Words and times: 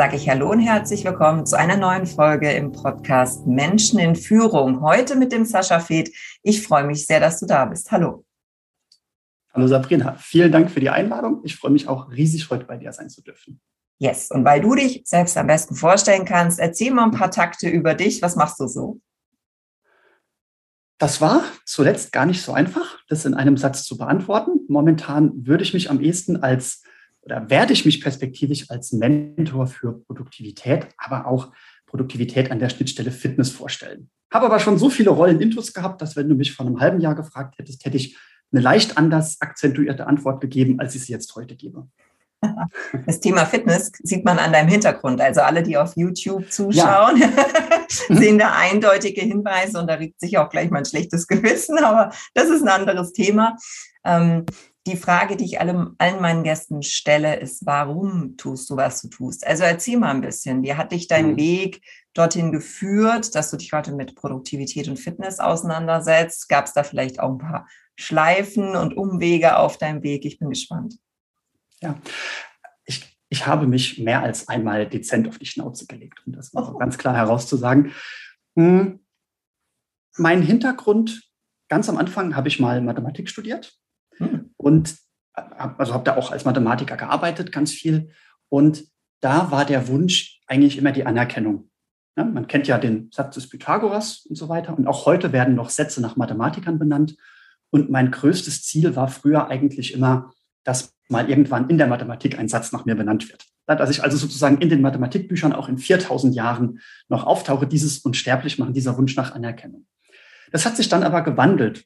sage 0.00 0.16
ich 0.16 0.30
Hallo 0.30 0.50
und 0.50 0.60
herzlich 0.60 1.04
willkommen 1.04 1.44
zu 1.44 1.58
einer 1.58 1.76
neuen 1.76 2.06
Folge 2.06 2.50
im 2.52 2.72
Podcast 2.72 3.46
Menschen 3.46 3.98
in 3.98 4.16
Führung. 4.16 4.80
Heute 4.80 5.14
mit 5.14 5.30
dem 5.30 5.44
Sascha 5.44 5.78
Feth. 5.78 6.10
Ich 6.42 6.66
freue 6.66 6.84
mich 6.84 7.04
sehr, 7.04 7.20
dass 7.20 7.38
du 7.38 7.44
da 7.44 7.66
bist. 7.66 7.92
Hallo. 7.92 8.24
Hallo 9.52 9.66
Sabrina, 9.66 10.14
vielen 10.14 10.52
Dank 10.52 10.70
für 10.70 10.80
die 10.80 10.88
Einladung. 10.88 11.42
Ich 11.44 11.54
freue 11.54 11.72
mich 11.72 11.86
auch 11.86 12.10
riesig, 12.10 12.48
heute 12.48 12.64
bei 12.64 12.78
dir 12.78 12.90
sein 12.94 13.10
zu 13.10 13.20
dürfen. 13.20 13.60
Yes, 13.98 14.30
und 14.30 14.42
weil 14.42 14.62
du 14.62 14.74
dich 14.74 15.02
selbst 15.04 15.36
am 15.36 15.48
besten 15.48 15.74
vorstellen 15.74 16.24
kannst, 16.24 16.60
erzähl 16.60 16.94
mal 16.94 17.04
ein 17.04 17.10
paar 17.10 17.30
Takte 17.30 17.68
über 17.68 17.92
dich. 17.92 18.22
Was 18.22 18.36
machst 18.36 18.58
du 18.58 18.68
so? 18.68 19.02
Das 20.96 21.20
war 21.20 21.44
zuletzt 21.66 22.10
gar 22.10 22.24
nicht 22.24 22.40
so 22.40 22.54
einfach, 22.54 23.00
das 23.10 23.26
in 23.26 23.34
einem 23.34 23.58
Satz 23.58 23.84
zu 23.84 23.98
beantworten. 23.98 24.60
Momentan 24.66 25.46
würde 25.46 25.62
ich 25.62 25.74
mich 25.74 25.90
am 25.90 26.00
ehesten 26.00 26.42
als 26.42 26.84
oder 27.22 27.48
werde 27.50 27.72
ich 27.72 27.84
mich 27.84 28.00
perspektivisch 28.00 28.70
als 28.70 28.92
Mentor 28.92 29.66
für 29.66 30.00
Produktivität, 30.04 30.88
aber 30.96 31.26
auch 31.26 31.52
Produktivität 31.86 32.50
an 32.50 32.58
der 32.58 32.68
Schnittstelle 32.68 33.10
Fitness 33.10 33.50
vorstellen. 33.50 34.10
Habe 34.32 34.46
aber 34.46 34.60
schon 34.60 34.78
so 34.78 34.90
viele 34.90 35.10
Rollen 35.10 35.40
intus 35.40 35.72
gehabt, 35.72 36.00
dass 36.00 36.16
wenn 36.16 36.28
du 36.28 36.34
mich 36.34 36.52
vor 36.52 36.64
einem 36.64 36.80
halben 36.80 37.00
Jahr 37.00 37.14
gefragt 37.14 37.58
hättest, 37.58 37.84
hätte 37.84 37.96
ich 37.96 38.16
eine 38.52 38.62
leicht 38.62 38.96
anders 38.96 39.40
akzentuierte 39.40 40.06
Antwort 40.06 40.40
gegeben, 40.40 40.80
als 40.80 40.94
ich 40.94 41.04
sie 41.04 41.12
jetzt 41.12 41.34
heute 41.34 41.56
gebe. 41.56 41.88
Das 43.06 43.20
Thema 43.20 43.44
Fitness 43.44 43.92
sieht 44.02 44.24
man 44.24 44.38
an 44.38 44.52
deinem 44.52 44.68
Hintergrund. 44.68 45.20
Also 45.20 45.42
alle, 45.42 45.62
die 45.62 45.76
auf 45.76 45.94
YouTube 45.96 46.50
zuschauen, 46.50 47.18
ja. 47.18 47.28
sehen 48.08 48.38
da 48.38 48.54
eindeutige 48.56 49.20
Hinweise 49.20 49.78
und 49.78 49.88
da 49.88 49.94
regt 49.94 50.20
sich 50.20 50.38
auch 50.38 50.48
gleich 50.48 50.70
mal 50.70 50.78
ein 50.78 50.84
schlechtes 50.84 51.26
Gewissen, 51.26 51.78
aber 51.78 52.12
das 52.34 52.48
ist 52.48 52.62
ein 52.62 52.68
anderes 52.68 53.12
Thema. 53.12 53.56
Ähm, 54.04 54.46
die 54.86 54.96
Frage, 54.96 55.36
die 55.36 55.44
ich 55.44 55.60
allem, 55.60 55.94
allen 55.98 56.20
meinen 56.20 56.42
Gästen 56.42 56.82
stelle, 56.82 57.38
ist, 57.38 57.66
warum 57.66 58.36
tust 58.36 58.70
du, 58.70 58.76
was 58.76 59.02
du 59.02 59.08
tust? 59.08 59.46
Also 59.46 59.64
erzähl 59.64 59.98
mal 59.98 60.10
ein 60.10 60.22
bisschen, 60.22 60.62
wie 60.62 60.74
hat 60.74 60.92
dich 60.92 61.06
dein 61.06 61.32
mhm. 61.32 61.36
Weg 61.36 61.82
dorthin 62.14 62.50
geführt, 62.50 63.34
dass 63.34 63.50
du 63.50 63.56
dich 63.58 63.72
heute 63.72 63.92
mit 63.92 64.14
Produktivität 64.14 64.88
und 64.88 64.98
Fitness 64.98 65.38
auseinandersetzt? 65.38 66.48
Gab 66.48 66.66
es 66.66 66.72
da 66.72 66.82
vielleicht 66.82 67.20
auch 67.20 67.30
ein 67.30 67.38
paar 67.38 67.68
Schleifen 67.96 68.74
und 68.74 68.96
Umwege 68.96 69.58
auf 69.58 69.76
deinem 69.76 70.02
Weg? 70.02 70.24
Ich 70.24 70.38
bin 70.38 70.48
gespannt. 70.48 70.96
Ja, 71.82 71.98
ich, 72.86 73.18
ich 73.28 73.46
habe 73.46 73.66
mich 73.66 73.98
mehr 73.98 74.22
als 74.22 74.48
einmal 74.48 74.88
dezent 74.88 75.28
auf 75.28 75.38
die 75.38 75.46
Schnauze 75.46 75.86
gelegt, 75.86 76.22
um 76.26 76.32
das 76.32 76.54
mal 76.54 76.64
so 76.64 76.72
oh. 76.72 76.78
ganz 76.78 76.96
klar 76.96 77.14
herauszusagen. 77.14 77.92
Hm, 78.56 79.00
mein 80.16 80.40
Hintergrund, 80.40 81.30
ganz 81.68 81.88
am 81.90 81.98
Anfang 81.98 82.34
habe 82.34 82.48
ich 82.48 82.60
mal 82.60 82.80
Mathematik 82.80 83.28
studiert 83.28 83.78
Und 84.60 84.94
also 85.56 85.94
habe 85.94 86.04
da 86.04 86.16
auch 86.16 86.32
als 86.32 86.44
Mathematiker 86.44 86.96
gearbeitet, 86.96 87.50
ganz 87.50 87.72
viel. 87.72 88.10
Und 88.50 88.84
da 89.20 89.50
war 89.50 89.64
der 89.64 89.88
Wunsch 89.88 90.40
eigentlich 90.46 90.76
immer 90.76 90.92
die 90.92 91.06
Anerkennung. 91.06 91.70
Ja, 92.16 92.24
man 92.24 92.46
kennt 92.46 92.66
ja 92.66 92.76
den 92.76 93.10
Satz 93.10 93.36
des 93.36 93.48
Pythagoras 93.48 94.26
und 94.28 94.36
so 94.36 94.48
weiter. 94.50 94.76
Und 94.76 94.86
auch 94.86 95.06
heute 95.06 95.32
werden 95.32 95.54
noch 95.54 95.70
Sätze 95.70 96.02
nach 96.02 96.16
Mathematikern 96.16 96.78
benannt. 96.78 97.16
Und 97.70 97.88
mein 97.88 98.10
größtes 98.10 98.64
Ziel 98.64 98.96
war 98.96 99.08
früher 99.08 99.48
eigentlich 99.48 99.94
immer, 99.94 100.32
dass 100.64 100.94
mal 101.08 101.30
irgendwann 101.30 101.70
in 101.70 101.78
der 101.78 101.86
Mathematik 101.86 102.38
ein 102.38 102.48
Satz 102.48 102.72
nach 102.72 102.84
mir 102.84 102.96
benannt 102.96 103.30
wird. 103.30 103.46
Dass 103.66 103.90
ich 103.90 104.02
also 104.02 104.18
sozusagen 104.18 104.58
in 104.58 104.68
den 104.68 104.82
Mathematikbüchern 104.82 105.54
auch 105.54 105.68
in 105.68 105.78
4000 105.78 106.34
Jahren 106.34 106.80
noch 107.08 107.24
auftauche, 107.24 107.66
dieses 107.66 108.00
unsterblich 108.00 108.58
machen, 108.58 108.74
dieser 108.74 108.98
Wunsch 108.98 109.16
nach 109.16 109.34
Anerkennung. 109.34 109.86
Das 110.52 110.66
hat 110.66 110.76
sich 110.76 110.88
dann 110.88 111.02
aber 111.02 111.22
gewandelt. 111.22 111.84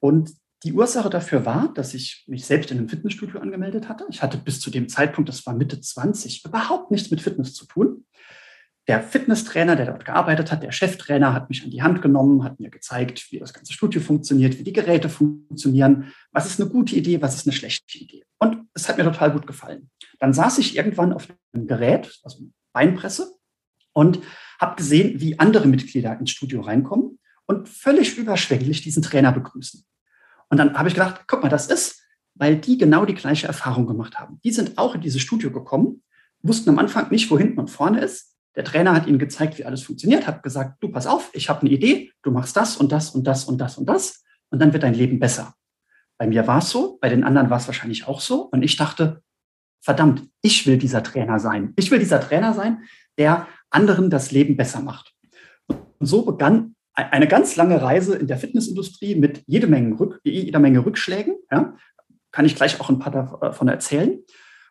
Und 0.00 0.32
die 0.66 0.72
Ursache 0.72 1.08
dafür 1.10 1.46
war, 1.46 1.72
dass 1.74 1.94
ich 1.94 2.24
mich 2.26 2.44
selbst 2.44 2.72
in 2.72 2.78
einem 2.78 2.88
Fitnessstudio 2.88 3.40
angemeldet 3.40 3.88
hatte. 3.88 4.04
Ich 4.10 4.20
hatte 4.20 4.36
bis 4.36 4.60
zu 4.60 4.70
dem 4.70 4.88
Zeitpunkt, 4.88 5.28
das 5.28 5.46
war 5.46 5.54
Mitte 5.54 5.80
20, 5.80 6.44
überhaupt 6.44 6.90
nichts 6.90 7.10
mit 7.10 7.20
Fitness 7.20 7.54
zu 7.54 7.66
tun. 7.66 8.04
Der 8.88 9.02
Fitnesstrainer, 9.02 9.76
der 9.76 9.86
dort 9.86 10.04
gearbeitet 10.04 10.50
hat, 10.50 10.62
der 10.62 10.72
Cheftrainer, 10.72 11.32
hat 11.32 11.48
mich 11.48 11.62
an 11.64 11.70
die 11.70 11.82
Hand 11.82 12.02
genommen, 12.02 12.42
hat 12.42 12.58
mir 12.58 12.70
gezeigt, 12.70 13.30
wie 13.30 13.38
das 13.38 13.52
ganze 13.52 13.72
Studio 13.72 14.00
funktioniert, 14.00 14.58
wie 14.58 14.64
die 14.64 14.72
Geräte 14.72 15.08
funktionieren, 15.08 16.12
was 16.32 16.46
ist 16.46 16.60
eine 16.60 16.68
gute 16.68 16.96
Idee, 16.96 17.22
was 17.22 17.36
ist 17.36 17.46
eine 17.46 17.54
schlechte 17.54 17.98
Idee. 17.98 18.24
Und 18.38 18.66
es 18.74 18.88
hat 18.88 18.98
mir 18.98 19.04
total 19.04 19.32
gut 19.32 19.46
gefallen. 19.46 19.90
Dann 20.18 20.32
saß 20.32 20.58
ich 20.58 20.76
irgendwann 20.76 21.12
auf 21.12 21.28
einem 21.52 21.66
Gerät, 21.66 22.18
also 22.24 22.44
Beinpresse, 22.72 23.34
und 23.92 24.20
habe 24.60 24.76
gesehen, 24.76 25.20
wie 25.20 25.38
andere 25.38 25.68
Mitglieder 25.68 26.18
ins 26.18 26.30
Studio 26.30 26.60
reinkommen 26.60 27.18
und 27.46 27.68
völlig 27.68 28.18
überschwänglich 28.18 28.82
diesen 28.82 29.02
Trainer 29.02 29.32
begrüßen. 29.32 29.84
Und 30.48 30.58
dann 30.58 30.76
habe 30.76 30.88
ich 30.88 30.94
gedacht, 30.94 31.22
guck 31.26 31.42
mal, 31.42 31.48
das 31.48 31.66
ist, 31.66 32.02
weil 32.34 32.56
die 32.56 32.78
genau 32.78 33.04
die 33.04 33.14
gleiche 33.14 33.46
Erfahrung 33.46 33.86
gemacht 33.86 34.18
haben. 34.18 34.40
Die 34.44 34.52
sind 34.52 34.78
auch 34.78 34.94
in 34.94 35.00
dieses 35.00 35.22
Studio 35.22 35.50
gekommen, 35.50 36.02
wussten 36.42 36.70
am 36.70 36.78
Anfang 36.78 37.10
nicht, 37.10 37.30
wo 37.30 37.38
hinten 37.38 37.58
und 37.58 37.70
vorne 37.70 38.00
ist. 38.00 38.36
Der 38.54 38.64
Trainer 38.64 38.94
hat 38.94 39.06
ihnen 39.06 39.18
gezeigt, 39.18 39.58
wie 39.58 39.64
alles 39.64 39.82
funktioniert, 39.82 40.26
hat 40.26 40.42
gesagt, 40.42 40.82
du 40.82 40.88
pass 40.88 41.06
auf, 41.06 41.30
ich 41.34 41.48
habe 41.48 41.62
eine 41.62 41.70
Idee, 41.70 42.12
du 42.22 42.30
machst 42.30 42.56
das 42.56 42.76
und 42.76 42.92
das 42.92 43.10
und 43.10 43.26
das 43.26 43.44
und 43.44 43.58
das 43.58 43.76
und 43.76 43.86
das 43.86 44.24
und 44.50 44.60
dann 44.60 44.72
wird 44.72 44.82
dein 44.82 44.94
Leben 44.94 45.18
besser. 45.18 45.54
Bei 46.18 46.26
mir 46.26 46.46
war 46.46 46.58
es 46.58 46.70
so, 46.70 46.98
bei 47.00 47.08
den 47.08 47.24
anderen 47.24 47.50
war 47.50 47.58
es 47.58 47.66
wahrscheinlich 47.66 48.06
auch 48.06 48.20
so. 48.20 48.42
Und 48.42 48.62
ich 48.62 48.76
dachte, 48.76 49.22
verdammt, 49.80 50.28
ich 50.40 50.66
will 50.66 50.78
dieser 50.78 51.02
Trainer 51.02 51.38
sein. 51.38 51.74
Ich 51.76 51.90
will 51.90 51.98
dieser 51.98 52.20
Trainer 52.20 52.54
sein, 52.54 52.84
der 53.18 53.46
anderen 53.70 54.08
das 54.08 54.30
Leben 54.30 54.56
besser 54.56 54.80
macht. 54.80 55.14
Und 55.68 56.06
so 56.06 56.24
begann 56.24 56.75
eine 56.96 57.28
ganz 57.28 57.56
lange 57.56 57.80
Reise 57.80 58.16
in 58.16 58.26
der 58.26 58.38
Fitnessindustrie 58.38 59.14
mit 59.14 59.42
jede 59.46 59.66
Menge, 59.66 59.98
Rück, 59.98 60.20
jeder 60.24 60.58
Menge 60.58 60.84
Rückschlägen. 60.84 61.36
Ja? 61.50 61.76
Kann 62.32 62.46
ich 62.46 62.56
gleich 62.56 62.80
auch 62.80 62.88
ein 62.88 62.98
paar 62.98 63.12
davon 63.12 63.68
erzählen. 63.68 64.22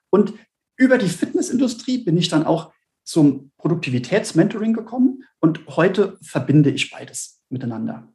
Und 0.09 0.33
über 0.75 0.97
die 0.97 1.07
Fitnessindustrie 1.07 1.99
bin 1.99 2.17
ich 2.17 2.27
dann 2.27 2.45
auch 2.45 2.73
zum 3.03 3.51
Produktivitätsmentoring 3.57 4.73
gekommen 4.73 5.23
und 5.39 5.67
heute 5.67 6.17
verbinde 6.21 6.71
ich 6.71 6.89
beides 6.89 7.43
miteinander. 7.49 8.11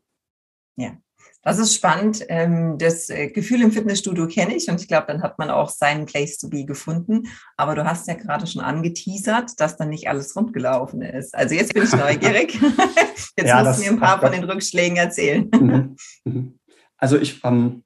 Ja, 0.77 0.97
das 1.43 1.59
ist 1.59 1.75
spannend. 1.75 2.25
Ähm, 2.29 2.77
das 2.79 3.09
äh, 3.09 3.29
Gefühl 3.29 3.63
im 3.63 3.73
Fitnessstudio 3.73 4.27
kenne 4.27 4.55
ich 4.55 4.69
und 4.69 4.81
ich 4.81 4.89
glaube, 4.89 5.07
dann 5.09 5.23
hat 5.23 5.39
man 5.39 5.51
auch 5.51 5.71
seinen 5.71 6.07
Place 6.07 6.39
to 6.39 6.49
be 6.49 6.65
gefunden. 6.65 7.29
Aber 7.57 7.75
du 7.75 7.85
hast 7.85 8.09
ja 8.09 8.15
gerade 8.15 8.47
schon 8.47 8.63
angeteasert, 8.63 9.59
dass 9.59 9.77
dann 9.77 9.89
nicht 9.89 10.09
alles 10.09 10.37
rundgelaufen 10.37 11.03
ist. 11.03 11.35
Also 11.35 11.55
jetzt 11.55 11.73
bin 11.73 11.85
ich 11.85 11.93
neugierig. 11.93 12.59
Jetzt 13.37 13.49
ja, 13.49 13.63
musst 13.63 13.79
du 13.79 13.85
mir 13.85 13.91
ein 13.91 14.01
paar 14.01 14.21
von 14.21 14.33
den 14.33 14.45
Rückschlägen 14.45 14.97
erzählen. 14.97 15.49
Mhm. 15.53 15.97
Mhm. 16.25 16.59
Also 16.97 17.17
ich, 17.17 17.43
ähm, 17.45 17.85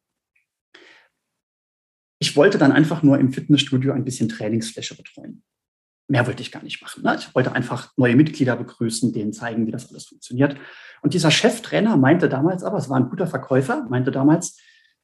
ich 2.19 2.35
wollte 2.37 2.59
dann 2.59 2.73
einfach 2.73 3.03
nur 3.03 3.19
im 3.19 3.33
Fitnessstudio 3.33 3.93
ein 3.93 4.05
bisschen 4.05 4.29
Trainingsfläche 4.29 4.97
betreuen. 4.97 5.45
Mehr 6.07 6.27
wollte 6.27 6.43
ich 6.43 6.53
gar 6.53 6.63
nicht 6.63 6.83
machen. 6.83 7.03
Ne? 7.03 7.17
Ich 7.19 7.35
wollte 7.35 7.53
einfach 7.53 7.93
neue 7.97 8.17
Mitglieder 8.17 8.57
begrüßen, 8.57 9.13
denen 9.13 9.33
zeigen, 9.33 9.67
wie 9.67 9.71
das 9.71 9.89
alles 9.91 10.07
funktioniert. 10.07 10.57
Und 11.01 11.15
dieser 11.15 11.31
Cheftrainer 11.31 11.97
meinte 11.97 12.29
damals 12.29 12.63
aber, 12.63 12.79
es 12.79 12.89
war 12.89 12.99
ein 12.99 13.09
guter 13.09 13.27
Verkäufer, 13.27 13.87
meinte 13.89 14.11
damals, 14.11 14.59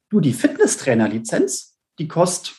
du, 0.09 0.19
die 0.19 0.33
Fitnesstrainer-Lizenz, 0.33 1.79
die 1.97 2.07
kostet, 2.07 2.55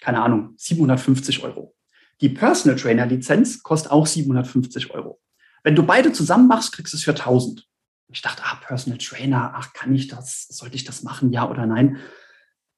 keine 0.00 0.22
Ahnung, 0.22 0.54
750 0.56 1.44
Euro. 1.44 1.74
Die 2.20 2.28
Personal 2.28 2.78
Trainer-Lizenz 2.78 3.62
kostet 3.62 3.92
auch 3.92 4.06
750 4.06 4.90
Euro. 4.90 5.20
Wenn 5.62 5.74
du 5.74 5.82
beide 5.82 6.12
zusammen 6.12 6.48
machst, 6.48 6.72
kriegst 6.72 6.92
du 6.92 6.96
es 6.96 7.04
für 7.04 7.10
1000. 7.10 7.66
Ich 8.08 8.22
dachte, 8.22 8.42
ah, 8.44 8.60
Personal 8.66 8.98
Trainer, 8.98 9.52
ach, 9.54 9.72
kann 9.72 9.94
ich 9.94 10.08
das? 10.08 10.46
Sollte 10.48 10.76
ich 10.76 10.84
das 10.84 11.02
machen? 11.02 11.32
Ja 11.32 11.50
oder 11.50 11.66
nein? 11.66 11.98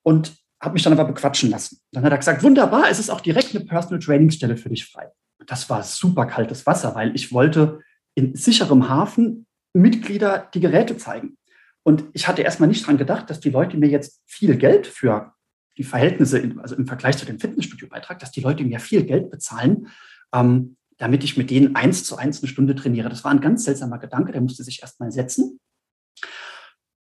Und 0.02 0.37
habe 0.60 0.74
mich 0.74 0.82
dann 0.82 0.92
aber 0.92 1.04
bequatschen 1.04 1.50
lassen. 1.50 1.78
Dann 1.92 2.04
hat 2.04 2.12
er 2.12 2.18
gesagt, 2.18 2.42
wunderbar, 2.42 2.90
es 2.90 2.98
ist 2.98 3.10
auch 3.10 3.20
direkt 3.20 3.54
eine 3.54 3.64
Personal 3.64 4.00
Trainingstelle 4.00 4.56
für 4.56 4.68
dich 4.68 4.86
frei. 4.86 5.10
Das 5.46 5.70
war 5.70 5.82
super 5.82 6.26
kaltes 6.26 6.66
Wasser, 6.66 6.94
weil 6.94 7.14
ich 7.14 7.32
wollte 7.32 7.80
in 8.14 8.34
sicherem 8.34 8.88
Hafen 8.88 9.46
Mitglieder 9.72 10.48
die 10.52 10.60
Geräte 10.60 10.96
zeigen. 10.96 11.36
Und 11.84 12.04
ich 12.12 12.26
hatte 12.26 12.42
erstmal 12.42 12.68
nicht 12.68 12.86
dran 12.86 12.98
gedacht, 12.98 13.30
dass 13.30 13.40
die 13.40 13.50
Leute 13.50 13.76
mir 13.76 13.88
jetzt 13.88 14.20
viel 14.26 14.56
Geld 14.56 14.86
für, 14.86 15.34
die 15.78 15.84
Verhältnisse, 15.84 16.42
also 16.58 16.74
im 16.74 16.86
Vergleich 16.86 17.16
zu 17.16 17.24
dem 17.24 17.38
Fitnessstudio-Beitrag, 17.38 18.18
dass 18.18 18.32
die 18.32 18.40
Leute 18.40 18.64
mir 18.64 18.80
viel 18.80 19.04
Geld 19.04 19.30
bezahlen, 19.30 19.88
ähm, 20.34 20.76
damit 20.98 21.22
ich 21.22 21.36
mit 21.36 21.50
denen 21.50 21.76
eins 21.76 22.02
zu 22.02 22.16
eins 22.16 22.42
eine 22.42 22.48
Stunde 22.48 22.74
trainiere. 22.74 23.08
Das 23.08 23.22
war 23.22 23.30
ein 23.30 23.40
ganz 23.40 23.64
seltsamer 23.64 23.98
Gedanke, 23.98 24.32
der 24.32 24.40
musste 24.40 24.64
sich 24.64 24.82
erstmal 24.82 25.12
setzen. 25.12 25.60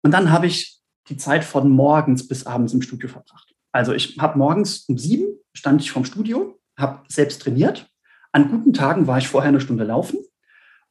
Und 0.02 0.12
dann 0.12 0.30
habe 0.30 0.46
ich 0.46 0.79
die 1.10 1.16
Zeit 1.16 1.44
von 1.44 1.68
morgens 1.68 2.26
bis 2.26 2.46
abends 2.46 2.72
im 2.72 2.82
Studio 2.82 3.08
verbracht. 3.08 3.54
Also 3.72 3.92
ich 3.92 4.16
habe 4.18 4.38
morgens 4.38 4.84
um 4.88 4.96
sieben 4.96 5.36
stand 5.52 5.82
ich 5.82 5.90
vorm 5.90 6.04
Studio, 6.04 6.58
habe 6.78 7.02
selbst 7.08 7.42
trainiert. 7.42 7.90
An 8.32 8.50
guten 8.50 8.72
Tagen 8.72 9.06
war 9.06 9.18
ich 9.18 9.28
vorher 9.28 9.48
eine 9.48 9.60
Stunde 9.60 9.84
laufen. 9.84 10.18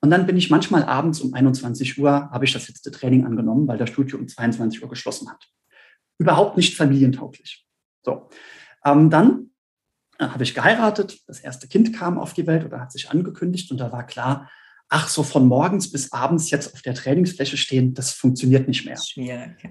Und 0.01 0.11
dann 0.11 0.25
bin 0.25 0.37
ich 0.37 0.49
manchmal 0.49 0.83
abends 0.83 1.19
um 1.21 1.33
21 1.33 1.99
Uhr, 1.99 2.29
habe 2.31 2.45
ich 2.45 2.53
das 2.53 2.67
letzte 2.67 2.91
Training 2.91 3.25
angenommen, 3.25 3.67
weil 3.67 3.77
das 3.77 3.89
Studio 3.89 4.17
um 4.17 4.27
22 4.27 4.81
Uhr 4.81 4.89
geschlossen 4.89 5.29
hat. 5.29 5.49
Überhaupt 6.17 6.57
nicht 6.57 6.75
familientauglich. 6.75 7.65
So, 8.03 8.29
ähm, 8.85 9.09
dann 9.09 9.49
äh, 10.17 10.27
habe 10.27 10.43
ich 10.43 10.53
geheiratet, 10.53 11.19
das 11.27 11.39
erste 11.39 11.67
Kind 11.67 11.93
kam 11.93 12.17
auf 12.17 12.33
die 12.33 12.47
Welt 12.47 12.65
oder 12.65 12.79
hat 12.79 12.91
sich 12.91 13.09
angekündigt 13.09 13.71
und 13.71 13.77
da 13.77 13.91
war 13.91 14.05
klar, 14.05 14.49
ach, 14.87 15.09
so 15.09 15.21
von 15.23 15.47
morgens 15.47 15.91
bis 15.91 16.13
abends 16.13 16.49
jetzt 16.49 16.73
auf 16.73 16.81
der 16.81 16.95
Trainingsfläche 16.95 17.57
stehen, 17.57 17.93
das 17.93 18.11
funktioniert 18.11 18.67
nicht 18.67 18.85
mehr. 18.85 18.97
Schwierig. 18.97 19.69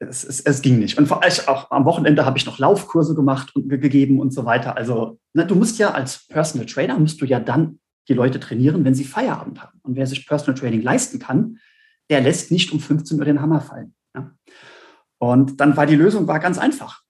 Es, 0.00 0.22
es, 0.24 0.40
es 0.40 0.62
ging 0.62 0.78
nicht. 0.78 0.96
Und 0.96 1.06
vor 1.06 1.22
allem 1.22 1.32
auch 1.46 1.70
am 1.70 1.84
Wochenende 1.84 2.24
habe 2.24 2.38
ich 2.38 2.46
noch 2.46 2.58
Laufkurse 2.58 3.14
gemacht 3.14 3.54
und 3.56 3.68
gegeben 3.68 4.20
und 4.20 4.32
so 4.32 4.44
weiter. 4.44 4.76
Also 4.76 5.18
ne, 5.32 5.44
du 5.44 5.54
musst 5.54 5.78
ja 5.78 5.90
als 5.90 6.26
Personal 6.28 6.66
Trainer, 6.66 6.98
musst 6.98 7.20
du 7.20 7.24
ja 7.24 7.40
dann 7.40 7.80
die 8.08 8.14
Leute 8.14 8.40
trainieren, 8.40 8.84
wenn 8.84 8.94
sie 8.94 9.04
Feierabend 9.04 9.60
haben. 9.60 9.80
Und 9.82 9.96
wer 9.96 10.06
sich 10.06 10.26
Personal 10.26 10.58
Training 10.58 10.82
leisten 10.82 11.18
kann, 11.18 11.58
der 12.10 12.20
lässt 12.20 12.50
nicht 12.50 12.72
um 12.72 12.80
15 12.80 13.18
Uhr 13.18 13.24
den 13.24 13.40
Hammer 13.40 13.60
fallen. 13.60 13.94
Ja? 14.14 14.32
Und 15.18 15.60
dann 15.60 15.76
war 15.76 15.86
die 15.86 15.96
Lösung 15.96 16.26
war 16.26 16.38
ganz 16.38 16.58
einfach. 16.58 17.02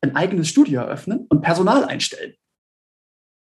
Ein 0.00 0.14
eigenes 0.14 0.48
Studio 0.48 0.82
eröffnen 0.82 1.26
und 1.28 1.40
Personal 1.40 1.84
einstellen. 1.84 2.34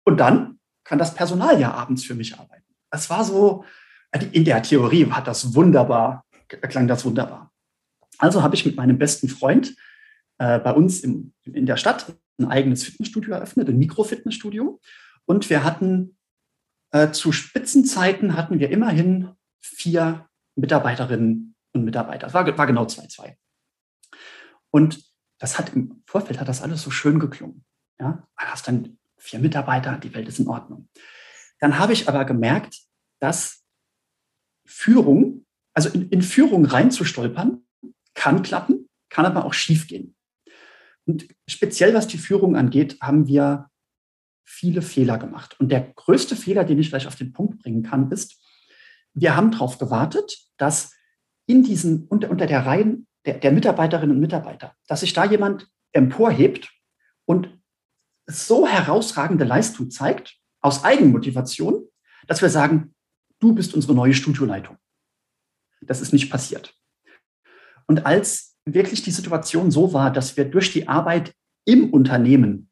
Und 0.05 0.19
dann 0.19 0.59
kann 0.83 0.99
das 0.99 1.13
Personal 1.13 1.59
ja 1.59 1.73
abends 1.73 2.03
für 2.03 2.15
mich 2.15 2.37
arbeiten. 2.37 2.63
Das 2.91 3.09
war 3.09 3.23
so, 3.23 3.65
in 4.31 4.45
der 4.45 4.61
Theorie 4.63 5.09
hat 5.11 5.27
das 5.27 5.53
wunderbar, 5.53 6.25
klang 6.47 6.87
das 6.87 7.03
wunderbar. 7.05 7.51
Also 8.17 8.43
habe 8.43 8.55
ich 8.55 8.65
mit 8.65 8.75
meinem 8.75 8.97
besten 8.97 9.29
Freund 9.29 9.75
äh, 10.37 10.59
bei 10.59 10.71
uns 10.71 11.01
im, 11.01 11.33
in 11.43 11.65
der 11.65 11.77
Stadt 11.77 12.15
ein 12.37 12.47
eigenes 12.47 12.83
Fitnessstudio 12.83 13.33
eröffnet, 13.33 13.69
ein 13.69 13.77
Mikrofitnessstudio. 13.77 14.79
Und 15.25 15.49
wir 15.49 15.63
hatten 15.63 16.17
äh, 16.91 17.11
zu 17.11 17.31
Spitzenzeiten 17.31 18.35
hatten 18.35 18.59
wir 18.59 18.69
immerhin 18.69 19.31
vier 19.61 20.27
Mitarbeiterinnen 20.55 21.55
und 21.73 21.83
Mitarbeiter. 21.83 22.27
Das 22.27 22.33
war, 22.33 22.57
war 22.57 22.67
genau 22.67 22.85
2-2. 22.85 23.35
Und 24.71 25.03
das 25.39 25.57
hat 25.57 25.73
im 25.73 26.03
Vorfeld 26.05 26.39
hat 26.39 26.47
das 26.47 26.61
alles 26.61 26.81
so 26.81 26.91
schön 26.91 27.19
geklungen. 27.19 27.65
Ja, 27.99 28.27
du 28.39 28.45
hast 28.45 28.67
dann 28.67 28.97
vier 29.17 29.39
Mitarbeiter, 29.39 29.97
die 29.97 30.13
Welt 30.13 30.27
ist 30.27 30.39
in 30.39 30.47
Ordnung. 30.47 30.89
Dann 31.59 31.79
habe 31.79 31.93
ich 31.93 32.07
aber 32.07 32.25
gemerkt, 32.25 32.81
dass 33.19 33.63
Führung, 34.65 35.45
also 35.73 35.89
in, 35.89 36.09
in 36.09 36.21
Führung 36.21 36.65
reinzustolpern, 36.65 37.64
kann 38.15 38.41
klappen, 38.41 38.89
kann 39.09 39.25
aber 39.25 39.45
auch 39.45 39.53
schief 39.53 39.87
gehen. 39.87 40.15
Und 41.05 41.27
speziell 41.47 41.93
was 41.93 42.07
die 42.07 42.17
Führung 42.17 42.55
angeht, 42.55 42.97
haben 43.01 43.27
wir 43.27 43.69
viele 44.43 44.81
Fehler 44.81 45.17
gemacht. 45.17 45.59
Und 45.59 45.71
der 45.71 45.93
größte 45.93 46.35
Fehler, 46.35 46.63
den 46.63 46.79
ich 46.79 46.89
vielleicht 46.89 47.07
auf 47.07 47.15
den 47.15 47.33
Punkt 47.33 47.61
bringen 47.61 47.83
kann, 47.83 48.11
ist, 48.11 48.41
wir 49.13 49.35
haben 49.35 49.51
darauf 49.51 49.77
gewartet, 49.77 50.37
dass 50.57 50.93
in 51.45 51.63
diesen, 51.63 52.07
unter, 52.07 52.29
unter 52.29 52.47
der 52.47 52.65
Reihen 52.65 53.07
der, 53.25 53.37
der 53.37 53.51
Mitarbeiterinnen 53.51 54.15
und 54.15 54.21
Mitarbeiter, 54.21 54.75
dass 54.87 55.01
sich 55.01 55.13
da 55.13 55.25
jemand 55.25 55.67
emporhebt 55.93 56.71
und 57.25 57.49
so 58.27 58.67
herausragende 58.67 59.45
Leistung 59.45 59.89
zeigt, 59.89 60.37
aus 60.61 60.83
Eigenmotivation, 60.83 61.87
dass 62.27 62.41
wir 62.41 62.49
sagen, 62.49 62.95
du 63.39 63.53
bist 63.53 63.73
unsere 63.73 63.93
neue 63.93 64.13
Studioleitung. 64.13 64.77
Das 65.81 66.01
ist 66.01 66.13
nicht 66.13 66.31
passiert. 66.31 66.75
Und 67.87 68.05
als 68.05 68.55
wirklich 68.65 69.03
die 69.03 69.11
Situation 69.11 69.71
so 69.71 69.93
war, 69.93 70.11
dass 70.11 70.37
wir 70.37 70.45
durch 70.45 70.71
die 70.71 70.87
Arbeit 70.87 71.33
im 71.65 71.91
Unternehmen, 71.91 72.69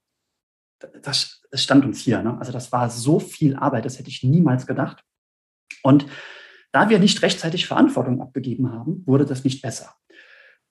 das, 1.02 1.42
das 1.52 1.64
stand 1.64 1.86
uns 1.86 2.00
hier, 2.00 2.22
ne? 2.22 2.38
also 2.40 2.52
das 2.52 2.72
war 2.72 2.90
so 2.90 3.20
viel 3.20 3.56
Arbeit, 3.56 3.86
das 3.86 4.00
hätte 4.00 4.10
ich 4.10 4.24
niemals 4.24 4.68
gedacht. 4.68 5.04
Und 5.84 6.06
da 6.72 6.90
wir 6.90 7.00
nicht 7.00 7.22
rechtzeitig 7.22 7.68
Verantwortung 7.68 8.22
abgegeben 8.22 8.72
haben, 8.72 9.04
wurde 9.06 9.26
das 9.26 9.44
nicht 9.44 9.62
besser. 9.62 9.94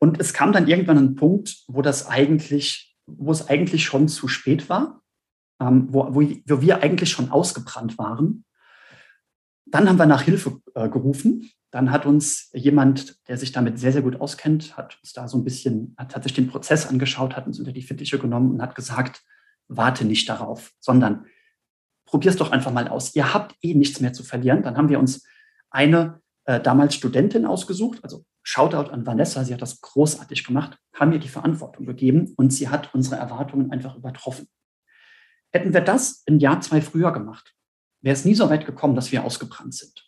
Und 0.01 0.21
es 0.21 0.33
kam 0.33 0.53
dann 0.53 0.67
irgendwann 0.67 0.99
ein 0.99 1.15
Punkt, 1.15 1.63
wo 1.69 1.81
das 1.81 2.09
eigentlich, 2.09 2.97
wo 3.07 3.31
es 3.31 3.49
eigentlich 3.49 3.85
schon 3.85 4.09
zu 4.09 4.27
spät 4.27 4.69
war, 4.69 5.01
ähm, 5.61 5.87
wo, 5.91 6.15
wo, 6.15 6.23
wo 6.23 6.61
wir 6.61 6.83
eigentlich 6.83 7.11
schon 7.11 7.31
ausgebrannt 7.31 7.99
waren. 7.99 8.45
Dann 9.73 9.89
haben 9.89 9.99
wir 9.99 10.07
nach 10.07 10.23
Hilfe 10.23 10.61
äh, 10.75 10.89
gerufen 10.89 11.51
dann 11.73 11.91
hat 11.91 12.05
uns 12.05 12.51
jemand, 12.53 13.17
der 13.29 13.39
sich 13.39 13.51
damit 13.51 13.79
sehr, 13.79 13.93
sehr 13.93 14.03
gut 14.03 14.21
auskennt, 14.21 14.77
hat 14.77 14.99
uns 15.01 15.15
da 15.15 15.27
so 15.27 15.39
ein 15.39 15.45
bisschen, 15.45 15.95
hat, 15.97 16.15
hat 16.15 16.23
sich 16.23 16.35
den 16.35 16.47
Prozess 16.47 16.87
angeschaut, 16.87 17.35
hat 17.35 17.47
uns 17.47 17.59
unter 17.59 17.73
die 17.73 17.83
Fittiche 17.83 18.19
genommen 18.19 18.53
und 18.53 18.63
hat 18.63 18.75
gesagt, 18.75 19.23
warte 19.69 20.05
nicht 20.05 20.29
darauf, 20.29 20.73
sondern 20.81 21.25
probier 22.05 22.31
es 22.31 22.37
doch 22.37 22.53
einfach 22.53 22.73
mal 22.73 22.89
aus. 22.89 23.15
Ihr 23.15 23.33
habt 23.33 23.57
eh 23.63 23.73
nichts 23.73 24.01
mehr 24.01 24.13
zu 24.13 24.23
verlieren. 24.23 24.63
Dann 24.63 24.77
haben 24.77 24.91
wir 24.91 24.99
uns 24.99 25.27
eine 25.71 26.21
äh, 26.45 26.61
damals 26.61 26.95
Studentin 26.95 27.47
ausgesucht, 27.47 28.01
also 28.03 28.27
Shoutout 28.43 28.91
an 28.91 29.07
Vanessa, 29.07 29.43
sie 29.45 29.55
hat 29.55 29.63
das 29.63 29.81
großartig 29.81 30.45
gemacht, 30.45 30.77
haben 30.95 31.13
ihr 31.13 31.21
die 31.21 31.29
Verantwortung 31.29 31.87
gegeben 31.87 32.35
und 32.37 32.53
sie 32.53 32.69
hat 32.69 32.93
unsere 32.93 33.17
Erwartungen 33.17 33.71
einfach 33.73 33.97
übertroffen. 33.97 34.47
Hätten 35.53 35.73
wir 35.73 35.81
das 35.81 36.23
ein 36.29 36.39
Jahr, 36.39 36.61
zwei 36.61 36.83
früher 36.83 37.13
gemacht, 37.13 37.55
wäre 38.03 38.15
es 38.15 38.25
nie 38.25 38.35
so 38.35 38.51
weit 38.51 38.67
gekommen, 38.67 38.95
dass 38.95 39.13
wir 39.13 39.25
ausgebrannt 39.25 39.75
sind. 39.75 40.05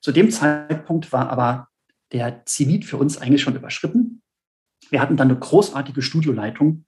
Zu 0.00 0.12
dem 0.12 0.30
Zeitpunkt 0.30 1.12
war 1.12 1.30
aber 1.30 1.68
der 2.12 2.44
Zenit 2.46 2.84
für 2.84 2.96
uns 2.96 3.18
eigentlich 3.18 3.42
schon 3.42 3.56
überschritten. 3.56 4.22
Wir 4.90 5.00
hatten 5.00 5.16
dann 5.16 5.30
eine 5.30 5.38
großartige 5.38 6.02
Studioleitung, 6.02 6.84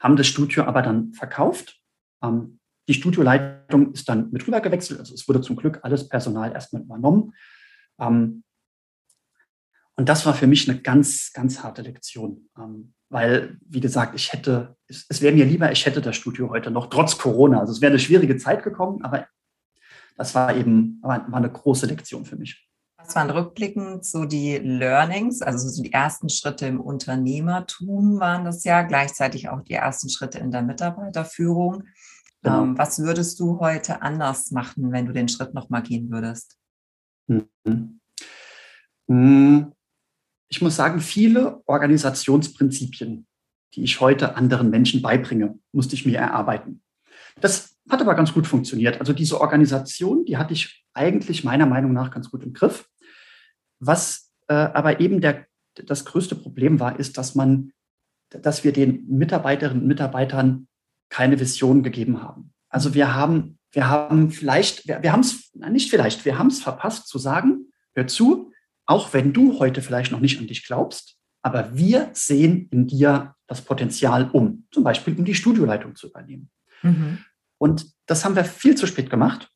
haben 0.00 0.16
das 0.16 0.26
Studio 0.26 0.64
aber 0.64 0.82
dann 0.82 1.12
verkauft. 1.12 1.80
Ähm, 2.22 2.60
die 2.88 2.94
Studioleitung 2.94 3.92
ist 3.92 4.08
dann 4.08 4.30
mit 4.30 4.46
rüber 4.46 4.60
gewechselt, 4.60 4.98
also 4.98 5.14
es 5.14 5.28
wurde 5.28 5.40
zum 5.40 5.56
Glück 5.56 5.80
alles 5.82 6.08
Personal 6.08 6.52
erstmal 6.52 6.82
übernommen. 6.82 7.34
Ähm, 8.00 8.44
und 9.96 10.08
das 10.08 10.24
war 10.26 10.34
für 10.34 10.46
mich 10.46 10.68
eine 10.68 10.80
ganz, 10.80 11.32
ganz 11.32 11.62
harte 11.62 11.82
Lektion, 11.82 12.48
ähm, 12.56 12.94
weil, 13.08 13.58
wie 13.66 13.80
gesagt, 13.80 14.14
ich 14.14 14.32
hätte, 14.32 14.76
es, 14.86 15.06
es 15.08 15.20
wäre 15.20 15.34
mir 15.34 15.44
lieber, 15.44 15.72
ich 15.72 15.84
hätte 15.86 16.00
das 16.00 16.16
Studio 16.16 16.50
heute 16.50 16.70
noch, 16.70 16.88
trotz 16.88 17.18
Corona. 17.18 17.60
Also 17.60 17.72
es 17.72 17.80
wäre 17.80 17.90
eine 17.90 17.98
schwierige 17.98 18.36
Zeit 18.36 18.62
gekommen, 18.62 19.02
aber 19.02 19.26
das 20.18 20.34
war 20.34 20.54
eben 20.54 20.98
war, 21.00 21.30
war 21.30 21.38
eine 21.38 21.50
große 21.50 21.86
Lektion 21.86 22.26
für 22.26 22.36
mich. 22.36 22.68
Was 22.98 23.14
waren 23.14 23.30
rückblickend 23.30 24.04
so 24.04 24.26
die 24.26 24.58
Learnings, 24.58 25.40
also 25.40 25.68
so 25.68 25.82
die 25.82 25.92
ersten 25.92 26.28
Schritte 26.28 26.66
im 26.66 26.80
Unternehmertum 26.80 28.20
waren 28.20 28.44
das 28.44 28.64
ja, 28.64 28.82
gleichzeitig 28.82 29.48
auch 29.48 29.62
die 29.62 29.74
ersten 29.74 30.10
Schritte 30.10 30.38
in 30.38 30.50
der 30.50 30.62
Mitarbeiterführung. 30.62 31.84
Genau. 32.42 32.64
Ähm, 32.64 32.78
was 32.78 32.98
würdest 32.98 33.40
du 33.40 33.60
heute 33.60 34.02
anders 34.02 34.50
machen, 34.50 34.92
wenn 34.92 35.06
du 35.06 35.12
den 35.12 35.28
Schritt 35.28 35.54
nochmal 35.54 35.82
gehen 35.82 36.10
würdest? 36.10 36.58
Mhm. 37.28 38.00
Mhm. 39.06 39.72
Ich 40.48 40.60
muss 40.60 40.76
sagen, 40.76 41.00
viele 41.00 41.62
Organisationsprinzipien, 41.66 43.26
die 43.74 43.84
ich 43.84 44.00
heute 44.00 44.34
anderen 44.34 44.70
Menschen 44.70 45.02
beibringe, 45.02 45.58
musste 45.72 45.94
ich 45.94 46.04
mir 46.04 46.18
erarbeiten. 46.18 46.82
Das 47.40 47.77
hat 47.88 48.00
aber 48.00 48.14
ganz 48.14 48.32
gut 48.32 48.46
funktioniert. 48.46 49.00
Also 49.00 49.12
diese 49.12 49.40
Organisation, 49.40 50.24
die 50.24 50.36
hatte 50.36 50.52
ich 50.52 50.84
eigentlich 50.94 51.44
meiner 51.44 51.66
Meinung 51.66 51.92
nach 51.92 52.10
ganz 52.10 52.30
gut 52.30 52.42
im 52.42 52.52
Griff. 52.52 52.88
Was 53.80 54.28
äh, 54.48 54.54
aber 54.54 55.00
eben 55.00 55.20
der, 55.20 55.46
das 55.74 56.04
größte 56.04 56.34
Problem 56.34 56.80
war, 56.80 56.98
ist, 56.98 57.18
dass 57.18 57.34
man, 57.34 57.72
dass 58.30 58.64
wir 58.64 58.72
den 58.72 59.06
Mitarbeiterinnen 59.08 59.82
und 59.82 59.88
Mitarbeitern 59.88 60.66
keine 61.08 61.38
Vision 61.38 61.82
gegeben 61.82 62.22
haben. 62.22 62.52
Also 62.68 62.94
wir 62.94 63.14
haben, 63.14 63.58
wir 63.72 63.88
haben 63.88 64.30
vielleicht, 64.30 64.88
wir, 64.88 65.02
wir 65.02 65.12
haben 65.12 65.20
es, 65.20 65.50
nicht 65.54 65.90
vielleicht, 65.90 66.24
wir 66.24 66.38
haben 66.38 66.48
es 66.48 66.60
verpasst 66.60 67.08
zu 67.08 67.18
sagen, 67.18 67.72
hör 67.94 68.06
zu, 68.06 68.52
auch 68.86 69.12
wenn 69.12 69.32
du 69.32 69.58
heute 69.58 69.82
vielleicht 69.82 70.12
noch 70.12 70.20
nicht 70.20 70.38
an 70.38 70.46
dich 70.46 70.66
glaubst, 70.66 71.16
aber 71.42 71.76
wir 71.76 72.10
sehen 72.12 72.68
in 72.70 72.86
dir 72.86 73.34
das 73.46 73.62
Potenzial 73.62 74.30
um, 74.30 74.66
zum 74.70 74.84
Beispiel 74.84 75.16
um 75.16 75.24
die 75.24 75.34
Studioleitung 75.34 75.94
zu 75.94 76.08
übernehmen. 76.08 76.50
Mhm. 76.82 77.18
Und 77.58 77.86
das 78.06 78.24
haben 78.24 78.36
wir 78.36 78.44
viel 78.44 78.76
zu 78.76 78.86
spät 78.86 79.10
gemacht. 79.10 79.50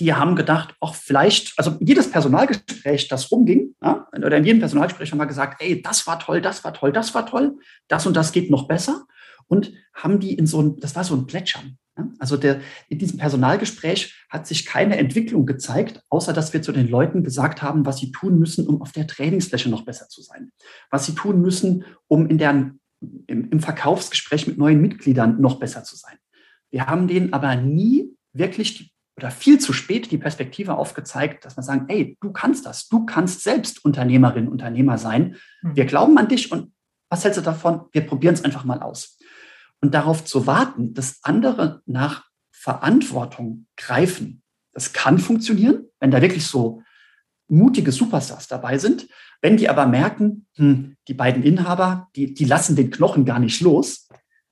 Die 0.00 0.14
haben 0.14 0.36
gedacht, 0.36 0.74
auch 0.80 0.94
vielleicht, 0.94 1.54
also 1.56 1.76
jedes 1.80 2.10
Personalgespräch, 2.10 3.08
das 3.08 3.30
rumging, 3.32 3.74
ja, 3.82 4.06
oder 4.12 4.36
in 4.36 4.44
jedem 4.44 4.60
Personalgespräch 4.60 5.10
haben 5.10 5.18
wir 5.18 5.26
gesagt, 5.26 5.60
ey, 5.60 5.82
das 5.82 6.06
war 6.06 6.18
toll, 6.18 6.40
das 6.40 6.62
war 6.64 6.72
toll, 6.72 6.92
das 6.92 7.14
war 7.14 7.26
toll, 7.26 7.58
das 7.88 8.06
und 8.06 8.16
das 8.16 8.32
geht 8.32 8.50
noch 8.50 8.68
besser. 8.68 9.06
Und 9.48 9.72
haben 9.94 10.20
die 10.20 10.34
in 10.34 10.46
so 10.46 10.60
ein, 10.60 10.76
das 10.76 10.94
war 10.94 11.04
so 11.04 11.16
ein 11.16 11.26
Plätschern. 11.26 11.78
Ja? 11.96 12.08
Also 12.18 12.36
der, 12.36 12.60
in 12.88 12.98
diesem 12.98 13.18
Personalgespräch 13.18 14.14
hat 14.28 14.46
sich 14.46 14.66
keine 14.66 14.98
Entwicklung 14.98 15.46
gezeigt, 15.46 16.02
außer 16.10 16.32
dass 16.32 16.52
wir 16.52 16.62
zu 16.62 16.70
den 16.70 16.88
Leuten 16.88 17.24
gesagt 17.24 17.62
haben, 17.62 17.86
was 17.86 17.98
sie 17.98 18.12
tun 18.12 18.38
müssen, 18.38 18.66
um 18.66 18.82
auf 18.82 18.92
der 18.92 19.06
Trainingsfläche 19.06 19.70
noch 19.70 19.86
besser 19.86 20.08
zu 20.08 20.22
sein. 20.22 20.52
Was 20.90 21.06
sie 21.06 21.14
tun 21.14 21.40
müssen, 21.40 21.84
um 22.08 22.28
in 22.28 22.38
deren 22.38 22.80
im, 23.26 23.50
im 23.50 23.60
Verkaufsgespräch 23.60 24.46
mit 24.46 24.58
neuen 24.58 24.80
Mitgliedern 24.80 25.40
noch 25.40 25.58
besser 25.58 25.84
zu 25.84 25.96
sein. 25.96 26.18
Wir 26.70 26.86
haben 26.86 27.08
denen 27.08 27.32
aber 27.32 27.56
nie 27.56 28.16
wirklich 28.32 28.74
die, 28.76 28.90
oder 29.16 29.30
viel 29.30 29.58
zu 29.58 29.72
spät 29.72 30.10
die 30.10 30.18
Perspektive 30.18 30.76
aufgezeigt, 30.76 31.44
dass 31.44 31.56
wir 31.56 31.62
sagen, 31.62 31.86
ey, 31.88 32.16
du 32.20 32.32
kannst 32.32 32.66
das, 32.66 32.88
du 32.88 33.04
kannst 33.04 33.42
selbst 33.42 33.84
Unternehmerin, 33.84 34.48
Unternehmer 34.48 34.96
sein. 34.98 35.36
Mhm. 35.62 35.76
Wir 35.76 35.86
glauben 35.86 36.16
an 36.18 36.28
dich 36.28 36.52
und 36.52 36.72
was 37.10 37.24
hältst 37.24 37.38
du 37.38 37.42
davon? 37.42 37.86
Wir 37.92 38.06
probieren 38.06 38.34
es 38.34 38.44
einfach 38.44 38.64
mal 38.64 38.80
aus. 38.80 39.18
Und 39.80 39.94
darauf 39.94 40.24
zu 40.24 40.46
warten, 40.46 40.94
dass 40.94 41.20
andere 41.22 41.82
nach 41.86 42.26
Verantwortung 42.52 43.66
greifen, 43.76 44.42
das 44.72 44.92
kann 44.92 45.18
funktionieren, 45.18 45.86
wenn 46.00 46.10
da 46.10 46.20
wirklich 46.20 46.46
so 46.46 46.82
mutige 47.48 47.92
Superstars 47.92 48.46
dabei 48.46 48.78
sind. 48.78 49.08
Wenn 49.40 49.56
die 49.56 49.68
aber 49.68 49.86
merken, 49.86 50.46
hm, 50.54 50.96
die 51.06 51.14
beiden 51.14 51.42
Inhaber, 51.42 52.08
die, 52.14 52.34
die 52.34 52.44
lassen 52.44 52.76
den 52.76 52.90
Knochen 52.90 53.24
gar 53.24 53.38
nicht 53.38 53.60
los, 53.60 54.08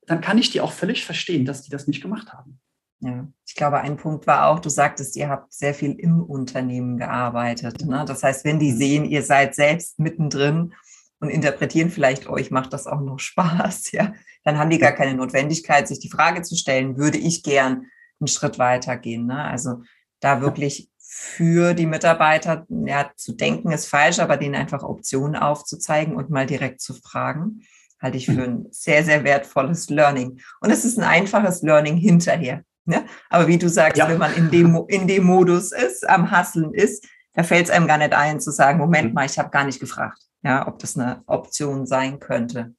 dann 0.06 0.20
kann 0.20 0.38
ich 0.38 0.50
die 0.50 0.60
auch 0.60 0.72
völlig 0.72 1.04
verstehen, 1.04 1.44
dass 1.44 1.62
die 1.62 1.70
das 1.70 1.86
nicht 1.86 2.02
gemacht 2.02 2.32
haben. 2.32 2.60
Ja, 3.00 3.28
ich 3.46 3.54
glaube, 3.54 3.80
ein 3.80 3.98
Punkt 3.98 4.26
war 4.26 4.48
auch, 4.48 4.58
du 4.58 4.70
sagtest, 4.70 5.16
ihr 5.16 5.28
habt 5.28 5.52
sehr 5.52 5.74
viel 5.74 5.92
im 5.92 6.22
Unternehmen 6.22 6.96
gearbeitet. 6.96 7.84
Ne? 7.84 8.04
Das 8.06 8.22
heißt, 8.22 8.44
wenn 8.44 8.58
die 8.58 8.72
sehen, 8.72 9.04
ihr 9.04 9.22
seid 9.22 9.54
selbst 9.54 9.98
mittendrin 9.98 10.72
und 11.20 11.28
interpretieren 11.28 11.90
vielleicht, 11.90 12.26
euch 12.26 12.50
macht 12.50 12.72
das 12.72 12.86
auch 12.86 13.00
noch 13.00 13.18
Spaß, 13.20 13.92
ja, 13.92 14.14
dann 14.44 14.58
haben 14.58 14.70
die 14.70 14.78
gar 14.78 14.92
keine 14.92 15.14
Notwendigkeit, 15.14 15.86
sich 15.88 15.98
die 15.98 16.10
Frage 16.10 16.42
zu 16.42 16.56
stellen, 16.56 16.96
würde 16.96 17.18
ich 17.18 17.42
gern 17.42 17.86
einen 18.18 18.28
Schritt 18.28 18.58
weiter 18.58 18.96
gehen. 18.96 19.26
Ne? 19.26 19.44
Also 19.44 19.82
da 20.20 20.40
wirklich 20.40 20.90
für 20.98 21.74
die 21.74 21.86
Mitarbeiter 21.86 22.66
ja, 22.68 23.10
zu 23.16 23.32
denken 23.32 23.72
ist 23.72 23.88
falsch, 23.88 24.18
aber 24.18 24.36
denen 24.36 24.54
einfach 24.54 24.82
Optionen 24.82 25.36
aufzuzeigen 25.36 26.16
und 26.16 26.30
mal 26.30 26.46
direkt 26.46 26.80
zu 26.80 26.94
fragen, 26.94 27.62
halte 28.06 28.18
ich 28.18 28.26
für 28.26 28.42
ein 28.42 28.66
sehr, 28.70 29.04
sehr 29.04 29.24
wertvolles 29.24 29.90
Learning. 29.90 30.40
Und 30.60 30.70
es 30.70 30.84
ist 30.84 30.96
ein 30.96 31.04
einfaches 31.04 31.62
Learning 31.62 31.96
hinterher. 31.96 32.62
Ne? 32.84 33.04
Aber 33.30 33.48
wie 33.48 33.58
du 33.58 33.68
sagst, 33.68 33.98
ja. 33.98 34.08
wenn 34.08 34.18
man 34.18 34.32
in 34.34 34.50
dem, 34.50 34.84
in 34.86 35.08
dem 35.08 35.24
Modus 35.24 35.72
ist, 35.72 36.08
am 36.08 36.30
Hasseln 36.30 36.72
ist, 36.72 37.04
da 37.32 37.42
fällt 37.42 37.66
es 37.66 37.70
einem 37.70 37.88
gar 37.88 37.98
nicht 37.98 38.12
ein 38.12 38.40
zu 38.40 38.52
sagen, 38.52 38.78
Moment 38.78 39.08
mhm. 39.08 39.14
mal, 39.14 39.26
ich 39.26 39.38
habe 39.38 39.50
gar 39.50 39.64
nicht 39.64 39.80
gefragt, 39.80 40.18
ja, 40.42 40.68
ob 40.68 40.78
das 40.78 40.96
eine 40.96 41.22
Option 41.26 41.86
sein 41.86 42.20
könnte. 42.20 42.74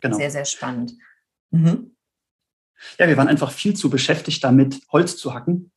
Genau. 0.00 0.16
Sehr, 0.16 0.30
sehr 0.32 0.44
spannend. 0.44 0.94
Mhm. 1.50 1.92
Ja, 2.98 3.06
wir 3.06 3.16
waren 3.16 3.28
einfach 3.28 3.52
viel 3.52 3.74
zu 3.74 3.88
beschäftigt 3.88 4.42
damit, 4.42 4.80
Holz 4.90 5.16
zu 5.16 5.34
hacken 5.34 5.70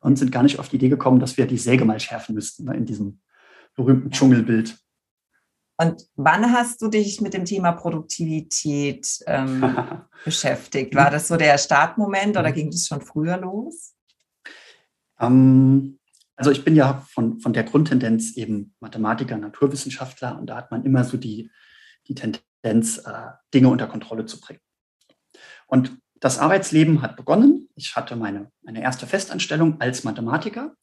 und 0.00 0.18
sind 0.18 0.32
gar 0.32 0.42
nicht 0.42 0.58
auf 0.58 0.70
die 0.70 0.76
Idee 0.76 0.88
gekommen, 0.88 1.20
dass 1.20 1.36
wir 1.36 1.46
die 1.46 1.58
Säge 1.58 1.84
mal 1.84 2.00
schärfen 2.00 2.34
müssten 2.34 2.64
ne, 2.64 2.74
in 2.74 2.86
diesem 2.86 3.20
berühmten 3.76 4.10
Dschungelbild. 4.10 4.78
Und 5.80 6.08
wann 6.16 6.52
hast 6.52 6.82
du 6.82 6.88
dich 6.88 7.20
mit 7.20 7.34
dem 7.34 7.44
Thema 7.44 7.70
Produktivität 7.70 9.20
ähm, 9.26 9.78
beschäftigt? 10.24 10.94
War 10.96 11.10
das 11.10 11.28
so 11.28 11.36
der 11.36 11.56
Startmoment 11.56 12.36
oder 12.36 12.50
ging 12.50 12.70
das 12.70 12.88
schon 12.88 13.00
früher 13.00 13.36
los? 13.36 13.94
Ähm, 15.20 16.00
also 16.34 16.50
ich 16.50 16.64
bin 16.64 16.74
ja 16.74 17.06
von, 17.08 17.38
von 17.40 17.52
der 17.52 17.62
Grundtendenz 17.62 18.36
eben 18.36 18.74
Mathematiker, 18.80 19.36
Naturwissenschaftler 19.38 20.36
und 20.38 20.46
da 20.46 20.56
hat 20.56 20.72
man 20.72 20.84
immer 20.84 21.04
so 21.04 21.16
die, 21.16 21.50
die 22.08 22.14
Tendenz, 22.16 22.98
äh, 22.98 23.12
Dinge 23.54 23.68
unter 23.68 23.86
Kontrolle 23.86 24.26
zu 24.26 24.40
bringen. 24.40 24.60
Und 25.68 25.96
das 26.18 26.40
Arbeitsleben 26.40 27.02
hat 27.02 27.16
begonnen. 27.16 27.68
Ich 27.76 27.94
hatte 27.94 28.16
meine, 28.16 28.50
meine 28.62 28.82
erste 28.82 29.06
Festanstellung 29.06 29.80
als 29.80 30.02
Mathematiker 30.02 30.74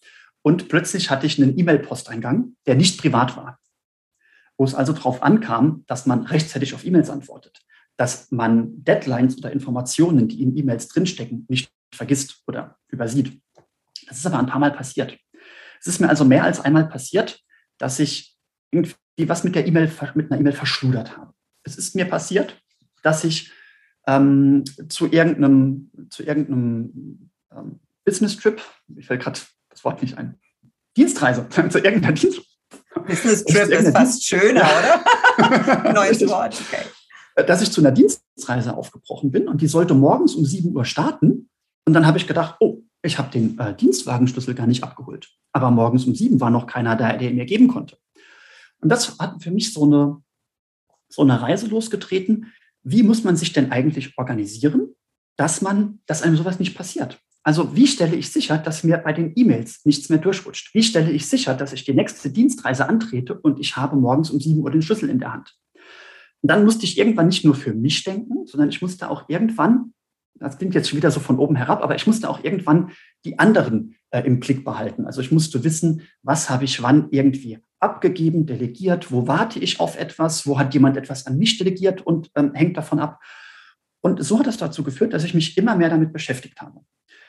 und 0.41 0.69
plötzlich 0.69 1.09
hatte 1.09 1.25
ich 1.25 1.41
einen 1.41 1.57
E-Mail-Posteingang, 1.57 2.55
der 2.65 2.75
nicht 2.75 2.97
privat 2.99 3.35
war. 3.35 3.59
Wo 4.57 4.63
es 4.63 4.75
also 4.75 4.93
darauf 4.93 5.21
ankam, 5.21 5.83
dass 5.87 6.05
man 6.05 6.23
rechtzeitig 6.23 6.73
auf 6.73 6.85
E-Mails 6.85 7.09
antwortet, 7.09 7.61
dass 7.97 8.31
man 8.31 8.83
Deadlines 8.83 9.37
oder 9.37 9.51
Informationen, 9.51 10.27
die 10.27 10.41
in 10.41 10.55
E-Mails 10.55 10.87
drinstecken, 10.87 11.45
nicht 11.49 11.69
vergisst 11.93 12.43
oder 12.47 12.77
übersieht. 12.89 13.41
Das 14.07 14.17
ist 14.17 14.25
aber 14.25 14.39
ein 14.39 14.47
paar 14.47 14.59
Mal 14.59 14.71
passiert. 14.71 15.17
Es 15.79 15.87
ist 15.87 15.99
mir 15.99 16.09
also 16.09 16.25
mehr 16.25 16.43
als 16.43 16.59
einmal 16.59 16.87
passiert, 16.87 17.39
dass 17.77 17.99
ich 17.99 18.35
irgendwie 18.71 18.95
was 19.27 19.43
mit 19.43 19.55
der 19.55 19.67
E-Mail, 19.67 19.91
mit 20.15 20.31
einer 20.31 20.39
E-Mail 20.39 20.53
verschludert 20.53 21.17
habe. 21.17 21.33
Es 21.63 21.77
ist 21.77 21.95
mir 21.95 22.05
passiert, 22.05 22.61
dass 23.01 23.23
ich 23.23 23.51
ähm, 24.07 24.63
zu 24.89 25.07
irgendeinem, 25.11 25.91
zu 26.09 26.23
irgendeinem 26.23 27.31
ähm, 27.51 27.79
Business-Trip, 28.03 28.61
ich 28.97 29.07
fällt 29.07 29.21
gerade 29.21 29.39
das 29.69 29.83
Wort 29.83 30.01
nicht 30.01 30.17
ein, 30.17 30.39
Dienstreise, 30.97 31.47
zu 31.69 31.79
irgendeiner 31.79 32.13
Dienstreise. 32.13 32.47
Business-Trip 33.01 33.69
ist 33.69 33.91
fast 33.91 34.23
schöner, 34.23 34.61
oder? 34.61 35.93
Neues 35.93 36.27
Wort, 36.27 36.59
okay. 36.59 37.45
Dass 37.47 37.61
ich 37.61 37.71
zu 37.71 37.81
einer 37.81 37.91
Dienstreise 37.91 38.75
aufgebrochen 38.75 39.31
bin 39.31 39.47
und 39.47 39.61
die 39.61 39.67
sollte 39.67 39.93
morgens 39.93 40.35
um 40.35 40.45
7 40.45 40.75
Uhr 40.75 40.85
starten. 40.85 41.49
Und 41.85 41.93
dann 41.93 42.05
habe 42.07 42.17
ich 42.17 42.27
gedacht, 42.27 42.55
oh, 42.59 42.81
ich 43.03 43.17
habe 43.17 43.29
den 43.29 43.59
äh, 43.59 43.75
Dienstwagenschlüssel 43.75 44.55
gar 44.55 44.67
nicht 44.67 44.83
abgeholt. 44.83 45.29
Aber 45.51 45.71
morgens 45.71 46.05
um 46.05 46.15
7 46.15 46.39
war 46.39 46.49
noch 46.49 46.67
keiner 46.67 46.95
da, 46.95 47.13
der 47.13 47.29
ihn 47.29 47.35
mir 47.35 47.45
geben 47.45 47.67
konnte. 47.67 47.97
Und 48.81 48.89
das 48.89 49.17
hat 49.19 49.41
für 49.41 49.51
mich 49.51 49.73
so 49.73 49.83
eine, 49.83 50.21
so 51.09 51.21
eine 51.21 51.41
Reise 51.41 51.67
losgetreten, 51.67 52.53
wie 52.83 53.03
muss 53.03 53.23
man 53.23 53.35
sich 53.35 53.51
denn 53.51 53.71
eigentlich 53.71 54.17
organisieren, 54.17 54.95
dass 55.37 55.61
man, 55.61 55.99
dass 56.05 56.21
einem 56.21 56.37
sowas 56.37 56.59
nicht 56.59 56.75
passiert? 56.75 57.19
Also 57.45 57.75
wie 57.75 57.85
stelle 57.85 58.15
ich 58.15 58.31
sicher, 58.31 58.57
dass 58.57 58.83
mir 58.83 58.97
bei 58.97 59.13
den 59.13 59.31
E-Mails 59.35 59.85
nichts 59.85 60.09
mehr 60.09 60.17
durchrutscht? 60.17 60.73
Wie 60.73 60.81
stelle 60.81 61.11
ich 61.11 61.27
sicher, 61.27 61.53
dass 61.53 61.73
ich 61.73 61.85
die 61.85 61.93
nächste 61.93 62.31
Dienstreise 62.31 62.89
antrete 62.89 63.35
und 63.39 63.59
ich 63.59 63.77
habe 63.77 63.95
morgens 63.95 64.31
um 64.31 64.39
7 64.39 64.59
Uhr 64.61 64.71
den 64.71 64.81
Schlüssel 64.81 65.11
in 65.11 65.19
der 65.19 65.31
Hand? 65.31 65.55
Und 66.41 66.49
dann 66.49 66.65
musste 66.65 66.85
ich 66.85 66.97
irgendwann 66.97 67.27
nicht 67.27 67.45
nur 67.45 67.53
für 67.53 67.75
mich 67.75 68.03
denken, 68.03 68.47
sondern 68.47 68.69
ich 68.69 68.81
musste 68.81 69.11
auch 69.11 69.29
irgendwann, 69.29 69.93
das 70.39 70.57
klingt 70.57 70.73
jetzt 70.73 70.89
schon 70.89 70.97
wieder 70.97 71.11
so 71.11 71.19
von 71.19 71.37
oben 71.37 71.55
herab, 71.55 71.83
aber 71.83 71.93
ich 71.93 72.07
musste 72.07 72.27
auch 72.31 72.43
irgendwann 72.43 72.93
die 73.25 73.37
anderen 73.37 73.95
äh, 74.09 74.21
im 74.21 74.39
Blick 74.39 74.65
behalten. 74.65 75.05
Also 75.05 75.21
ich 75.21 75.31
musste 75.31 75.63
wissen, 75.63 76.01
was 76.23 76.49
habe 76.49 76.65
ich 76.65 76.81
wann 76.81 77.09
irgendwie 77.11 77.59
abgegeben, 77.79 78.47
delegiert, 78.47 79.11
wo 79.11 79.27
warte 79.27 79.59
ich 79.59 79.79
auf 79.79 79.99
etwas, 79.99 80.47
wo 80.47 80.57
hat 80.57 80.73
jemand 80.73 80.97
etwas 80.97 81.27
an 81.27 81.37
mich 81.37 81.59
delegiert 81.59 82.01
und 82.01 82.31
ähm, 82.35 82.55
hängt 82.55 82.75
davon 82.75 82.97
ab. 82.97 83.21
Und 84.01 84.23
so 84.25 84.39
hat 84.39 84.47
es 84.47 84.57
dazu 84.57 84.83
geführt, 84.83 85.13
dass 85.13 85.23
ich 85.23 85.35
mich 85.35 85.55
immer 85.59 85.75
mehr 85.75 85.89
damit 85.89 86.11
beschäftigt 86.11 86.59
habe. 86.59 86.81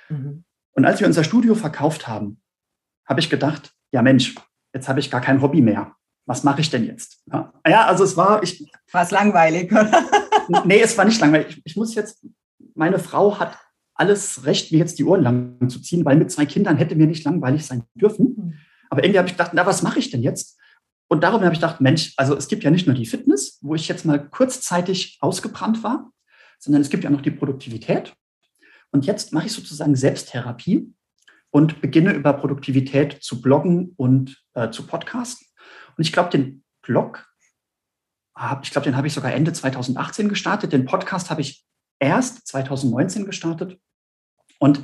Mhm. 0.08 0.44
Und 0.72 0.84
als 0.84 1.00
wir 1.00 1.06
unser 1.06 1.24
Studio 1.24 1.54
verkauft 1.54 2.06
haben, 2.06 2.40
habe 3.06 3.20
ich 3.20 3.30
gedacht, 3.30 3.72
ja 3.92 4.02
Mensch, 4.02 4.34
jetzt 4.74 4.88
habe 4.88 5.00
ich 5.00 5.10
gar 5.10 5.20
kein 5.20 5.40
Hobby 5.40 5.62
mehr. 5.62 5.94
Was 6.26 6.44
mache 6.44 6.60
ich 6.60 6.70
denn 6.70 6.84
jetzt? 6.84 7.22
Ja, 7.32 7.52
ja 7.66 7.86
also 7.86 8.04
es 8.04 8.16
war... 8.16 8.42
Ich, 8.42 8.68
war 8.92 9.02
es 9.02 9.10
langweilig, 9.10 9.70
oder? 9.70 10.04
nee, 10.64 10.80
es 10.80 10.98
war 10.98 11.04
nicht 11.04 11.20
langweilig. 11.20 11.58
Ich, 11.58 11.62
ich 11.64 11.76
muss 11.76 11.94
jetzt, 11.94 12.26
meine 12.74 12.98
Frau 12.98 13.38
hat 13.38 13.56
alles 13.94 14.44
Recht, 14.44 14.72
mir 14.72 14.78
jetzt 14.78 14.98
die 14.98 15.04
Ohren 15.04 15.22
lang 15.22 15.68
zu 15.70 15.80
ziehen, 15.80 16.04
weil 16.04 16.16
mit 16.16 16.30
zwei 16.30 16.46
Kindern 16.46 16.76
hätte 16.76 16.96
mir 16.96 17.06
nicht 17.06 17.24
langweilig 17.24 17.64
sein 17.64 17.84
dürfen. 17.94 18.34
Mhm. 18.36 18.54
Aber 18.90 19.02
irgendwie 19.02 19.18
habe 19.18 19.28
ich 19.28 19.34
gedacht, 19.34 19.52
na, 19.54 19.66
was 19.66 19.82
mache 19.82 19.98
ich 19.98 20.10
denn 20.10 20.22
jetzt? 20.22 20.58
Und 21.08 21.22
darum 21.22 21.42
habe 21.42 21.52
ich 21.52 21.60
gedacht, 21.60 21.80
Mensch, 21.80 22.12
also 22.16 22.36
es 22.36 22.48
gibt 22.48 22.64
ja 22.64 22.70
nicht 22.70 22.86
nur 22.86 22.94
die 22.94 23.06
Fitness, 23.06 23.58
wo 23.62 23.74
ich 23.74 23.88
jetzt 23.88 24.04
mal 24.04 24.18
kurzzeitig 24.18 25.18
ausgebrannt 25.20 25.82
war, 25.82 26.10
sondern 26.58 26.82
es 26.82 26.90
gibt 26.90 27.04
ja 27.04 27.10
noch 27.10 27.20
die 27.20 27.30
Produktivität. 27.30 28.14
Und 28.96 29.04
jetzt 29.04 29.34
mache 29.34 29.44
ich 29.44 29.52
sozusagen 29.52 29.94
Selbsttherapie 29.94 30.90
und 31.50 31.82
beginne 31.82 32.14
über 32.14 32.32
Produktivität 32.32 33.22
zu 33.22 33.42
bloggen 33.42 33.92
und 33.98 34.42
äh, 34.54 34.70
zu 34.70 34.86
podcasten. 34.86 35.46
Und 35.98 36.06
ich 36.06 36.14
glaube, 36.14 36.30
den 36.30 36.64
Blog, 36.80 37.30
ich 38.62 38.70
glaube, 38.70 38.86
den 38.86 38.96
habe 38.96 39.06
ich 39.06 39.12
sogar 39.12 39.34
Ende 39.34 39.52
2018 39.52 40.30
gestartet. 40.30 40.72
Den 40.72 40.86
Podcast 40.86 41.28
habe 41.28 41.42
ich 41.42 41.62
erst 41.98 42.46
2019 42.48 43.26
gestartet. 43.26 43.78
Und 44.58 44.80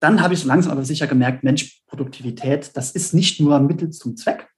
dann 0.00 0.20
habe 0.20 0.34
ich 0.34 0.40
so 0.40 0.48
langsam 0.48 0.72
aber 0.72 0.84
sicher 0.84 1.06
gemerkt, 1.06 1.44
Mensch, 1.44 1.84
Produktivität, 1.86 2.76
das 2.76 2.90
ist 2.90 3.14
nicht 3.14 3.38
nur 3.38 3.60
Mittel 3.60 3.90
zum 3.90 4.16
Zweck, 4.16 4.48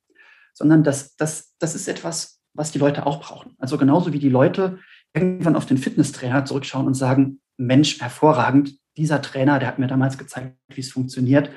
sondern 0.55 0.83
das, 0.83 1.15
das, 1.17 1.55
das 1.59 1.75
ist 1.75 1.89
etwas, 1.89 2.41
was 2.55 2.73
die 2.73 2.79
Leute 2.79 3.05
auch 3.05 3.21
brauchen. 3.21 3.55
Also 3.59 3.77
genauso 3.77 4.15
wie 4.15 4.19
die 4.19 4.31
Leute 4.31 4.79
irgendwann 5.13 5.57
auf 5.57 5.67
den 5.67 5.77
Fitnesstrainer 5.77 6.47
zurückschauen 6.47 6.87
und 6.87 6.95
sagen, 6.95 7.43
Mensch, 7.57 8.01
hervorragend, 8.01 8.79
dieser 8.97 9.23
Trainer, 9.23 9.59
der 9.59 9.69
hat 9.69 9.79
mir 9.79 9.87
damals 9.87 10.19
gezeigt, 10.19 10.57
wie 10.69 10.81
es 10.81 10.93
funktioniert, 10.93 11.51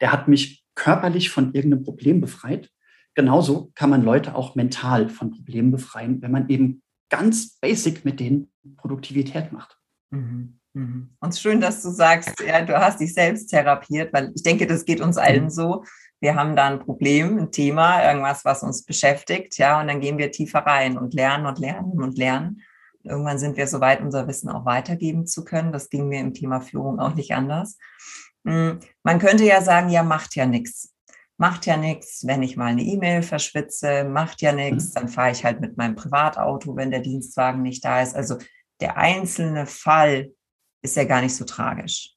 der 0.00 0.12
hat 0.12 0.28
mich 0.28 0.64
körperlich 0.74 1.30
von 1.30 1.52
irgendeinem 1.54 1.84
Problem 1.84 2.20
befreit. 2.20 2.70
Genauso 3.14 3.72
kann 3.74 3.90
man 3.90 4.02
Leute 4.02 4.34
auch 4.34 4.54
mental 4.54 5.08
von 5.08 5.32
Problemen 5.32 5.70
befreien, 5.70 6.22
wenn 6.22 6.30
man 6.30 6.48
eben 6.48 6.82
ganz 7.10 7.58
basic 7.58 8.04
mit 8.04 8.20
denen 8.20 8.52
Produktivität 8.76 9.52
macht. 9.52 9.76
Mhm. 10.10 10.58
Mhm. 10.74 11.10
Und 11.20 11.36
schön, 11.36 11.60
dass 11.60 11.82
du 11.82 11.90
sagst, 11.90 12.40
ja, 12.46 12.64
du 12.64 12.78
hast 12.78 13.00
dich 13.00 13.12
selbst 13.12 13.48
therapiert, 13.48 14.12
weil 14.12 14.30
ich 14.34 14.42
denke, 14.42 14.66
das 14.66 14.84
geht 14.84 15.00
uns 15.00 15.16
allen 15.16 15.44
mhm. 15.44 15.50
so. 15.50 15.84
Wir 16.20 16.34
haben 16.34 16.56
da 16.56 16.66
ein 16.66 16.80
Problem, 16.80 17.38
ein 17.38 17.52
Thema, 17.52 18.04
irgendwas, 18.04 18.44
was 18.44 18.62
uns 18.62 18.84
beschäftigt, 18.84 19.56
ja, 19.58 19.80
und 19.80 19.88
dann 19.88 20.00
gehen 20.00 20.18
wir 20.18 20.30
tiefer 20.30 20.60
rein 20.60 20.98
und 20.98 21.14
lernen 21.14 21.46
und 21.46 21.58
lernen 21.58 21.92
und 22.00 22.18
lernen. 22.18 22.62
Irgendwann 23.08 23.38
sind 23.38 23.56
wir 23.56 23.66
so 23.66 23.80
weit, 23.80 24.00
unser 24.00 24.26
Wissen 24.28 24.48
auch 24.48 24.64
weitergeben 24.64 25.26
zu 25.26 25.44
können. 25.44 25.72
Das 25.72 25.90
ging 25.90 26.08
mir 26.08 26.20
im 26.20 26.34
Thema 26.34 26.60
Führung 26.60 27.00
auch 27.00 27.14
nicht 27.14 27.34
anders. 27.34 27.78
Hm, 28.46 28.80
man 29.02 29.18
könnte 29.18 29.44
ja 29.44 29.60
sagen, 29.60 29.88
ja, 29.88 30.02
macht 30.02 30.34
ja 30.36 30.46
nichts. 30.46 30.94
macht 31.38 31.66
ja 31.66 31.76
nichts, 31.76 32.26
wenn 32.26 32.42
ich 32.42 32.56
mal 32.56 32.66
eine 32.66 32.82
E-Mail 32.82 33.22
verschwitze, 33.22 34.04
macht 34.04 34.42
ja 34.42 34.52
nichts, 34.52 34.90
mhm. 34.90 34.94
dann 34.94 35.08
fahre 35.08 35.30
ich 35.30 35.44
halt 35.44 35.60
mit 35.60 35.76
meinem 35.76 35.94
Privatauto, 35.94 36.76
wenn 36.76 36.90
der 36.90 37.00
Dienstwagen 37.00 37.62
nicht 37.62 37.84
da 37.84 38.02
ist. 38.02 38.16
Also 38.16 38.38
der 38.80 38.96
einzelne 38.96 39.66
Fall 39.66 40.32
ist 40.82 40.96
ja 40.96 41.04
gar 41.04 41.20
nicht 41.20 41.34
so 41.36 41.44
tragisch. 41.44 42.14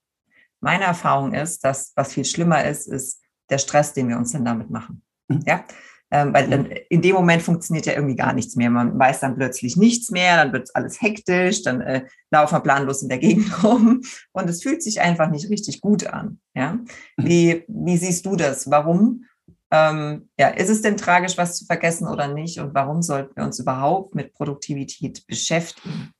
Meine 0.59 0.85
Erfahrung 0.85 1.33
ist, 1.33 1.63
dass 1.63 1.93
was 1.95 2.13
viel 2.13 2.25
schlimmer 2.25 2.65
ist, 2.65 2.87
ist 2.87 3.21
der 3.49 3.57
Stress, 3.57 3.93
den 3.93 4.09
wir 4.09 4.17
uns 4.17 4.31
dann 4.31 4.45
damit 4.45 4.69
machen. 4.69 5.03
Mhm. 5.27 5.43
Ja, 5.45 5.65
ähm, 6.11 6.33
weil 6.33 6.49
dann 6.49 6.65
in 6.65 7.01
dem 7.01 7.15
Moment 7.15 7.41
funktioniert 7.41 7.85
ja 7.85 7.93
irgendwie 7.93 8.17
gar 8.17 8.33
nichts 8.33 8.57
mehr. 8.57 8.69
Man 8.69 8.99
weiß 8.99 9.21
dann 9.21 9.37
plötzlich 9.37 9.77
nichts 9.77 10.11
mehr, 10.11 10.43
dann 10.43 10.53
wird 10.53 10.69
alles 10.73 11.01
hektisch, 11.01 11.63
dann 11.63 11.79
äh, 11.79 12.05
laufen 12.29 12.55
wir 12.55 12.59
planlos 12.59 13.01
in 13.01 13.09
der 13.09 13.17
Gegend 13.17 13.63
rum 13.63 14.01
und 14.33 14.49
es 14.49 14.61
fühlt 14.61 14.83
sich 14.83 14.99
einfach 14.99 15.29
nicht 15.29 15.49
richtig 15.49 15.79
gut 15.79 16.05
an. 16.05 16.39
Ja? 16.53 16.73
Mhm. 16.73 16.85
Wie, 17.17 17.63
wie 17.67 17.97
siehst 17.97 18.25
du 18.25 18.35
das? 18.35 18.69
Warum? 18.69 19.25
Ähm, 19.71 20.29
ja, 20.37 20.49
ist 20.49 20.69
es 20.69 20.81
denn 20.81 20.97
tragisch, 20.97 21.37
was 21.37 21.57
zu 21.57 21.65
vergessen 21.65 22.07
oder 22.07 22.27
nicht? 22.27 22.59
Und 22.59 22.73
warum 22.73 23.01
sollten 23.01 23.33
wir 23.37 23.45
uns 23.45 23.57
überhaupt 23.59 24.13
mit 24.13 24.33
Produktivität 24.33 25.25
beschäftigen? 25.27 26.11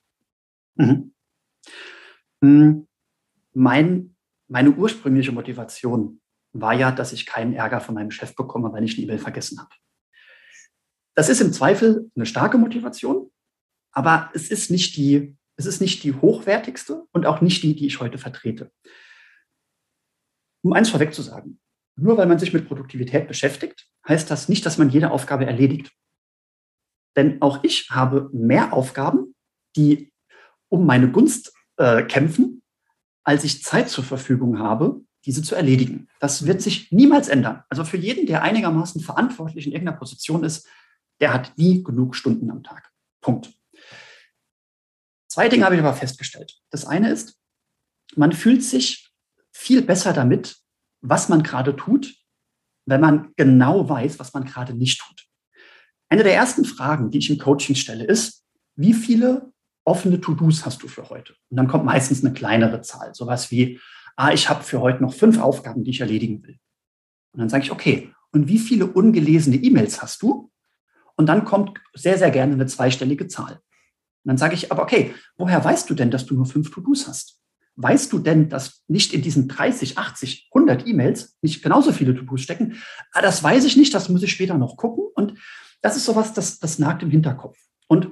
Mhm. 0.75 1.13
Hm, 2.41 2.87
mein, 3.53 4.15
meine 4.47 4.71
ursprüngliche 4.71 5.33
Motivation 5.33 6.20
war 6.53 6.73
ja, 6.73 6.91
dass 6.91 7.13
ich 7.13 7.25
keinen 7.25 7.53
Ärger 7.53 7.81
von 7.81 7.95
meinem 7.95 8.11
Chef 8.11 8.35
bekomme, 8.35 8.73
wenn 8.73 8.83
ich 8.83 8.95
eine 8.95 9.03
E-Mail 9.03 9.19
vergessen 9.19 9.59
habe. 9.59 9.73
Das 11.15 11.29
ist 11.29 11.41
im 11.41 11.53
Zweifel 11.53 12.09
eine 12.15 12.25
starke 12.25 12.57
Motivation, 12.57 13.31
aber 13.91 14.29
es 14.33 14.49
ist 14.49 14.71
nicht 14.71 14.95
die, 14.95 15.35
es 15.57 15.65
ist 15.65 15.81
nicht 15.81 16.03
die 16.03 16.13
hochwertigste 16.13 17.03
und 17.11 17.25
auch 17.25 17.41
nicht 17.41 17.63
die, 17.63 17.75
die 17.75 17.87
ich 17.87 17.99
heute 17.99 18.17
vertrete. 18.17 18.71
Um 20.63 20.73
eins 20.73 20.89
vorweg 20.89 21.13
zu 21.13 21.21
sagen, 21.21 21.59
nur 21.95 22.17
weil 22.17 22.27
man 22.27 22.39
sich 22.39 22.53
mit 22.53 22.67
Produktivität 22.67 23.27
beschäftigt, 23.27 23.87
heißt 24.07 24.29
das 24.31 24.49
nicht, 24.49 24.65
dass 24.65 24.77
man 24.77 24.89
jede 24.89 25.11
Aufgabe 25.11 25.45
erledigt. 25.45 25.91
Denn 27.15 27.41
auch 27.41 27.63
ich 27.63 27.89
habe 27.89 28.29
mehr 28.31 28.73
Aufgaben, 28.73 29.35
die 29.75 30.13
um 30.69 30.85
meine 30.85 31.11
Gunst 31.11 31.53
äh, 31.77 32.03
kämpfen, 32.03 32.61
als 33.23 33.43
ich 33.43 33.63
Zeit 33.63 33.89
zur 33.89 34.03
Verfügung 34.03 34.59
habe, 34.59 35.01
diese 35.25 35.43
zu 35.43 35.55
erledigen. 35.55 36.07
Das 36.19 36.45
wird 36.45 36.61
sich 36.61 36.91
niemals 36.91 37.27
ändern. 37.27 37.63
Also 37.69 37.83
für 37.83 37.97
jeden, 37.97 38.25
der 38.25 38.41
einigermaßen 38.41 39.01
verantwortlich 39.01 39.67
in 39.67 39.73
irgendeiner 39.73 39.97
Position 39.97 40.43
ist, 40.43 40.67
der 41.19 41.33
hat 41.33 41.57
nie 41.57 41.83
genug 41.83 42.15
Stunden 42.15 42.49
am 42.49 42.63
Tag. 42.63 42.91
Punkt. 43.21 43.53
Zwei 45.27 45.47
Dinge 45.47 45.63
habe 45.63 45.75
ich 45.75 45.81
aber 45.81 45.93
festgestellt. 45.93 46.59
Das 46.71 46.85
eine 46.85 47.11
ist, 47.11 47.39
man 48.15 48.33
fühlt 48.33 48.63
sich 48.63 49.13
viel 49.51 49.81
besser 49.81 50.13
damit, 50.13 50.57
was 51.01 51.29
man 51.29 51.43
gerade 51.43 51.75
tut, 51.75 52.13
wenn 52.85 52.99
man 52.99 53.31
genau 53.37 53.87
weiß, 53.87 54.19
was 54.19 54.33
man 54.33 54.45
gerade 54.45 54.73
nicht 54.73 54.99
tut. 54.99 55.27
Eine 56.09 56.23
der 56.23 56.33
ersten 56.33 56.65
Fragen, 56.65 57.11
die 57.11 57.19
ich 57.19 57.29
im 57.29 57.37
Coaching 57.37 57.75
stelle, 57.75 58.03
ist, 58.03 58.43
wie 58.75 58.93
viele 58.93 59.53
offene 59.85 60.19
To-Dos 60.19 60.65
hast 60.65 60.83
du 60.83 60.87
für 60.87 61.09
heute? 61.09 61.33
Und 61.49 61.57
dann 61.57 61.67
kommt 61.67 61.85
meistens 61.85 62.23
eine 62.23 62.33
kleinere 62.33 62.81
Zahl, 62.81 63.13
sowas 63.15 63.51
wie, 63.51 63.79
ah, 64.15 64.31
ich 64.31 64.49
habe 64.49 64.63
für 64.63 64.81
heute 64.81 65.01
noch 65.01 65.13
fünf 65.13 65.39
Aufgaben, 65.39 65.83
die 65.83 65.91
ich 65.91 66.01
erledigen 66.01 66.43
will. 66.43 66.57
Und 67.33 67.39
dann 67.39 67.49
sage 67.49 67.63
ich, 67.63 67.71
okay, 67.71 68.13
und 68.31 68.47
wie 68.47 68.59
viele 68.59 68.85
ungelesene 68.87 69.57
E-Mails 69.57 70.01
hast 70.01 70.21
du? 70.21 70.51
Und 71.15 71.27
dann 71.27 71.45
kommt 71.45 71.79
sehr, 71.93 72.17
sehr 72.17 72.31
gerne 72.31 72.53
eine 72.53 72.65
zweistellige 72.65 73.27
Zahl. 73.27 73.53
Und 73.53 74.29
dann 74.29 74.37
sage 74.37 74.53
ich, 74.53 74.71
aber 74.71 74.83
okay, 74.83 75.13
woher 75.37 75.63
weißt 75.63 75.89
du 75.89 75.93
denn, 75.93 76.11
dass 76.11 76.25
du 76.25 76.35
nur 76.35 76.45
fünf 76.45 76.71
To-Dos 76.71 77.07
hast? 77.07 77.39
Weißt 77.75 78.11
du 78.11 78.19
denn, 78.19 78.49
dass 78.49 78.83
nicht 78.87 79.13
in 79.13 79.21
diesen 79.21 79.47
30, 79.47 79.97
80, 79.97 80.49
100 80.53 80.87
E-Mails 80.87 81.37
nicht 81.41 81.63
genauso 81.63 81.91
viele 81.91 82.15
To-Dos 82.15 82.41
stecken? 82.41 82.77
Ah, 83.11 83.21
das 83.21 83.43
weiß 83.43 83.65
ich 83.65 83.77
nicht, 83.77 83.93
das 83.93 84.09
muss 84.09 84.23
ich 84.23 84.31
später 84.31 84.57
noch 84.57 84.77
gucken. 84.77 85.05
Und 85.15 85.37
das 85.81 85.97
ist 85.97 86.05
sowas, 86.05 86.33
das, 86.33 86.59
das 86.59 86.79
nagt 86.79 87.03
im 87.03 87.09
Hinterkopf. 87.09 87.57
Und 87.87 88.11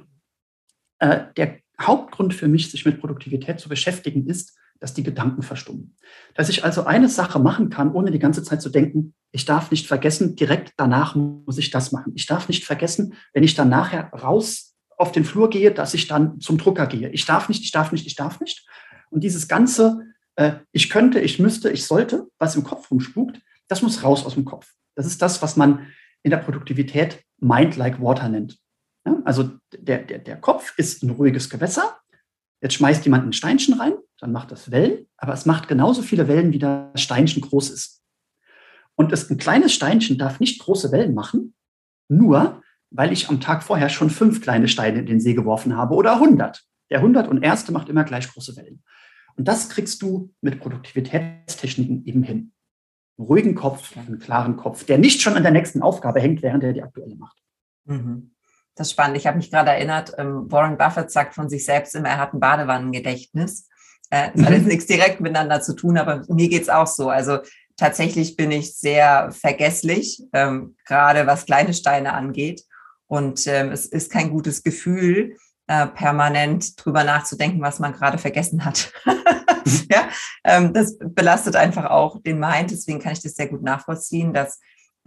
äh, 1.00 1.26
der 1.38 1.60
Hauptgrund 1.80 2.34
für 2.34 2.48
mich, 2.48 2.72
sich 2.72 2.86
mit 2.86 3.00
Produktivität 3.00 3.60
zu 3.60 3.70
beschäftigen, 3.70 4.28
ist, 4.28 4.58
dass 4.80 4.94
die 4.94 5.04
Gedanken 5.04 5.42
verstummen. 5.42 5.96
Dass 6.36 6.50
ich 6.50 6.64
also 6.64 6.86
eine 6.86 7.10
Sache 7.10 7.40
machen 7.40 7.70
kann, 7.70 7.92
ohne 7.92 8.12
die 8.12 8.20
ganze 8.20 8.44
Zeit 8.44 8.62
zu 8.62 8.70
denken, 8.70 9.14
ich 9.32 9.46
darf 9.46 9.72
nicht 9.72 9.88
vergessen, 9.88 10.36
direkt 10.36 10.74
danach 10.78 11.16
muss 11.16 11.58
ich 11.58 11.70
das 11.70 11.92
machen. 11.92 12.14
Ich 12.16 12.26
darf 12.26 12.48
nicht 12.48 12.66
vergessen, 12.66 13.14
wenn 13.34 13.44
ich 13.44 13.56
dann 13.56 13.70
nachher 13.70 14.12
raus 14.14 14.76
auf 14.98 15.12
den 15.12 15.26
Flur 15.26 15.50
gehe, 15.50 15.72
dass 15.72 15.94
ich 15.94 16.08
dann 16.08 16.40
zum 16.40 16.58
Drucker 16.58 16.88
gehe. 16.88 17.10
Ich 17.10 17.26
darf 17.26 17.50
nicht, 17.50 17.64
ich 17.64 17.72
darf 17.72 17.92
nicht, 17.92 18.06
ich 18.08 18.16
darf 18.16 18.40
nicht. 18.40 18.68
Und 19.10 19.24
dieses 19.24 19.48
ganze, 19.48 20.06
äh, 20.36 20.54
ich 20.72 20.90
könnte, 20.90 21.20
ich 21.20 21.40
müsste, 21.40 21.70
ich 21.70 21.86
sollte, 21.86 22.28
was 22.38 22.56
im 22.56 22.64
Kopf 22.64 22.90
rumspukt, 22.92 23.40
das 23.68 23.82
muss 23.82 24.04
raus 24.04 24.26
aus 24.26 24.34
dem 24.34 24.46
Kopf. 24.46 24.74
Das 24.96 25.06
ist 25.06 25.22
das, 25.22 25.42
was 25.42 25.56
man 25.56 25.88
in 26.24 26.32
der 26.32 26.38
Produktivität 26.38 27.24
Mind 27.40 27.78
like 27.78 28.02
Water 28.02 28.28
nennt. 28.30 28.58
Ja, 29.06 29.22
also 29.24 29.52
der, 29.74 30.00
der, 30.00 30.20
der 30.20 30.38
Kopf 30.38 30.74
ist 30.78 31.04
ein 31.04 31.12
ruhiges 31.12 31.50
Gewässer. 31.50 31.99
Jetzt 32.62 32.74
schmeißt 32.76 33.06
jemand 33.06 33.26
ein 33.26 33.34
Steinchen 33.34 33.76
rein, 33.80 33.94
dann 34.20 34.32
macht 34.32 34.52
das 34.52 34.72
Wellen, 34.72 35.06
aber 35.18 35.34
es 35.34 35.46
macht 35.46 35.68
genauso 35.68 36.02
viele 36.02 36.28
Wellen, 36.28 36.52
wie 36.52 36.60
das 36.60 37.02
Steinchen 37.02 37.42
groß 37.42 37.70
ist. 37.70 38.04
Und 38.96 39.14
ein 39.14 39.38
kleines 39.38 39.74
Steinchen 39.74 40.18
darf 40.18 40.42
nicht 40.42 40.60
große 40.60 40.92
Wellen 40.92 41.14
machen, 41.14 41.56
nur 42.10 42.62
weil 42.92 43.14
ich 43.14 43.30
am 43.30 43.40
Tag 43.40 43.64
vorher 43.64 43.90
schon 43.90 44.10
fünf 44.10 44.42
kleine 44.42 44.68
Steine 44.68 45.00
in 45.00 45.06
den 45.06 45.22
See 45.22 45.34
geworfen 45.34 45.78
habe 45.78 45.96
oder 45.96 46.16
100. 46.16 46.66
Der 46.90 47.00
100 47.00 47.28
und 47.28 47.44
erste 47.44 47.72
macht 47.72 47.88
immer 47.88 48.04
gleich 48.04 48.28
große 48.28 48.58
Wellen. 48.58 48.84
Und 49.36 49.48
das 49.48 49.70
kriegst 49.70 50.02
du 50.02 50.34
mit 50.42 50.60
Produktivitätstechniken 50.60 52.06
eben 52.06 52.24
hin. 52.24 52.52
Einen 53.18 53.28
ruhigen 53.28 53.56
Kopf, 53.56 53.96
einen 53.96 54.20
klaren 54.20 54.58
Kopf, 54.58 54.86
der 54.86 54.98
nicht 54.98 55.22
schon 55.22 55.36
an 55.36 55.44
der 55.44 55.52
nächsten 55.52 55.82
Aufgabe 55.82 56.20
hängt, 56.20 56.42
während 56.42 56.64
er 56.64 56.74
die 56.74 56.84
aktuelle 56.84 57.16
macht. 57.16 57.38
Mhm. 57.86 58.32
Das 58.80 58.88
ist 58.88 58.94
spannend. 58.94 59.18
Ich 59.18 59.28
habe 59.28 59.36
mich 59.36 59.52
gerade 59.52 59.72
erinnert, 59.72 60.14
ähm, 60.18 60.50
Warren 60.50 60.78
Buffett 60.78 61.12
sagt 61.12 61.36
von 61.36 61.50
sich 61.50 61.66
selbst 61.66 61.96
immer, 61.96 62.08
er 62.08 62.18
hat 62.18 62.34
ein 62.34 62.40
Badewannengedächtnis. 62.40 63.68
Äh, 64.10 64.30
das 64.34 64.46
hat 64.46 64.54
jetzt 64.54 64.62
mhm. 64.62 64.70
nichts 64.70 64.86
direkt 64.86 65.20
miteinander 65.20 65.60
zu 65.62 65.76
tun, 65.76 65.98
aber 65.98 66.24
mir 66.30 66.48
geht's 66.48 66.70
auch 66.70 66.88
so. 66.88 67.10
Also 67.10 67.40
tatsächlich 67.76 68.38
bin 68.38 68.52
ich 68.52 68.78
sehr 68.78 69.34
vergesslich, 69.34 70.24
ähm, 70.32 70.78
gerade 70.86 71.28
was 71.28 71.46
kleine 71.46 71.74
Steine 71.74 72.14
angeht. 72.14 72.64
Und 73.08 73.48
ähm, 73.48 73.74
es 73.74 73.86
ist 73.86 74.14
kein 74.14 74.30
gutes 74.30 74.64
Gefühl, 74.64 75.36
äh, 75.68 75.86
permanent 75.88 76.82
drüber 76.84 77.04
nachzudenken, 77.04 77.62
was 77.62 77.80
man 77.80 77.92
gerade 77.92 78.18
vergessen 78.18 78.64
hat. 78.64 78.94
ja, 79.92 80.08
ähm, 80.46 80.72
das 80.74 80.98
belastet 80.98 81.58
einfach 81.58 81.90
auch 81.90 82.22
den 82.22 82.40
Mind. 82.40 82.72
Deswegen 82.72 83.00
kann 83.00 83.12
ich 83.12 83.22
das 83.22 83.36
sehr 83.36 83.48
gut 83.48 83.62
nachvollziehen, 83.62 84.32
dass 84.32 84.58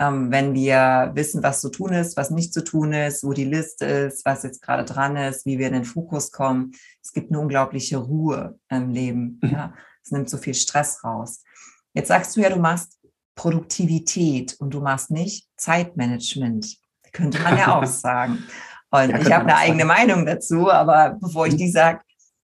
ähm, 0.02 0.32
wenn 0.32 0.54
wir 0.54 1.12
wissen, 1.14 1.42
was 1.42 1.60
zu 1.60 1.70
tun 1.70 1.92
ist, 1.92 2.16
was 2.16 2.30
nicht 2.30 2.52
zu 2.52 2.64
tun 2.64 2.92
ist, 2.92 3.22
wo 3.22 3.32
die 3.32 3.44
Liste 3.44 3.84
ist, 3.84 4.24
was 4.24 4.42
jetzt 4.42 4.60
gerade 4.60 4.84
dran 4.84 5.16
ist, 5.16 5.46
wie 5.46 5.58
wir 5.58 5.68
in 5.68 5.74
den 5.74 5.84
Fokus 5.84 6.32
kommen. 6.32 6.72
Es 7.02 7.12
gibt 7.12 7.30
eine 7.30 7.38
unglaubliche 7.38 7.98
Ruhe 7.98 8.58
im 8.68 8.90
Leben. 8.90 9.38
Mhm. 9.42 9.50
Ja. 9.50 9.74
Es 10.04 10.10
nimmt 10.10 10.28
so 10.28 10.38
viel 10.38 10.54
Stress 10.54 11.04
raus. 11.04 11.44
Jetzt 11.94 12.08
sagst 12.08 12.36
du 12.36 12.40
ja, 12.40 12.50
du 12.50 12.56
machst 12.56 12.98
Produktivität 13.36 14.56
und 14.58 14.74
du 14.74 14.80
machst 14.80 15.10
nicht 15.10 15.46
Zeitmanagement. 15.56 16.78
Könnte 17.12 17.40
man 17.40 17.56
ja 17.56 17.78
auch 17.78 17.86
sagen. 17.86 18.42
Und 18.90 19.10
ja, 19.10 19.18
ich 19.20 19.32
habe 19.32 19.44
eine 19.44 19.56
eigene 19.56 19.84
Meinung 19.84 20.26
dazu, 20.26 20.70
aber 20.70 21.16
bevor 21.20 21.46
ich 21.46 21.54
mhm. 21.54 21.58
die 21.58 21.70
sage, 21.70 22.00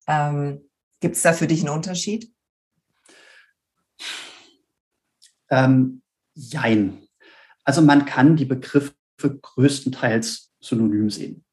ähm, 0.06 0.60
gibt 1.00 1.16
es 1.16 1.22
da 1.22 1.32
für 1.32 1.46
dich 1.46 1.60
einen 1.60 1.74
Unterschied? 1.74 2.32
Ähm, 5.50 6.02
jein. 6.34 7.07
Also 7.68 7.82
man 7.82 8.06
kann 8.06 8.34
die 8.34 8.46
Begriffe 8.46 8.94
größtenteils 9.20 10.54
synonym 10.58 11.10
sehen. 11.10 11.44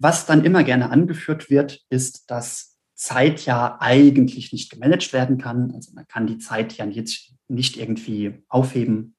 Was 0.00 0.26
dann 0.26 0.44
immer 0.44 0.64
gerne 0.64 0.90
angeführt 0.90 1.48
wird, 1.48 1.86
ist, 1.90 2.28
dass 2.28 2.76
Zeit 2.96 3.46
ja 3.46 3.76
eigentlich 3.78 4.52
nicht 4.52 4.68
gemanagt 4.68 5.12
werden 5.12 5.38
kann. 5.38 5.70
Also 5.76 5.92
man 5.92 6.08
kann 6.08 6.26
die 6.26 6.38
Zeit 6.38 6.72
ja 6.72 6.86
jetzt 6.86 7.34
nicht 7.46 7.76
irgendwie 7.76 8.42
aufheben, 8.48 9.14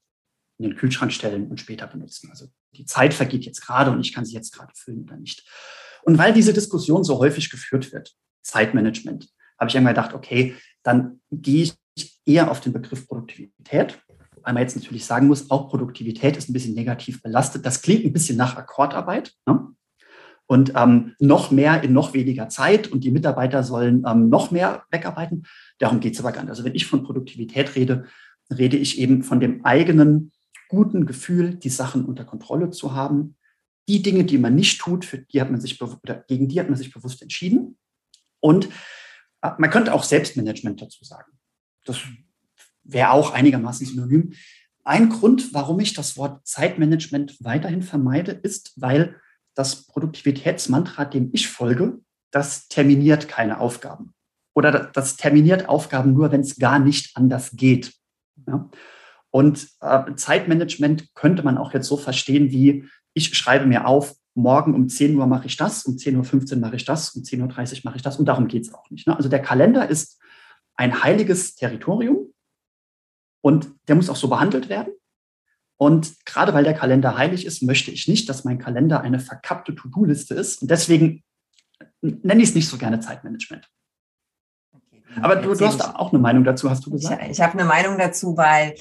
in 0.58 0.65
den 0.65 0.75
Kühlschrank 0.75 1.13
stellen 1.13 1.47
und 1.47 1.62
später 1.62 1.88
benutzen. 1.88 2.29
Also 2.29 2.47
die 2.73 2.84
Zeit 2.84 3.13
vergeht 3.13 3.45
jetzt 3.45 3.62
gerade 3.62 3.89
und 3.89 4.01
ich 4.01 4.13
kann 4.13 4.25
sie 4.25 4.36
jetzt 4.36 4.51
gerade 4.51 4.73
füllen 4.75 5.03
oder 5.03 5.15
nicht. 5.15 5.47
Und 6.03 6.17
weil 6.17 6.34
diese 6.34 6.51
Diskussion 6.51 7.05
so 7.05 7.19
häufig 7.19 7.49
geführt 7.49 7.93
wird, 7.93 8.13
Zeitmanagement, 8.41 9.29
habe 9.58 9.69
ich 9.69 9.77
einmal 9.77 9.93
gedacht, 9.93 10.13
okay, 10.13 10.58
dann 10.84 11.21
gehe 11.32 11.71
ich 11.95 12.21
eher 12.25 12.51
auf 12.51 12.60
den 12.60 12.73
Begriff 12.73 13.08
Produktivität 13.08 14.01
weil 14.43 14.54
man 14.54 14.63
jetzt 14.63 14.75
natürlich 14.75 15.06
sagen 15.06 15.28
muss, 15.28 15.49
auch 15.52 15.69
Produktivität 15.69 16.38
ist 16.38 16.49
ein 16.49 16.54
bisschen 16.54 16.75
negativ 16.75 17.21
belastet. 17.21 17.65
Das 17.65 17.82
klingt 17.82 18.06
ein 18.06 18.13
bisschen 18.13 18.38
nach 18.38 18.58
Akkordarbeit. 18.58 19.34
Ne? 19.45 19.67
Und 20.47 20.73
ähm, 20.75 21.15
noch 21.19 21.52
mehr 21.52 21.84
in 21.84 21.93
noch 21.93 22.13
weniger 22.13 22.49
Zeit 22.49 22.88
und 22.88 23.04
die 23.04 23.12
Mitarbeiter 23.12 23.63
sollen 23.63 24.04
ähm, 24.08 24.30
noch 24.30 24.49
mehr 24.49 24.84
wegarbeiten. 24.89 25.45
Darum 25.78 25.99
geht 25.99 26.15
es 26.15 26.19
aber 26.19 26.32
gar 26.32 26.41
nicht. 26.41 26.49
Also 26.49 26.63
wenn 26.63 26.73
ich 26.73 26.88
von 26.88 27.04
Produktivität 27.04 27.75
rede, 27.75 28.06
rede 28.49 28.75
ich 28.75 28.97
eben 28.99 29.21
von 29.21 29.39
dem 29.39 29.63
eigenen 29.63 30.32
guten 30.67 31.06
Gefühl, 31.06 31.56
die 31.56 31.69
Sachen 31.69 32.06
unter 32.06 32.25
Kontrolle 32.25 32.71
zu 32.71 32.95
haben. 32.95 33.36
Die 33.88 34.02
Dinge, 34.02 34.23
die 34.23 34.38
man 34.39 34.56
nicht 34.56 34.82
tut, 34.82 35.06
für 35.06 35.19
die 35.19 35.39
hat 35.39 35.52
man 35.52 35.62
sich 35.62 35.80
gegen 36.28 36.47
die 36.47 36.60
hat 36.60 36.67
man 36.67 36.78
sich 36.78 36.91
bewusst 36.91 37.21
entschieden. 37.21 37.78
Und 38.39 38.69
äh, 39.41 39.52
man 39.58 39.69
könnte 39.69 39.93
auch 39.93 40.04
Selbstmanagement 40.04 40.82
dazu 40.82 41.04
sagen. 41.04 41.32
Das 41.86 41.99
wäre 42.91 43.12
auch 43.12 43.32
einigermaßen 43.32 43.86
synonym. 43.86 44.34
ein 44.84 45.10
Grund, 45.10 45.54
warum 45.54 45.80
ich 45.80 45.93
das 45.93 46.17
Wort 46.17 46.47
Zeitmanagement 46.47 47.38
weiterhin 47.43 47.84
vermeide, 47.84 48.32
ist, 48.32 48.73
weil 48.78 49.15
das 49.54 49.86
Produktivitätsmantra, 49.86 51.06
dem 51.06 51.30
ich 51.34 51.47
folge, 51.47 51.99
das 52.32 52.67
terminiert 52.69 53.28
keine 53.28 53.60
Aufgaben. 53.60 54.13
Oder 54.56 54.89
das 54.93 55.15
terminiert 55.15 55.69
Aufgaben 55.69 56.13
nur, 56.13 56.32
wenn 56.32 56.41
es 56.41 56.58
gar 56.58 56.80
nicht 56.80 57.15
anders 57.15 57.52
geht. 57.54 57.93
Ja? 58.47 58.69
Und 59.32 59.67
äh, 59.82 60.15
Zeitmanagement 60.15 61.13
könnte 61.13 61.43
man 61.43 61.58
auch 61.58 61.73
jetzt 61.73 61.88
so 61.88 61.97
verstehen, 61.97 62.52
wie 62.52 62.86
ich 63.13 63.36
schreibe 63.38 63.65
mir 63.65 63.86
auf, 63.86 64.15
morgen 64.34 64.73
um 64.73 64.88
10 64.88 65.15
Uhr 65.17 65.28
mache 65.28 65.47
ich 65.47 65.58
das, 65.58 65.86
um 65.86 65.95
10.15 65.95 66.54
Uhr 66.54 66.60
mache 66.60 66.75
ich 66.78 66.86
das, 66.86 67.15
um 67.15 67.23
10.30 67.23 67.41
Uhr 67.41 67.80
mache 67.84 67.97
ich 67.97 68.02
das. 68.02 68.17
Und 68.17 68.25
darum 68.25 68.47
geht 68.47 68.63
es 68.63 68.73
auch 68.73 68.89
nicht. 68.89 69.08
Ne? 69.08 69.15
Also 69.15 69.30
der 69.30 69.41
Kalender 69.41 69.88
ist 69.89 70.19
ein 70.75 71.04
heiliges 71.04 71.56
Territorium 71.56 72.28
und 73.41 73.69
der 73.88 73.95
muss 73.95 74.10
auch 74.10 74.15
so 74.15 74.28
behandelt 74.28 74.69
werden. 74.69 74.93
Und 75.78 76.25
gerade 76.25 76.54
weil 76.54 76.65
der 76.65 76.73
Kalender 76.73 77.17
heilig 77.17 77.45
ist, 77.45 77.63
möchte 77.63 77.91
ich 77.91 78.08
nicht, 78.08 78.28
dass 78.28 78.43
mein 78.43 78.60
Kalender 78.60 79.02
eine 79.02 79.19
verkappte 79.19 79.73
To-Do-Liste 79.75 80.34
ist. 80.34 80.62
Und 80.62 80.69
deswegen 80.69 81.23
nenne 82.02 82.41
ich 82.41 82.49
es 82.49 82.56
nicht 82.56 82.67
so 82.67 82.78
gerne 82.78 82.99
Zeitmanagement. 82.99 83.65
Okay, 84.73 85.02
Aber 85.21 85.38
du, 85.38 85.54
du 85.54 85.65
hast 85.65 85.82
auch 85.95 86.12
eine 86.12 86.19
Meinung 86.19 86.43
dazu, 86.43 86.69
hast 86.69 86.86
du 86.86 86.91
gesagt? 86.91 87.21
Ich, 87.23 87.32
ich 87.32 87.41
habe 87.41 87.54
eine 87.54 87.63
Meinung 87.63 87.97
dazu, 87.97 88.36
weil 88.36 88.75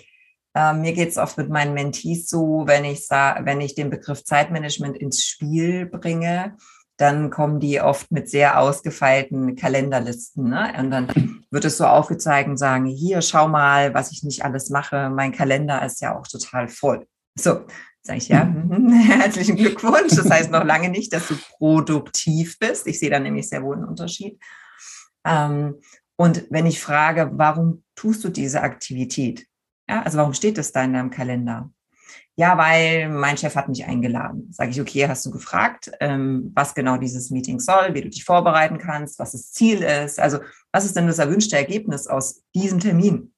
äh, 0.54 0.72
mir 0.72 0.92
geht 0.92 1.10
es 1.10 1.18
oft 1.18 1.38
mit 1.38 1.48
meinen 1.48 1.72
Mentees 1.72 2.28
so, 2.28 2.64
wenn 2.66 2.84
ich, 2.84 3.08
wenn 3.10 3.60
ich 3.60 3.76
den 3.76 3.90
Begriff 3.90 4.24
Zeitmanagement 4.24 4.96
ins 4.96 5.22
Spiel 5.22 5.86
bringe, 5.86 6.56
dann 6.98 7.30
kommen 7.30 7.60
die 7.60 7.80
oft 7.80 8.10
mit 8.10 8.28
sehr 8.28 8.60
ausgefeilten 8.60 9.54
Kalenderlisten. 9.54 10.50
Ne? 10.50 10.74
Und 10.78 10.90
dann 10.90 11.44
wird 11.50 11.64
es 11.64 11.78
so 11.78 11.86
aufgezeigt 11.86 12.48
und 12.48 12.58
sagen, 12.58 12.86
hier, 12.86 13.22
schau 13.22 13.48
mal, 13.48 13.94
was 13.94 14.10
ich 14.10 14.24
nicht 14.24 14.44
alles 14.44 14.68
mache. 14.68 15.08
Mein 15.08 15.32
Kalender 15.32 15.84
ist 15.84 16.00
ja 16.00 16.18
auch 16.18 16.26
total 16.26 16.68
voll. 16.68 17.06
So, 17.38 17.64
sage 18.02 18.18
ich 18.18 18.28
ja, 18.28 18.44
mhm. 18.44 18.90
herzlichen 18.92 19.56
Glückwunsch. 19.56 20.16
Das 20.16 20.28
heißt 20.28 20.50
noch 20.50 20.64
lange 20.64 20.88
nicht, 20.88 21.12
dass 21.12 21.28
du 21.28 21.36
produktiv 21.56 22.58
bist. 22.58 22.88
Ich 22.88 22.98
sehe 22.98 23.10
da 23.10 23.20
nämlich 23.20 23.48
sehr 23.48 23.62
wohl 23.62 23.76
einen 23.76 23.86
Unterschied. 23.86 24.40
Ähm, 25.24 25.76
und 26.16 26.46
wenn 26.50 26.66
ich 26.66 26.80
frage, 26.80 27.30
warum 27.34 27.84
tust 27.94 28.24
du 28.24 28.28
diese 28.28 28.62
Aktivität? 28.62 29.46
Ja, 29.88 30.02
also 30.02 30.18
warum 30.18 30.34
steht 30.34 30.58
das 30.58 30.72
da 30.72 30.82
in 30.82 30.94
deinem 30.94 31.10
Kalender? 31.10 31.70
Ja, 32.38 32.56
weil 32.56 33.08
mein 33.08 33.36
Chef 33.36 33.56
hat 33.56 33.68
mich 33.68 33.84
eingeladen. 33.84 34.46
Sage 34.52 34.70
ich, 34.70 34.80
okay, 34.80 35.08
hast 35.08 35.26
du 35.26 35.32
gefragt, 35.32 35.90
ähm, 35.98 36.52
was 36.54 36.72
genau 36.72 36.96
dieses 36.96 37.30
Meeting 37.30 37.58
soll, 37.58 37.94
wie 37.94 38.00
du 38.02 38.10
dich 38.10 38.24
vorbereiten 38.24 38.78
kannst, 38.78 39.18
was 39.18 39.32
das 39.32 39.50
Ziel 39.50 39.82
ist? 39.82 40.20
Also, 40.20 40.38
was 40.70 40.84
ist 40.84 40.94
denn 40.94 41.08
das 41.08 41.18
erwünschte 41.18 41.56
Ergebnis 41.56 42.06
aus 42.06 42.44
diesem 42.54 42.78
Termin? 42.78 43.32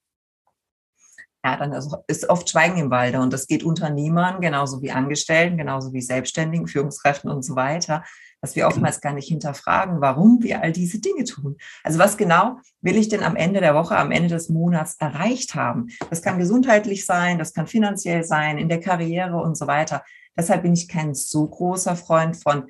Ja, 1.45 1.57
dann 1.57 1.73
ist 2.07 2.29
oft 2.29 2.51
Schweigen 2.51 2.77
im 2.77 2.91
Walde 2.91 3.21
und 3.21 3.33
das 3.33 3.47
geht 3.47 3.65
Unternehmern 3.65 4.41
genauso 4.41 4.83
wie 4.83 4.91
Angestellten, 4.91 5.57
genauso 5.57 5.93
wie 5.93 6.03
Selbstständigen, 6.03 6.67
Führungskräften 6.67 7.31
und 7.31 7.43
so 7.43 7.57
weiter 7.57 8.05
dass 8.41 8.57
wir 8.57 8.67
oftmals 8.67 9.01
gar 9.01 9.13
nicht 9.13 9.29
hinterfragen, 9.29 10.01
warum 10.01 10.43
wir 10.43 10.63
all 10.63 10.73
diese 10.73 10.99
Dinge 10.99 11.25
tun. 11.25 11.57
Also 11.85 11.99
was 11.99 12.17
genau 12.17 12.59
will 12.81 12.97
ich 12.97 13.09
denn 13.09 13.23
am 13.23 13.37
Ende 13.37 13.61
der 13.61 13.75
Woche, 13.75 13.97
am 13.97 14.11
Ende 14.11 14.29
des 14.29 14.49
Monats 14.49 14.97
erreicht 14.99 15.55
haben? 15.55 15.89
Das 16.09 16.23
kann 16.23 16.39
gesundheitlich 16.39 17.05
sein, 17.05 17.39
das 17.39 17.53
kann 17.53 17.67
finanziell 17.67 18.25
sein, 18.25 18.59
in 18.59 18.69
der 18.69 18.81
Karriere 18.81 19.37
und 19.37 19.57
so 19.57 19.67
weiter. 19.67 20.03
Deshalb 20.37 20.63
bin 20.63 20.73
ich 20.73 20.89
kein 20.89 21.15
so 21.15 21.47
großer 21.47 21.97
Freund 21.97 22.37
von 22.37 22.69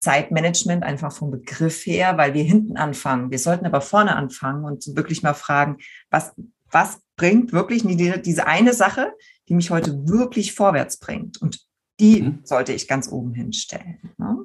Zeitmanagement, 0.00 0.82
einfach 0.82 1.12
vom 1.12 1.30
Begriff 1.30 1.84
her, 1.84 2.16
weil 2.16 2.32
wir 2.32 2.42
hinten 2.42 2.76
anfangen. 2.76 3.30
Wir 3.30 3.38
sollten 3.38 3.66
aber 3.66 3.80
vorne 3.80 4.16
anfangen 4.16 4.64
und 4.64 4.96
wirklich 4.96 5.22
mal 5.22 5.34
fragen, 5.34 5.76
was, 6.10 6.32
was 6.70 7.00
bringt 7.16 7.52
wirklich 7.52 7.82
diese 8.22 8.46
eine 8.46 8.72
Sache, 8.72 9.12
die 9.48 9.54
mich 9.54 9.70
heute 9.70 10.08
wirklich 10.08 10.54
vorwärts 10.54 10.98
bringt? 10.98 11.40
Und 11.40 11.60
die 11.98 12.22
mhm. 12.22 12.40
sollte 12.44 12.72
ich 12.72 12.88
ganz 12.88 13.10
oben 13.10 13.34
hinstellen. 13.34 13.98
Ne? 14.16 14.38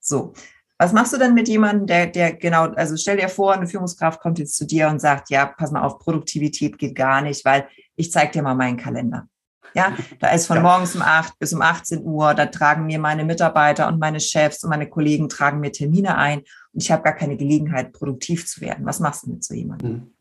So. 0.00 0.32
Was 0.76 0.92
machst 0.92 1.12
du 1.12 1.18
denn 1.18 1.34
mit 1.34 1.48
jemandem, 1.48 1.86
der, 1.86 2.06
der 2.08 2.34
genau, 2.34 2.64
also 2.72 2.96
stell 2.96 3.16
dir 3.16 3.28
vor, 3.28 3.54
eine 3.54 3.68
Führungskraft 3.68 4.20
kommt 4.20 4.40
jetzt 4.40 4.56
zu 4.56 4.66
dir 4.66 4.88
und 4.88 5.00
sagt, 5.00 5.30
ja, 5.30 5.46
pass 5.46 5.70
mal 5.70 5.82
auf, 5.82 6.00
Produktivität 6.00 6.78
geht 6.78 6.96
gar 6.96 7.20
nicht, 7.20 7.44
weil 7.44 7.68
ich 7.94 8.10
zeig 8.10 8.32
dir 8.32 8.42
mal 8.42 8.56
meinen 8.56 8.76
Kalender. 8.76 9.28
Ja, 9.74 9.96
da 10.20 10.30
ist 10.30 10.46
von 10.46 10.56
ja. 10.56 10.62
morgens 10.62 10.94
um 10.94 11.02
acht 11.02 11.38
bis 11.38 11.52
um 11.52 11.60
18 11.60 12.04
Uhr, 12.04 12.34
da 12.34 12.46
tragen 12.46 12.86
mir 12.86 12.98
meine 12.98 13.24
Mitarbeiter 13.24 13.88
und 13.88 13.98
meine 13.98 14.20
Chefs 14.20 14.62
und 14.62 14.70
meine 14.70 14.88
Kollegen 14.88 15.28
tragen 15.28 15.60
mir 15.60 15.72
Termine 15.72 16.16
ein 16.16 16.40
und 16.72 16.82
ich 16.82 16.90
habe 16.92 17.02
gar 17.02 17.14
keine 17.14 17.36
Gelegenheit, 17.36 17.92
produktiv 17.92 18.46
zu 18.46 18.60
werden. 18.60 18.86
Was 18.86 19.00
machst 19.00 19.26
du 19.26 19.30
mit 19.30 19.44
so 19.44 19.54
jemandem? 19.54 19.90
Hm. 19.90 20.14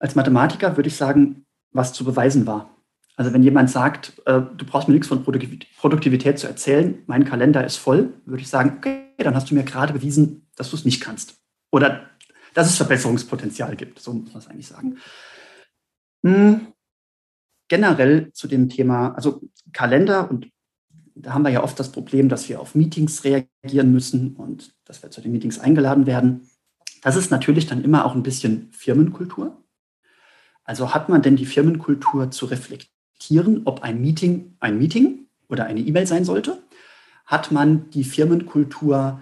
Als 0.00 0.16
Mathematiker 0.16 0.76
würde 0.76 0.88
ich 0.88 0.96
sagen, 0.96 1.44
was 1.72 1.92
zu 1.92 2.04
beweisen 2.04 2.46
war. 2.46 2.76
Also 3.16 3.32
wenn 3.34 3.42
jemand 3.42 3.70
sagt, 3.70 4.20
äh, 4.24 4.40
du 4.40 4.64
brauchst 4.64 4.88
mir 4.88 4.94
nichts 4.94 5.08
von 5.08 5.22
Produktivität 5.22 6.38
zu 6.38 6.46
erzählen, 6.46 7.02
mein 7.06 7.24
Kalender 7.24 7.64
ist 7.64 7.76
voll, 7.76 8.14
würde 8.24 8.42
ich 8.42 8.48
sagen, 8.48 8.78
okay, 8.78 9.12
dann 9.18 9.34
hast 9.34 9.50
du 9.50 9.54
mir 9.54 9.62
gerade 9.62 9.92
bewiesen, 9.92 10.48
dass 10.56 10.70
du 10.70 10.76
es 10.76 10.86
nicht 10.86 11.02
kannst. 11.02 11.36
Oder 11.70 12.08
dass 12.54 12.68
es 12.68 12.76
Verbesserungspotenzial 12.76 13.76
gibt. 13.76 14.00
So 14.00 14.14
muss 14.14 14.32
man 14.32 14.38
es 14.38 14.48
eigentlich 14.48 14.68
sagen. 14.68 14.96
Hm. 16.24 16.68
Generell 17.68 18.32
zu 18.32 18.48
dem 18.48 18.68
Thema, 18.68 19.14
also 19.14 19.42
Kalender 19.72 20.28
und 20.30 20.50
da 21.14 21.34
haben 21.34 21.42
wir 21.42 21.50
ja 21.50 21.62
oft 21.62 21.78
das 21.78 21.92
Problem, 21.92 22.28
dass 22.28 22.48
wir 22.48 22.60
auf 22.60 22.74
Meetings 22.74 23.24
reagieren 23.24 23.92
müssen 23.92 24.34
und 24.36 24.74
dass 24.86 25.02
wir 25.02 25.10
zu 25.10 25.20
den 25.20 25.32
Meetings 25.32 25.58
eingeladen 25.58 26.06
werden. 26.06 26.48
Das 27.02 27.16
ist 27.16 27.30
natürlich 27.30 27.66
dann 27.66 27.84
immer 27.84 28.06
auch 28.06 28.14
ein 28.14 28.22
bisschen 28.22 28.72
Firmenkultur. 28.72 29.59
Also 30.70 30.94
hat 30.94 31.08
man 31.08 31.20
denn 31.20 31.34
die 31.34 31.46
Firmenkultur 31.46 32.30
zu 32.30 32.46
reflektieren? 32.46 33.62
ob 33.64 33.82
ein 33.82 34.00
Meeting 34.00 34.56
ein 34.60 34.78
Meeting 34.78 35.26
oder 35.48 35.64
eine 35.64 35.80
E-Mail 35.80 36.06
sein 36.06 36.24
sollte? 36.24 36.62
Hat 37.26 37.50
man 37.50 37.90
die 37.90 38.04
Firmenkultur, 38.04 39.20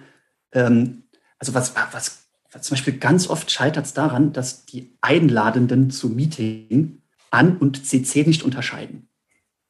ähm, 0.51 1.05
also 1.39 1.55
was, 1.55 1.73
was, 1.91 2.27
was 2.51 2.61
zum 2.61 2.75
Beispiel 2.75 2.99
ganz 2.99 3.27
oft 3.27 3.49
scheitert 3.49 3.87
es 3.87 3.93
daran, 3.93 4.31
dass 4.31 4.67
die 4.67 4.95
Einladenden 5.01 5.89
zum 5.89 6.15
Meeting 6.15 7.01
an 7.31 7.57
und 7.57 7.83
CC 7.83 8.25
nicht 8.27 8.43
unterscheiden. 8.43 9.09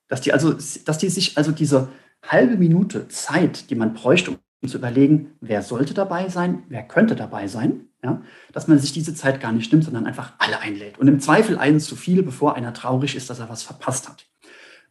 Dass 0.10 0.20
die 0.20 0.34
also, 0.34 0.52
dass 0.84 0.98
die 0.98 1.10
sich 1.10 1.38
also 1.38 1.54
diese 1.54 1.88
halbe 2.28 2.58
Minute 2.58 3.08
Zeit, 3.08 3.70
die 3.70 3.76
man 3.76 3.94
bräuchte, 3.94 4.38
um 4.62 4.69
zu 4.69 4.78
überlegen, 4.78 5.32
wer 5.41 5.62
sollte 5.62 5.93
dabei 5.93 6.30
sein, 6.30 6.63
wer 6.67 6.84
könnte 6.84 7.15
dabei 7.15 7.48
sein, 7.48 7.86
ja, 8.04 8.22
dass 8.54 8.67
man 8.67 8.80
sich 8.80 8.93
diese 8.93 9.13
Zeit 9.13 9.41
gar 9.41 9.52
nicht 9.52 9.72
nimmt, 9.72 9.84
sondern 9.84 10.06
einfach 10.06 10.34
alle 10.38 10.60
einlädt. 10.60 10.98
Und 11.00 11.08
im 11.08 11.19
Zweifel 11.19 11.58
einen 11.58 11.80
zu 11.80 11.95
viel, 11.95 12.24
bevor 12.24 12.56
einer 12.56 12.74
traurig 12.74 13.15
ist, 13.15 13.30
dass 13.30 13.39
er 13.39 13.50
was 13.50 13.63
verpasst 13.63 14.08
hat. 14.08 14.26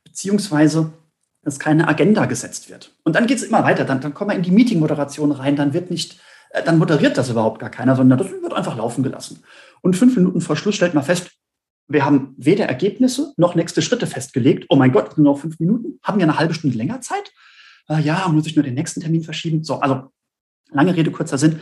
Beziehungsweise, 0.04 0.92
dass 1.42 1.58
keine 1.58 1.88
Agenda 1.88 2.26
gesetzt 2.26 2.68
wird. 2.68 2.94
Und 3.04 3.16
dann 3.16 3.26
geht 3.26 3.38
es 3.38 3.44
immer 3.44 3.64
weiter. 3.64 3.84
Dann, 3.84 4.00
dann 4.00 4.12
kommen 4.12 4.30
wir 4.30 4.36
in 4.36 4.42
die 4.42 4.50
Meeting-Moderation 4.50 5.32
rein. 5.32 5.56
Dann 5.56 5.72
wird 5.72 5.90
nicht, 5.90 6.20
äh, 6.50 6.62
dann 6.62 6.78
moderiert 6.78 7.16
das 7.16 7.30
überhaupt 7.30 7.60
gar 7.60 7.70
keiner, 7.70 7.96
sondern 7.96 8.18
das 8.18 8.30
wird 8.30 8.52
einfach 8.52 8.76
laufen 8.76 9.02
gelassen. 9.02 9.42
Und 9.80 9.96
fünf 9.96 10.16
Minuten 10.16 10.40
vor 10.40 10.56
Schluss 10.56 10.74
stellt 10.74 10.94
man 10.94 11.04
fest, 11.04 11.30
wir 11.90 12.04
haben 12.04 12.34
weder 12.36 12.66
Ergebnisse 12.66 13.32
noch 13.38 13.54
nächste 13.54 13.80
Schritte 13.80 14.06
festgelegt. 14.06 14.66
Oh 14.68 14.76
mein 14.76 14.92
Gott, 14.92 15.16
nur 15.16 15.32
noch 15.32 15.40
fünf 15.40 15.58
Minuten. 15.58 15.98
Haben 16.02 16.18
wir 16.18 16.24
eine 16.24 16.38
halbe 16.38 16.52
Stunde 16.52 16.76
länger 16.76 17.00
Zeit? 17.00 17.32
Äh, 17.90 18.00
ja, 18.00 18.28
muss 18.28 18.46
ich 18.46 18.56
nur 18.56 18.64
den 18.64 18.74
nächsten 18.74 19.00
Termin 19.00 19.22
verschieben? 19.22 19.64
So, 19.64 19.80
also 19.80 20.12
lange 20.70 20.94
Rede, 20.94 21.10
kurzer 21.10 21.38
Sinn 21.38 21.60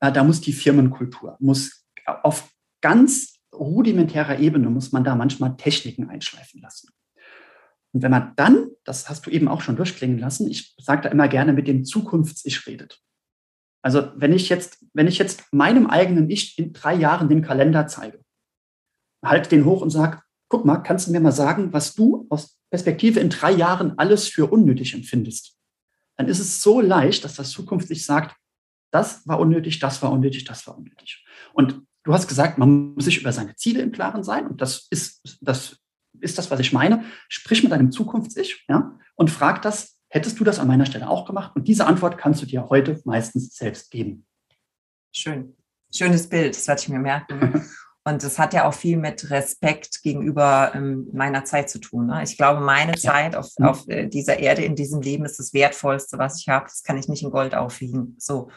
äh, 0.00 0.12
da 0.12 0.24
muss 0.24 0.40
die 0.40 0.52
Firmenkultur, 0.52 1.36
muss 1.40 1.86
auf 2.22 2.50
ganz 2.80 3.38
rudimentärer 3.52 4.38
Ebene 4.38 4.68
muss 4.68 4.92
man 4.92 5.04
da 5.04 5.14
manchmal 5.14 5.56
Techniken 5.56 6.08
einschleifen 6.10 6.60
lassen. 6.60 6.90
Und 7.92 8.02
wenn 8.02 8.10
man 8.10 8.34
dann, 8.36 8.68
das 8.84 9.08
hast 9.08 9.24
du 9.26 9.30
eben 9.30 9.48
auch 9.48 9.62
schon 9.62 9.76
durchklingen 9.76 10.18
lassen, 10.18 10.50
ich 10.50 10.74
sage 10.78 11.02
da 11.02 11.08
immer 11.08 11.28
gerne 11.28 11.54
mit 11.54 11.66
dem 11.66 11.84
Zukunfts-Ich 11.84 12.66
redet. 12.66 13.00
Also 13.82 14.10
wenn 14.16 14.32
ich 14.32 14.48
jetzt, 14.48 14.84
wenn 14.92 15.06
ich 15.06 15.16
jetzt 15.16 15.44
meinem 15.52 15.86
eigenen 15.86 16.28
Ich 16.28 16.58
in 16.58 16.72
drei 16.72 16.94
Jahren 16.94 17.28
den 17.28 17.42
Kalender 17.42 17.86
zeige, 17.86 18.20
halte 19.24 19.48
den 19.48 19.64
hoch 19.64 19.80
und 19.80 19.90
sage, 19.90 20.20
guck 20.48 20.64
mal, 20.64 20.78
kannst 20.78 21.06
du 21.06 21.12
mir 21.12 21.20
mal 21.20 21.32
sagen, 21.32 21.72
was 21.72 21.94
du 21.94 22.26
aus 22.28 22.60
Perspektive 22.70 23.20
in 23.20 23.30
drei 23.30 23.52
Jahren 23.52 23.98
alles 23.98 24.28
für 24.28 24.46
unnötig 24.46 24.92
empfindest? 24.92 25.55
Dann 26.16 26.28
ist 26.28 26.38
es 26.38 26.62
so 26.62 26.80
leicht, 26.80 27.24
dass 27.24 27.34
das 27.34 27.50
Zukunfts-Ich 27.50 28.04
sagt, 28.04 28.36
das 28.90 29.26
war 29.26 29.38
unnötig, 29.38 29.78
das 29.78 30.02
war 30.02 30.12
unnötig, 30.12 30.44
das 30.44 30.66
war 30.66 30.76
unnötig. 30.76 31.24
Und 31.52 31.82
du 32.04 32.12
hast 32.12 32.28
gesagt, 32.28 32.58
man 32.58 32.94
muss 32.94 33.04
sich 33.04 33.20
über 33.20 33.32
seine 33.32 33.56
Ziele 33.56 33.82
im 33.82 33.92
Klaren 33.92 34.22
sein. 34.22 34.46
Und 34.46 34.60
das 34.60 34.86
ist 34.90 35.38
das, 35.40 35.78
ist 36.20 36.38
das 36.38 36.50
was 36.50 36.60
ich 36.60 36.72
meine. 36.72 37.04
Sprich 37.28 37.62
mit 37.62 37.72
deinem 37.72 37.92
Zukunfts-Ich 37.92 38.64
ja, 38.68 38.98
und 39.14 39.30
frag 39.30 39.62
das, 39.62 39.98
hättest 40.08 40.40
du 40.40 40.44
das 40.44 40.58
an 40.58 40.68
meiner 40.68 40.86
Stelle 40.86 41.08
auch 41.08 41.26
gemacht? 41.26 41.54
Und 41.54 41.68
diese 41.68 41.86
Antwort 41.86 42.16
kannst 42.16 42.42
du 42.42 42.46
dir 42.46 42.68
heute 42.68 43.00
meistens 43.04 43.54
selbst 43.54 43.90
geben. 43.90 44.26
Schön. 45.12 45.54
Schönes 45.94 46.28
Bild, 46.28 46.56
das 46.56 46.66
werde 46.66 46.80
ich 46.80 46.88
mir 46.88 46.98
merken. 46.98 47.64
Und 48.06 48.22
es 48.22 48.38
hat 48.38 48.54
ja 48.54 48.68
auch 48.68 48.72
viel 48.72 48.98
mit 48.98 49.30
Respekt 49.30 50.00
gegenüber 50.04 50.70
ähm, 50.76 51.08
meiner 51.12 51.44
Zeit 51.44 51.68
zu 51.68 51.80
tun. 51.80 52.06
Ne? 52.06 52.22
Ich 52.22 52.36
glaube, 52.36 52.60
meine 52.60 52.92
ja. 52.92 52.98
Zeit 52.98 53.34
auf, 53.34 53.48
mhm. 53.58 53.66
auf 53.66 53.88
äh, 53.88 54.06
dieser 54.06 54.38
Erde, 54.38 54.62
in 54.62 54.76
diesem 54.76 55.00
Leben 55.00 55.24
ist 55.24 55.40
das 55.40 55.52
Wertvollste, 55.52 56.16
was 56.16 56.40
ich 56.40 56.48
habe. 56.48 56.66
Das 56.66 56.84
kann 56.84 56.96
ich 56.98 57.08
nicht 57.08 57.24
in 57.24 57.32
Gold 57.32 57.56
aufwiegen. 57.56 58.14
So. 58.20 58.48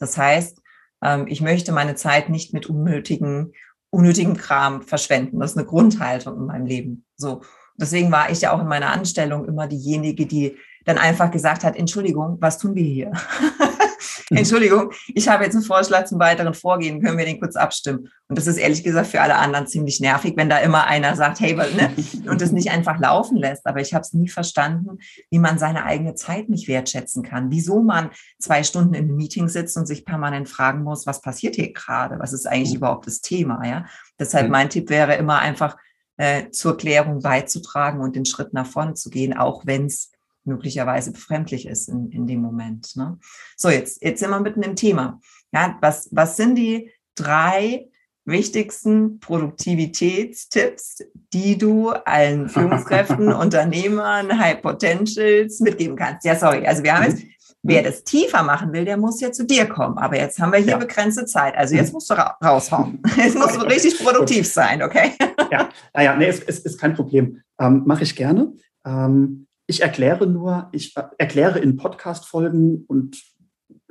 Das 0.00 0.18
heißt, 0.18 0.60
ähm, 1.04 1.28
ich 1.28 1.40
möchte 1.40 1.70
meine 1.70 1.94
Zeit 1.94 2.28
nicht 2.28 2.52
mit 2.52 2.66
unnötigen, 2.66 3.52
unnötigen 3.90 4.36
Kram 4.36 4.82
verschwenden. 4.82 5.38
Das 5.38 5.52
ist 5.52 5.56
eine 5.56 5.66
Grundhaltung 5.68 6.36
in 6.36 6.46
meinem 6.46 6.66
Leben. 6.66 7.06
So. 7.16 7.42
Deswegen 7.76 8.10
war 8.10 8.30
ich 8.30 8.40
ja 8.40 8.52
auch 8.52 8.60
in 8.60 8.66
meiner 8.66 8.90
Anstellung 8.90 9.44
immer 9.44 9.68
diejenige, 9.68 10.26
die 10.26 10.56
dann 10.86 10.98
einfach 10.98 11.30
gesagt 11.30 11.62
hat, 11.62 11.76
Entschuldigung, 11.76 12.38
was 12.40 12.58
tun 12.58 12.74
wir 12.74 12.82
hier? 12.82 13.12
Entschuldigung, 14.30 14.92
ich 15.14 15.28
habe 15.28 15.44
jetzt 15.44 15.54
einen 15.54 15.64
Vorschlag 15.64 16.04
zum 16.04 16.18
weiteren 16.18 16.54
Vorgehen, 16.54 17.02
können 17.02 17.18
wir 17.18 17.24
den 17.24 17.40
kurz 17.40 17.56
abstimmen? 17.56 18.08
Und 18.28 18.36
das 18.36 18.46
ist 18.46 18.56
ehrlich 18.56 18.84
gesagt 18.84 19.08
für 19.08 19.20
alle 19.20 19.36
anderen 19.36 19.66
ziemlich 19.66 20.00
nervig, 20.00 20.34
wenn 20.36 20.48
da 20.48 20.58
immer 20.58 20.86
einer 20.86 21.16
sagt, 21.16 21.40
hey, 21.40 21.54
ne? 21.54 21.92
und 22.30 22.40
das 22.40 22.52
nicht 22.52 22.70
einfach 22.70 22.98
laufen 22.98 23.36
lässt. 23.36 23.66
Aber 23.66 23.80
ich 23.80 23.94
habe 23.94 24.02
es 24.02 24.12
nie 24.12 24.28
verstanden, 24.28 24.98
wie 25.30 25.38
man 25.38 25.58
seine 25.58 25.84
eigene 25.84 26.14
Zeit 26.14 26.48
nicht 26.48 26.68
wertschätzen 26.68 27.22
kann. 27.22 27.50
Wieso 27.50 27.82
man 27.82 28.10
zwei 28.38 28.62
Stunden 28.62 28.94
im 28.94 29.16
Meeting 29.16 29.48
sitzt 29.48 29.76
und 29.76 29.86
sich 29.86 30.04
permanent 30.04 30.48
fragen 30.48 30.82
muss, 30.82 31.06
was 31.06 31.20
passiert 31.20 31.56
hier 31.56 31.72
gerade? 31.72 32.18
Was 32.18 32.32
ist 32.32 32.46
eigentlich 32.46 32.74
überhaupt 32.74 33.06
das 33.06 33.20
Thema? 33.20 33.66
Ja? 33.66 33.86
Deshalb 34.18 34.50
mein 34.50 34.70
Tipp 34.70 34.90
wäre 34.90 35.14
immer 35.16 35.38
einfach, 35.38 35.76
äh, 36.18 36.50
zur 36.50 36.76
Klärung 36.76 37.22
beizutragen 37.22 38.00
und 38.00 38.16
den 38.16 38.26
Schritt 38.26 38.52
nach 38.52 38.66
vorne 38.66 38.94
zu 38.94 39.08
gehen, 39.08 39.36
auch 39.36 39.64
wenn 39.66 39.86
es 39.86 40.10
möglicherweise 40.48 41.12
befremdlich 41.12 41.66
ist 41.66 41.88
in, 41.88 42.10
in 42.10 42.26
dem 42.26 42.40
Moment. 42.40 42.96
Ne? 42.96 43.18
So, 43.56 43.68
jetzt, 43.68 44.02
jetzt 44.02 44.20
sind 44.20 44.30
wir 44.30 44.40
mitten 44.40 44.62
im 44.62 44.74
Thema. 44.74 45.20
Ja, 45.52 45.78
was, 45.80 46.08
was 46.10 46.36
sind 46.36 46.56
die 46.56 46.90
drei 47.14 47.88
wichtigsten 48.24 49.20
Produktivitätstipps, 49.20 51.04
die 51.32 51.56
du 51.56 51.90
allen 51.90 52.48
Führungskräften, 52.48 53.32
Unternehmern, 53.32 54.38
High 54.38 54.60
Potentials 54.60 55.60
mitgeben 55.60 55.96
kannst? 55.96 56.24
Ja, 56.24 56.36
sorry. 56.36 56.66
Also 56.66 56.82
wir 56.82 56.94
haben 56.94 57.04
jetzt, 57.04 57.22
wer 57.62 57.82
das 57.82 58.04
tiefer 58.04 58.42
machen 58.42 58.72
will, 58.72 58.84
der 58.84 58.98
muss 58.98 59.20
ja 59.20 59.32
zu 59.32 59.44
dir 59.44 59.66
kommen. 59.66 59.98
Aber 59.98 60.16
jetzt 60.16 60.38
haben 60.38 60.52
wir 60.52 60.58
hier 60.58 60.72
ja. 60.72 60.76
begrenzte 60.76 61.24
Zeit. 61.24 61.56
Also 61.56 61.74
jetzt 61.74 61.92
musst 61.92 62.10
du 62.10 62.14
ra 62.14 62.36
raushauen. 62.44 63.02
Jetzt 63.16 63.36
musst 63.36 63.56
du 63.56 63.60
richtig 63.62 63.98
produktiv 63.98 64.46
sein, 64.46 64.82
okay? 64.82 65.12
Ja, 65.50 65.70
naja, 65.94 66.14
nee, 66.16 66.26
es, 66.26 66.40
es 66.40 66.60
ist 66.60 66.78
kein 66.78 66.94
Problem. 66.94 67.40
Ähm, 67.58 67.82
Mache 67.86 68.02
ich 68.04 68.14
gerne. 68.14 68.52
Ähm, 68.84 69.47
ich 69.68 69.82
erkläre 69.82 70.26
nur, 70.26 70.68
ich 70.72 70.96
äh, 70.96 71.04
erkläre 71.18 71.60
in 71.60 71.76
Podcast-Folgen 71.76 72.84
und 72.86 73.22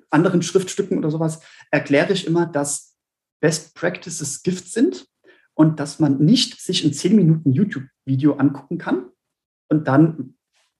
anderen 0.09 0.41
Schriftstücken 0.41 0.97
oder 0.97 1.11
sowas, 1.11 1.39
erkläre 1.71 2.13
ich 2.13 2.27
immer, 2.27 2.45
dass 2.45 2.97
Best 3.39 3.75
Practices 3.75 4.41
Gift 4.41 4.67
sind 4.71 5.05
und 5.53 5.79
dass 5.79 5.99
man 5.99 6.17
nicht 6.17 6.59
sich 6.59 6.83
in 6.83 6.93
zehn 6.93 7.15
Minuten 7.15 7.53
YouTube-Video 7.53 8.33
angucken 8.33 8.77
kann 8.77 9.09
und 9.69 9.87
dann 9.87 10.33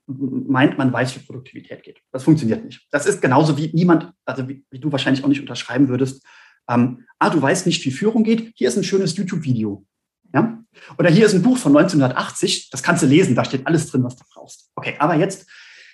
meint, 0.07 0.77
man 0.77 0.91
weiß, 0.91 1.15
wie 1.15 1.25
Produktivität 1.25 1.83
geht. 1.83 2.01
Das 2.11 2.23
funktioniert 2.23 2.65
nicht. 2.65 2.87
Das 2.91 3.05
ist 3.05 3.21
genauso 3.21 3.57
wie 3.57 3.69
niemand, 3.73 4.13
also 4.25 4.47
wie, 4.47 4.65
wie 4.71 4.79
du 4.79 4.91
wahrscheinlich 4.91 5.23
auch 5.23 5.27
nicht 5.27 5.41
unterschreiben 5.41 5.89
würdest, 5.89 6.25
ähm, 6.69 7.05
ah, 7.19 7.29
du 7.29 7.41
weißt 7.41 7.65
nicht, 7.65 7.85
wie 7.85 7.91
Führung 7.91 8.23
geht, 8.23 8.53
hier 8.55 8.69
ist 8.69 8.77
ein 8.77 8.83
schönes 8.83 9.15
YouTube-Video. 9.15 9.85
Ja? 10.33 10.63
Oder 10.97 11.09
hier 11.09 11.25
ist 11.25 11.33
ein 11.33 11.41
Buch 11.41 11.57
von 11.57 11.75
1980, 11.75 12.69
das 12.69 12.83
kannst 12.83 13.03
du 13.03 13.07
lesen, 13.07 13.35
da 13.35 13.45
steht 13.45 13.65
alles 13.67 13.89
drin, 13.89 14.03
was 14.03 14.15
du 14.15 14.23
brauchst. 14.33 14.71
Okay, 14.75 14.95
aber 14.99 15.15
jetzt, 15.15 15.47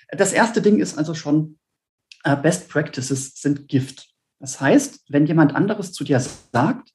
das 0.09 0.33
erste 0.33 0.61
Ding 0.61 0.79
ist 0.79 0.97
also 0.97 1.13
schon, 1.15 1.59
uh, 2.27 2.35
Best 2.35 2.69
Practices 2.69 3.35
sind 3.35 3.67
Gift. 3.67 4.09
Das 4.39 4.59
heißt, 4.59 5.05
wenn 5.09 5.25
jemand 5.25 5.55
anderes 5.55 5.93
zu 5.93 6.03
dir 6.03 6.19
sagt, 6.19 6.89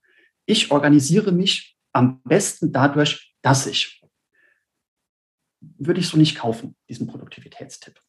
ich 0.46 0.70
organisiere 0.70 1.32
mich 1.32 1.76
am 1.92 2.22
besten 2.22 2.72
dadurch, 2.72 3.34
dass 3.42 3.66
ich, 3.66 4.02
würde 5.60 6.00
ich 6.00 6.08
so 6.08 6.16
nicht 6.16 6.36
kaufen, 6.36 6.76
diesen 6.88 7.06
Produktivitätstipp. 7.06 8.00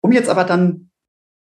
Um 0.00 0.12
jetzt 0.12 0.28
aber 0.28 0.44
dann, 0.44 0.90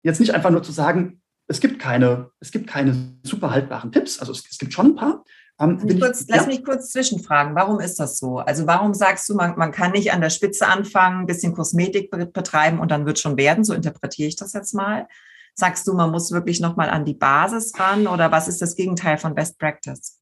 jetzt 0.04 0.20
nicht 0.20 0.34
einfach 0.34 0.52
nur 0.52 0.64
zu 0.64 0.72
sagen, 0.72 1.22
es 1.48 1.60
gibt 1.60 1.80
keine, 1.80 2.32
es 2.40 2.52
gibt 2.52 2.68
keine 2.68 3.20
super 3.24 3.52
haltbaren 3.52 3.92
Tipps, 3.92 4.20
also 4.20 4.32
es, 4.32 4.44
es 4.50 4.58
gibt 4.58 4.74
schon 4.74 4.88
ein 4.88 4.96
paar, 4.96 5.24
um, 5.60 5.86
ich, 5.86 6.00
kurz, 6.00 6.26
lass 6.30 6.44
ja. 6.44 6.48
mich 6.48 6.64
kurz 6.64 6.92
zwischenfragen. 6.92 7.54
Warum 7.54 7.82
ist 7.82 8.00
das 8.00 8.18
so? 8.18 8.38
Also 8.38 8.66
warum 8.66 8.94
sagst 8.94 9.28
du, 9.28 9.36
man, 9.36 9.58
man 9.58 9.74
kann 9.74 9.92
nicht 9.92 10.14
an 10.14 10.22
der 10.22 10.30
Spitze 10.30 10.68
anfangen, 10.68 11.22
ein 11.22 11.26
bisschen 11.26 11.54
Kosmetik 11.54 12.10
betreiben 12.32 12.80
und 12.80 12.92
dann 12.92 13.06
wird 13.06 13.20
schon 13.20 13.36
werden? 13.36 13.66
So 13.66 13.74
interpretiere 13.74 14.30
ich 14.30 14.38
das 14.38 14.54
jetzt 14.54 14.74
mal. 14.74 15.08
Sagst 15.56 15.86
du, 15.86 15.94
man 15.94 16.12
muss 16.12 16.32
wirklich 16.32 16.62
nochmal 16.62 16.90
an 16.90 17.04
die 17.04 17.14
Basis 17.14 17.78
ran 17.78 18.08
oder 18.08 18.32
was 18.32 18.48
ist 18.48 18.62
das 18.62 18.78
Gegenteil 18.78 19.18
von 19.18 19.36
Best 19.36 19.60
Practice? 19.60 20.22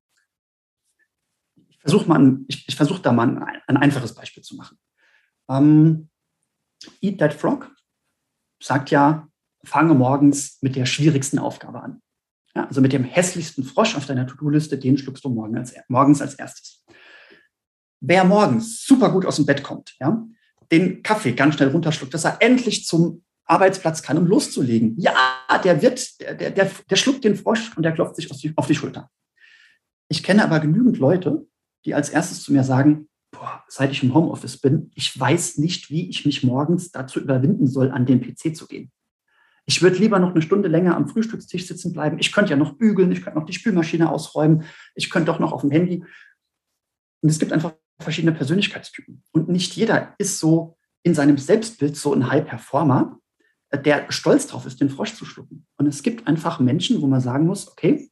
Ich 1.69 1.80
versuche 1.82 2.10
mal, 2.10 2.39
ich, 2.47 2.67
ich 2.67 2.76
versuche 2.76 3.04
da 3.04 3.12
mal 3.12 3.28
ein, 3.28 3.62
ein, 3.67 3.78
einfaches 3.78 4.15
Beispiel 4.15 4.41
zu 4.41 4.56
machen. 4.56 4.80
Ähm, 5.50 6.10
Eat 7.00 7.19
That 7.19 7.36
Frog 7.36 7.71
sagt 8.60 8.89
ja, 8.89 9.28
fange 9.63 9.93
morgens 9.93 10.58
mit 10.62 10.76
der 10.76 10.88
schwierigsten 10.88 11.38
Aufgabe 11.38 11.84
an. 11.84 12.02
Ja, 12.58 12.65
also 12.65 12.82
mit 12.82 12.91
dem 12.91 13.04
hässlichsten 13.04 13.63
Frosch 13.63 13.96
auf 13.96 14.08
deiner 14.08 14.26
To-Do-Liste, 14.26 14.80
den 14.80 14.98
schluckst 14.98 15.24
du 15.24 15.30
morgen 15.30 15.56
als, 15.56 15.76
morgens 15.89 16.24
als 16.24 16.34
erstes. 16.34 16.84
Wer 18.00 18.24
morgens 18.24 18.84
super 18.84 19.12
gut 19.12 19.28
aus 19.28 19.36
dem 19.36 19.46
Bett 19.46 19.62
kommt, 19.62 19.96
ja, 20.00 20.26
den 20.72 21.04
Kaffee 21.04 21.34
ganz 21.34 21.54
schnell 21.54 21.70
runterschluckt, 21.70 22.15
dass 22.15 22.26
er 22.26 22.41
endlich 22.41 22.88
zum 22.88 23.24
Arbeitsplatz 23.46 24.02
kann, 24.02 24.17
um 24.17 24.26
loszulegen. 24.26 24.96
Ja, 24.98 25.13
der 25.63 25.84
wird, 25.84 26.20
der, 26.20 26.34
der, 26.34 26.50
der, 26.50 26.72
der 26.89 26.96
schluckt 26.96 27.24
den 27.26 27.36
Frosch 27.36 27.78
und 27.78 27.84
der 27.84 27.91
klopft 27.91 28.15
sich 28.15 28.32
auf 28.32 28.38
die, 28.38 28.52
auf 28.56 28.65
die 28.65 28.76
Schulter. 28.76 29.12
Ich 30.10 30.24
kenne 30.24 30.43
aber 30.43 30.60
genügend 30.60 30.98
Leute, 30.98 31.46
die 31.86 31.93
als 31.93 32.10
erstes 32.10 32.41
zu 32.41 32.52
mir 32.52 32.63
sagen, 32.63 33.08
boah, 33.30 33.63
seit 33.67 33.91
ich 33.91 34.02
im 34.02 34.15
Homeoffice 34.15 34.60
bin, 34.60 34.89
ich 34.96 35.17
weiß 35.17 35.60
nicht, 35.60 35.91
wie 35.91 36.10
ich 36.10 36.26
mich 36.26 36.43
morgens 36.43 36.89
dazu 36.89 37.20
überwinden 37.20 37.67
soll, 37.67 37.91
an 37.91 38.08
den 38.08 38.20
PC 38.20 38.58
zu 38.58 38.65
gehen. 38.65 38.91
Ich 39.69 39.82
würde 39.82 39.97
lieber 39.97 40.17
noch 40.17 40.32
eine 40.32 40.41
Stunde 40.41 40.69
länger 40.69 40.95
am 40.95 41.10
Frühstückstisch 41.10 41.67
sitzen 41.67 41.91
bleiben. 41.91 42.19
Ich 42.19 42.32
könnte 42.32 42.51
ja 42.51 42.58
noch 42.58 42.77
bügeln, 42.77 43.12
ich 43.12 43.21
könnte 43.21 43.38
noch 43.38 43.45
die 43.45 43.53
Spülmaschine 43.53 44.10
ausräumen, 44.10 44.63
ich 44.95 45.10
könnte 45.10 45.27
doch 45.27 45.39
noch 45.39 45.51
auf 45.51 45.62
dem 45.62 45.71
Handy. 45.71 46.06
Und 47.21 47.30
es 47.30 47.38
gibt 47.38 47.51
einfach 47.51 47.73
verschiedene 47.99 48.32
Persönlichkeitstypen. 48.32 49.23
Und 49.34 49.49
nicht 49.49 49.75
jeder 49.75 50.15
ist 50.19 50.39
so 50.39 50.77
in 51.03 51.13
seinem 51.13 51.38
Selbstbild 51.38 51.97
so 51.97 52.13
ein 52.13 52.32
High 52.32 52.45
Performer, 52.45 53.19
der 53.73 54.10
stolz 54.10 54.47
drauf 54.47 54.65
ist, 54.65 54.80
den 54.80 54.89
Frosch 54.89 55.15
zu 55.15 55.25
schlucken. 55.25 55.67
Und 55.77 55.88
es 55.88 56.01
gibt 56.01 56.27
einfach 56.27 56.62
Menschen, 56.62 57.01
wo 57.01 57.08
man 57.08 57.19
sagen 57.19 57.45
muss, 57.45 57.67
okay, 57.67 58.10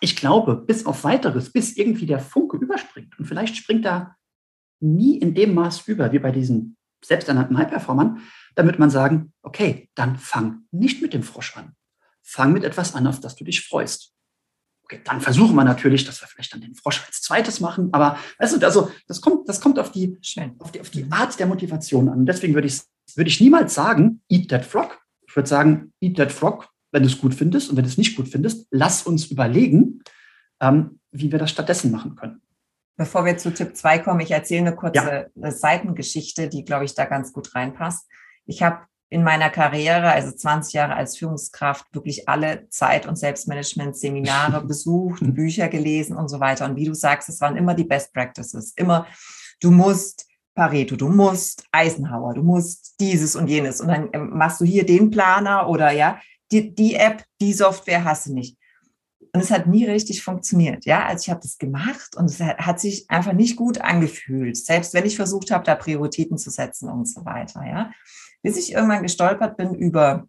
ich 0.00 0.14
glaube, 0.14 0.54
bis 0.56 0.86
auf 0.86 1.02
weiteres, 1.02 1.50
bis 1.50 1.76
irgendwie 1.76 2.06
der 2.06 2.20
Funke 2.20 2.56
überspringt. 2.56 3.18
Und 3.18 3.24
vielleicht 3.24 3.56
springt 3.56 3.84
er 3.84 4.16
nie 4.80 5.18
in 5.18 5.34
dem 5.34 5.54
Maß 5.54 5.88
über, 5.88 6.12
wie 6.12 6.18
bei 6.20 6.30
diesen 6.30 6.76
selbsternannten 7.04 7.58
High-Performern, 7.58 8.20
damit 8.54 8.78
man 8.78 8.90
sagen, 8.90 9.32
okay, 9.42 9.88
dann 9.94 10.16
fang 10.16 10.62
nicht 10.70 11.02
mit 11.02 11.12
dem 11.12 11.22
Frosch 11.22 11.56
an. 11.56 11.74
Fang 12.22 12.52
mit 12.52 12.64
etwas 12.64 12.94
an, 12.94 13.06
auf 13.06 13.20
das 13.20 13.36
du 13.36 13.44
dich 13.44 13.66
freust. 13.66 14.12
Okay, 14.84 15.00
dann 15.04 15.20
versuchen 15.20 15.56
wir 15.56 15.64
natürlich, 15.64 16.04
dass 16.04 16.20
wir 16.20 16.28
vielleicht 16.28 16.52
dann 16.52 16.60
den 16.60 16.74
Frosch 16.74 17.02
als 17.06 17.22
zweites 17.22 17.60
machen, 17.60 17.88
aber 17.92 18.18
weißt 18.38 18.56
du, 18.56 18.66
also 18.66 18.90
das 19.06 19.20
kommt, 19.22 19.48
das 19.48 19.60
kommt 19.60 19.78
auf 19.78 19.90
die, 19.90 20.18
auf 20.58 20.72
die, 20.72 20.80
auf 20.80 20.90
die 20.90 21.06
Art 21.10 21.38
der 21.38 21.46
Motivation 21.46 22.08
an. 22.10 22.26
deswegen 22.26 22.54
würde 22.54 22.68
ich, 22.68 22.82
würde 23.14 23.28
ich 23.28 23.40
niemals 23.40 23.74
sagen, 23.74 24.22
eat 24.28 24.50
that 24.50 24.64
frog. 24.64 25.00
Ich 25.26 25.34
würde 25.34 25.48
sagen, 25.48 25.92
eat 26.00 26.18
that 26.18 26.32
frog, 26.32 26.68
wenn 26.92 27.02
du 27.02 27.08
es 27.08 27.18
gut 27.18 27.34
findest 27.34 27.70
und 27.70 27.76
wenn 27.76 27.84
du 27.84 27.88
es 27.88 27.96
nicht 27.96 28.14
gut 28.14 28.28
findest, 28.28 28.66
lass 28.70 29.04
uns 29.04 29.26
überlegen, 29.26 30.02
ähm, 30.60 31.00
wie 31.12 31.32
wir 31.32 31.38
das 31.38 31.50
stattdessen 31.50 31.90
machen 31.90 32.14
können. 32.14 32.42
Bevor 32.96 33.24
wir 33.24 33.36
zu 33.36 33.52
Tipp 33.52 33.76
2 33.76 33.98
kommen, 34.00 34.20
ich 34.20 34.30
erzähle 34.30 34.68
eine 34.68 34.76
kurze 34.76 35.30
ja. 35.34 35.50
Seitengeschichte, 35.50 36.48
die, 36.48 36.64
glaube 36.64 36.84
ich, 36.84 36.94
da 36.94 37.06
ganz 37.06 37.32
gut 37.32 37.54
reinpasst. 37.54 38.06
Ich 38.46 38.62
habe 38.62 38.86
in 39.10 39.22
meiner 39.22 39.48
Karriere, 39.48 40.10
also 40.10 40.32
20 40.32 40.72
Jahre 40.72 40.96
als 40.96 41.16
Führungskraft, 41.16 41.86
wirklich 41.92 42.28
alle 42.28 42.68
Zeit- 42.70 43.06
und 43.06 43.16
Selbstmanagement-Seminare 43.16 44.60
besucht, 44.66 45.20
Bücher 45.22 45.68
gelesen 45.68 46.16
und 46.16 46.28
so 46.28 46.40
weiter. 46.40 46.64
Und 46.64 46.76
wie 46.76 46.86
du 46.86 46.94
sagst, 46.94 47.28
es 47.28 47.40
waren 47.40 47.56
immer 47.56 47.74
die 47.74 47.84
Best 47.84 48.12
Practices. 48.12 48.72
Immer, 48.76 49.06
du 49.60 49.70
musst 49.70 50.26
Pareto, 50.54 50.96
du 50.96 51.08
musst 51.08 51.64
Eisenhower, 51.72 52.34
du 52.34 52.42
musst 52.42 52.94
dieses 53.00 53.36
und 53.36 53.48
jenes. 53.48 53.80
Und 53.80 53.88
dann 53.88 54.08
ähm, 54.12 54.30
machst 54.32 54.60
du 54.60 54.64
hier 54.64 54.84
den 54.86 55.10
Planer 55.10 55.68
oder 55.68 55.90
ja, 55.90 56.20
die, 56.50 56.74
die 56.74 56.94
App, 56.94 57.24
die 57.40 57.52
Software 57.52 58.04
hast 58.04 58.26
du 58.26 58.34
nicht. 58.34 58.56
Und 59.34 59.40
es 59.40 59.50
hat 59.50 59.66
nie 59.66 59.84
richtig 59.84 60.22
funktioniert. 60.22 60.84
Ja, 60.84 61.06
also 61.06 61.22
ich 61.24 61.30
habe 61.30 61.40
das 61.40 61.58
gemacht 61.58 62.14
und 62.16 62.26
es 62.26 62.38
hat 62.38 62.78
sich 62.78 63.10
einfach 63.10 63.32
nicht 63.32 63.56
gut 63.56 63.80
angefühlt. 63.80 64.56
Selbst 64.56 64.94
wenn 64.94 65.04
ich 65.04 65.16
versucht 65.16 65.50
habe, 65.50 65.64
da 65.64 65.74
Prioritäten 65.74 66.38
zu 66.38 66.50
setzen 66.50 66.88
und 66.88 67.08
so 67.08 67.24
weiter. 67.24 67.66
Ja, 67.66 67.90
bis 68.42 68.56
ich 68.56 68.72
irgendwann 68.72 69.02
gestolpert 69.02 69.56
bin 69.56 69.74
über 69.74 70.28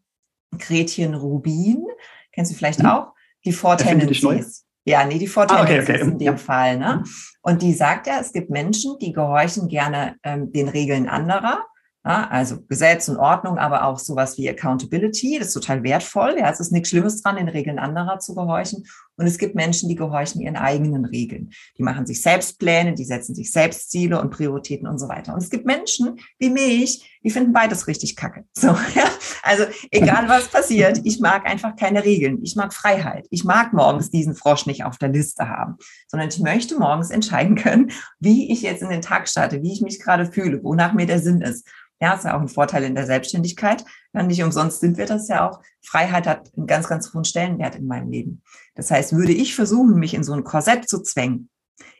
Gretchen 0.58 1.14
Rubin, 1.14 1.86
kennst 2.32 2.52
du 2.52 2.56
vielleicht 2.56 2.80
mhm. 2.80 2.88
auch, 2.88 3.14
die 3.46 3.52
Four 3.52 3.78
Tendencies. 3.78 4.66
Ja, 4.86 5.06
nee, 5.06 5.20
die 5.20 5.28
Four 5.28 5.46
Tendencies 5.46 5.78
ah, 5.78 5.84
okay, 5.84 6.02
okay. 6.02 6.12
in 6.12 6.18
dem 6.18 6.26
ja. 6.26 6.38
Fall. 6.38 6.78
Ne? 6.80 7.04
Mhm. 7.04 7.12
Und 7.44 7.62
die 7.62 7.74
sagt 7.74 8.08
ja, 8.08 8.20
es 8.20 8.34
gibt 8.34 8.50
Menschen, 8.50 8.98
die 9.00 9.14
gehorchen 9.14 9.68
gerne 9.68 10.16
ähm, 10.24 10.52
den 10.52 10.68
Regeln 10.68 11.08
anderer. 11.08 11.64
Ja, 12.06 12.28
also 12.30 12.62
Gesetz 12.68 13.10
und 13.10 13.18
Ordnung, 13.18 13.58
aber 13.58 13.86
auch 13.86 13.98
sowas 13.98 14.38
wie 14.38 14.48
Accountability, 14.48 15.40
das 15.40 15.48
ist 15.48 15.54
total 15.56 15.82
wertvoll. 15.82 16.36
Ja, 16.38 16.52
es 16.52 16.60
ist 16.60 16.72
nichts 16.72 16.90
Schlimmes 16.90 17.24
dran, 17.24 17.38
den 17.38 17.50
Regeln 17.50 17.80
anderer 17.80 18.20
zu 18.20 18.36
gehorchen. 18.36 18.86
Und 19.18 19.28
es 19.28 19.38
gibt 19.38 19.56
Menschen, 19.56 19.90
die 19.90 19.96
gehorchen 19.96 20.42
ihren 20.42 20.58
eigenen 20.58 21.06
Regeln. 21.06 21.52
Die 21.78 21.84
machen 21.84 22.06
sich 22.06 22.22
selbst 22.22 22.60
Pläne, 22.60 22.94
die 22.94 23.06
setzen 23.06 23.34
sich 23.34 23.52
selbst 23.52 23.92
Ziele 23.92 24.20
und 24.20 24.30
Prioritäten 24.30 24.88
und 24.88 25.00
so 25.00 25.08
weiter. 25.08 25.34
Und 25.34 25.42
es 25.42 25.50
gibt 25.50 25.66
Menschen 25.66 26.20
wie 26.38 26.50
mich, 26.50 27.20
die 27.24 27.30
finden 27.30 27.54
beides 27.54 27.88
richtig 27.88 28.16
kacke. 28.16 28.46
So, 28.58 28.68
ja. 28.68 29.10
Also 29.44 29.66
egal 29.92 30.28
was 30.30 30.48
passiert, 30.48 31.02
ich 31.04 31.20
mag 31.20 31.46
einfach 31.46 31.76
keine 31.76 32.04
Regeln. 32.04 32.40
Ich 32.44 32.56
mag 32.56 32.74
Freiheit. 32.74 33.28
Ich 33.30 33.44
mag 33.44 33.74
morgens 33.74 34.10
diesen 34.10 34.36
Frosch 34.36 34.66
nicht 34.66 34.84
auf 34.84 34.98
der 34.98 35.10
Liste 35.10 35.48
haben, 35.48 35.78
sondern 36.08 36.30
ich 36.30 36.40
möchte 36.40 36.78
morgens 36.78 37.12
entscheiden 37.12 37.56
können, 37.56 37.92
wie 38.20 38.52
ich 38.52 38.62
jetzt 38.62 38.82
in 38.82 38.90
den 38.90 39.02
Tag 39.02 39.28
starte, 39.28 39.62
wie 39.62 39.74
ich 39.74 39.82
mich 39.82 40.00
gerade 40.00 40.32
fühle, 40.32 40.64
wonach 40.64 40.94
mir 40.94 41.06
der 41.06 41.20
Sinn 41.20 41.42
ist. 41.42 41.68
Ja, 42.02 42.14
ist 42.14 42.26
ja 42.26 42.36
auch 42.36 42.42
ein 42.42 42.50
Vorteil 42.50 42.84
in 42.84 42.96
der 42.96 43.06
Selbstständigkeit. 43.06 43.86
Nicht 44.24 44.44
umsonst 44.44 44.80
sind 44.80 44.98
wir 44.98 45.06
das 45.06 45.28
ja 45.28 45.50
auch. 45.50 45.62
Freiheit 45.82 46.28
hat 46.28 46.52
einen 46.56 46.68
ganz, 46.68 46.88
ganz 46.88 47.14
hohen 47.14 47.26
Stellenwert 47.26 47.76
in 47.76 47.88
meinem 47.88 48.10
Leben. 48.10 48.42
Das 48.76 48.92
heißt, 48.92 49.14
würde 49.14 49.34
ich 49.34 49.56
versuchen, 49.56 50.00
mich 50.00 50.14
in 50.14 50.24
so 50.24 50.34
ein 50.34 50.44
Korsett 50.44 50.88
zu 50.88 51.02
zwängen, 51.02 51.50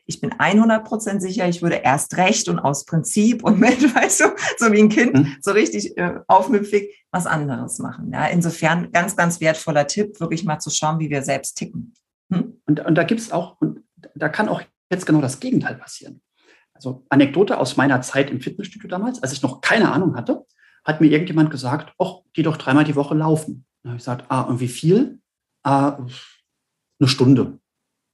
ich 0.06 0.20
bin 0.20 0.32
100 0.38 0.84
Prozent 0.84 1.20
sicher, 1.20 1.48
ich 1.48 1.62
würde 1.62 1.76
erst 1.76 2.16
recht 2.16 2.48
und 2.48 2.58
aus 2.58 2.84
Prinzip 2.84 3.42
und 3.42 3.58
mit, 3.60 3.94
weißt 3.94 4.20
du, 4.20 4.24
so 4.58 4.72
wie 4.72 4.80
ein 4.80 4.88
Kind, 4.88 5.14
mhm. 5.14 5.36
so 5.40 5.50
richtig 5.50 5.96
äh, 5.98 6.20
aufmüpfig 6.28 7.04
was 7.10 7.26
anderes 7.26 7.78
machen. 7.78 8.12
Ja, 8.12 8.26
insofern 8.26 8.92
ganz, 8.92 9.16
ganz 9.16 9.40
wertvoller 9.40 9.86
Tipp, 9.86 10.20
wirklich 10.20 10.44
mal 10.44 10.58
zu 10.58 10.70
schauen, 10.70 11.00
wie 11.00 11.10
wir 11.10 11.22
selbst 11.22 11.56
ticken. 11.56 11.94
Hm? 12.32 12.60
Und, 12.66 12.80
und 12.80 12.94
da 12.94 13.02
gibt 13.02 13.20
es 13.20 13.32
auch, 13.32 13.60
und 13.60 13.80
da 14.14 14.28
kann 14.28 14.48
auch 14.48 14.62
jetzt 14.90 15.06
genau 15.06 15.20
das 15.20 15.40
Gegenteil 15.40 15.74
passieren. 15.74 16.20
Also 16.72 17.04
Anekdote 17.08 17.58
aus 17.58 17.76
meiner 17.76 18.02
Zeit 18.02 18.30
im 18.30 18.40
Fitnessstudio 18.40 18.88
damals, 18.88 19.22
als 19.22 19.32
ich 19.32 19.42
noch 19.42 19.60
keine 19.60 19.90
Ahnung 19.90 20.14
hatte, 20.14 20.44
hat 20.86 21.00
mir 21.00 21.08
irgendjemand 21.08 21.50
gesagt, 21.50 21.94
ach, 21.98 22.20
geh 22.32 22.42
doch 22.42 22.56
dreimal 22.56 22.84
die 22.84 22.96
Woche 22.96 23.14
laufen. 23.14 23.66
Da 23.82 23.90
habe 23.90 23.96
ich 23.96 24.02
gesagt, 24.02 24.26
ah, 24.28 24.42
und 24.42 24.60
wie 24.60 24.68
viel? 24.68 25.20
Ah, 25.62 25.98
eine 26.98 27.08
Stunde. 27.08 27.58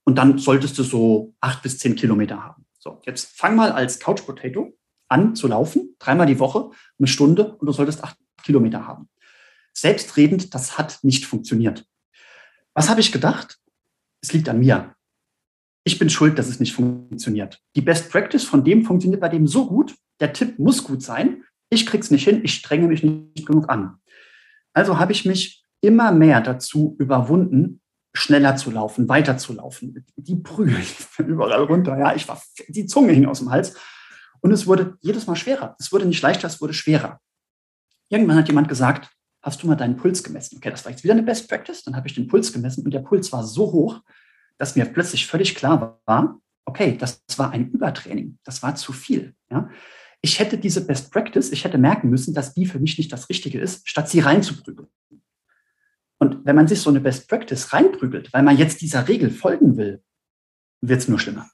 Und 0.04 0.16
dann 0.16 0.38
solltest 0.38 0.78
du 0.78 0.82
so 0.82 1.34
acht 1.40 1.62
bis 1.62 1.78
zehn 1.78 1.94
Kilometer 1.94 2.42
haben. 2.42 2.66
So, 2.78 3.00
jetzt 3.04 3.36
fang 3.36 3.54
mal 3.54 3.70
als 3.70 4.00
Couch 4.00 4.26
Potato 4.26 4.76
an 5.08 5.36
zu 5.36 5.46
laufen, 5.46 5.94
dreimal 5.98 6.26
die 6.26 6.40
Woche, 6.40 6.70
eine 6.98 7.06
Stunde 7.06 7.54
und 7.54 7.66
du 7.66 7.72
solltest 7.72 8.02
acht 8.02 8.16
Kilometer 8.42 8.86
haben. 8.86 9.08
Selbstredend, 9.72 10.54
das 10.54 10.78
hat 10.78 10.98
nicht 11.02 11.26
funktioniert. 11.26 11.86
Was 12.74 12.88
habe 12.88 13.00
ich 13.00 13.12
gedacht? 13.12 13.58
Es 14.20 14.32
liegt 14.32 14.48
an 14.48 14.58
mir 14.58 14.94
ich 15.84 15.98
bin 15.98 16.10
schuld, 16.10 16.38
dass 16.38 16.48
es 16.48 16.60
nicht 16.60 16.74
funktioniert. 16.74 17.60
Die 17.74 17.80
Best 17.80 18.10
Practice 18.10 18.44
von 18.44 18.64
dem 18.64 18.84
funktioniert 18.84 19.20
bei 19.20 19.28
dem 19.28 19.46
so 19.46 19.66
gut, 19.66 19.96
der 20.20 20.32
Tipp 20.32 20.58
muss 20.58 20.84
gut 20.84 21.02
sein, 21.02 21.44
ich 21.72 21.86
krieg's 21.86 22.10
nicht 22.10 22.24
hin, 22.24 22.40
ich 22.44 22.54
strenge 22.54 22.86
mich 22.86 23.02
nicht 23.02 23.46
genug 23.46 23.70
an. 23.70 23.96
Also 24.74 24.98
habe 24.98 25.12
ich 25.12 25.24
mich 25.24 25.64
immer 25.80 26.12
mehr 26.12 26.40
dazu 26.40 26.96
überwunden, 26.98 27.80
schneller 28.14 28.56
zu 28.56 28.70
laufen, 28.70 29.08
weiter 29.08 29.38
zu 29.38 29.54
laufen. 29.54 30.04
Die 30.16 30.34
Brühe 30.34 30.76
überall 31.18 31.62
runter, 31.64 31.98
ja, 31.98 32.14
ich 32.14 32.28
war, 32.28 32.40
die 32.68 32.86
Zunge 32.86 33.12
hing 33.12 33.26
aus 33.26 33.38
dem 33.38 33.50
Hals. 33.50 33.74
Und 34.40 34.52
es 34.52 34.66
wurde 34.66 34.98
jedes 35.00 35.26
Mal 35.26 35.36
schwerer. 35.36 35.74
Es 35.78 35.92
wurde 35.92 36.04
nicht 36.04 36.20
leichter, 36.20 36.46
es 36.46 36.60
wurde 36.60 36.74
schwerer. 36.74 37.20
Irgendwann 38.10 38.36
hat 38.36 38.48
jemand 38.48 38.68
gesagt, 38.68 39.10
hast 39.40 39.62
du 39.62 39.66
mal 39.66 39.76
deinen 39.76 39.96
Puls 39.96 40.22
gemessen? 40.22 40.58
Okay, 40.58 40.70
das 40.70 40.84
war 40.84 40.92
jetzt 40.92 41.04
wieder 41.04 41.14
eine 41.14 41.22
Best 41.22 41.48
Practice. 41.48 41.84
Dann 41.84 41.96
habe 41.96 42.06
ich 42.06 42.14
den 42.14 42.28
Puls 42.28 42.52
gemessen 42.52 42.84
und 42.84 42.92
der 42.92 43.00
Puls 43.00 43.32
war 43.32 43.44
so 43.44 43.72
hoch, 43.72 44.00
dass 44.58 44.76
mir 44.76 44.84
plötzlich 44.84 45.26
völlig 45.26 45.54
klar 45.54 46.00
war, 46.04 46.38
okay, 46.66 46.98
das 46.98 47.22
war 47.36 47.50
ein 47.50 47.70
Übertraining, 47.70 48.38
das 48.44 48.62
war 48.62 48.74
zu 48.74 48.92
viel. 48.92 49.34
Ja? 49.50 49.70
Ich 50.22 50.38
hätte 50.38 50.56
diese 50.56 50.86
Best 50.86 51.10
Practice, 51.12 51.50
ich 51.50 51.64
hätte 51.64 51.78
merken 51.78 52.08
müssen, 52.08 52.32
dass 52.32 52.54
die 52.54 52.64
für 52.64 52.78
mich 52.78 52.96
nicht 52.96 53.12
das 53.12 53.28
Richtige 53.28 53.60
ist, 53.60 53.88
statt 53.88 54.08
sie 54.08 54.20
reinzuprügeln. 54.20 54.88
Und 56.18 56.44
wenn 56.44 56.54
man 56.54 56.68
sich 56.68 56.80
so 56.80 56.90
eine 56.90 57.00
Best 57.00 57.28
Practice 57.28 57.72
reinprügelt, 57.72 58.32
weil 58.32 58.44
man 58.44 58.56
jetzt 58.56 58.80
dieser 58.80 59.08
Regel 59.08 59.30
folgen 59.30 59.76
will, 59.76 60.00
wird 60.80 61.00
es 61.00 61.08
nur 61.08 61.18
schlimmer. 61.18 61.50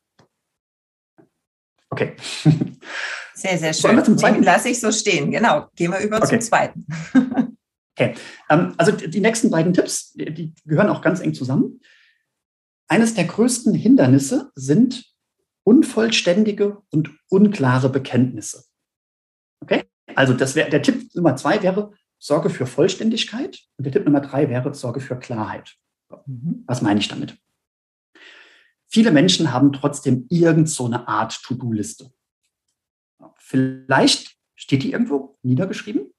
Okay. 1.88 2.14
Sehr, 3.34 3.56
sehr 3.56 3.72
schön. 3.72 3.94
wir 3.94 4.02
zum 4.02 4.18
zweiten? 4.18 4.42
Lass 4.42 4.64
ich 4.64 4.80
so 4.80 4.90
stehen. 4.90 5.30
Genau. 5.30 5.68
Gehen 5.76 5.92
wir 5.92 6.00
über 6.00 6.16
okay. 6.16 6.26
zum 6.26 6.40
zweiten. 6.40 6.86
okay. 7.96 8.14
Ähm, 8.50 8.74
also 8.76 8.90
die 8.90 9.20
nächsten 9.20 9.48
beiden 9.48 9.72
Tipps, 9.72 10.12
die 10.14 10.52
gehören 10.64 10.88
auch 10.88 11.00
ganz 11.02 11.20
eng 11.20 11.34
zusammen. 11.34 11.80
Eines 12.88 13.14
der 13.14 13.26
größten 13.26 13.74
Hindernisse 13.74 14.50
sind 14.56 15.04
unvollständige 15.68 16.78
und 16.88 17.10
unklare 17.28 17.90
Bekenntnisse. 17.90 18.64
Okay? 19.60 19.84
Also 20.14 20.32
das 20.32 20.54
wär, 20.54 20.70
der 20.70 20.80
Tipp 20.80 21.14
Nummer 21.14 21.36
zwei 21.36 21.62
wäre, 21.62 21.92
Sorge 22.18 22.48
für 22.48 22.66
Vollständigkeit. 22.66 23.60
Und 23.76 23.84
der 23.84 23.92
Tipp 23.92 24.06
Nummer 24.06 24.22
drei 24.22 24.48
wäre, 24.48 24.72
Sorge 24.72 25.00
für 25.00 25.18
Klarheit. 25.18 25.76
Mhm. 26.24 26.64
Was 26.66 26.80
meine 26.80 27.00
ich 27.00 27.08
damit? 27.08 27.36
Viele 28.86 29.10
Menschen 29.10 29.52
haben 29.52 29.74
trotzdem 29.74 30.26
irgend 30.30 30.70
so 30.70 30.86
eine 30.86 31.06
Art 31.06 31.38
To-Do-Liste. 31.42 32.10
Vielleicht 33.36 34.38
steht 34.54 34.82
die 34.82 34.92
irgendwo 34.92 35.36
niedergeschrieben. 35.42 36.14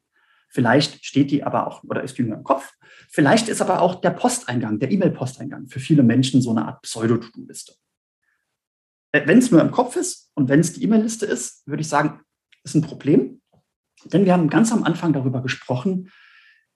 Vielleicht 0.47 1.03
steht 1.03 1.31
die 1.31 1.43
aber 1.43 1.65
auch 1.65 1.83
oder 1.83 2.03
ist 2.03 2.19
die 2.19 2.23
nur 2.23 2.37
im 2.37 2.43
Kopf. 2.43 2.71
Vielleicht 3.09 3.49
ist 3.49 3.61
aber 3.61 3.81
auch 3.81 3.95
der 3.95 4.11
Posteingang, 4.11 4.77
der 4.77 4.91
E-Mail-Posteingang 4.91 5.67
für 5.69 5.79
viele 5.79 6.03
Menschen 6.03 6.43
so 6.43 6.51
eine 6.51 6.65
Art 6.65 6.83
Pseudo-To-Do-Liste. 6.83 7.73
Äh, 9.11 9.27
wenn 9.27 9.39
es 9.39 9.51
nur 9.51 9.61
im 9.61 9.71
Kopf 9.71 9.95
ist 9.95 10.31
und 10.35 10.49
wenn 10.49 10.59
es 10.59 10.73
die 10.73 10.83
E-Mail-Liste 10.83 11.25
ist, 11.25 11.65
würde 11.67 11.81
ich 11.81 11.87
sagen, 11.87 12.21
ist 12.63 12.75
ein 12.75 12.81
Problem. 12.81 13.41
Denn 14.05 14.25
wir 14.25 14.33
haben 14.33 14.49
ganz 14.49 14.71
am 14.71 14.83
Anfang 14.83 15.13
darüber 15.13 15.41
gesprochen, 15.41 16.11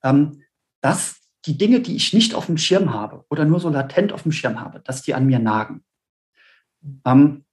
ähm, 0.03 0.43
dass 0.81 1.21
die 1.45 1.57
Dinge, 1.57 1.81
die 1.81 1.95
ich 1.95 2.13
nicht 2.13 2.35
auf 2.35 2.45
dem 2.47 2.57
Schirm 2.57 2.93
habe 2.93 3.25
oder 3.29 3.45
nur 3.45 3.59
so 3.59 3.69
latent 3.69 4.13
auf 4.13 4.23
dem 4.23 4.31
Schirm 4.31 4.59
habe, 4.59 4.79
dass 4.81 5.01
die 5.01 5.13
an 5.13 5.25
mir 5.25 5.39
nagen. 5.39 5.83
Ähm, 7.05 7.45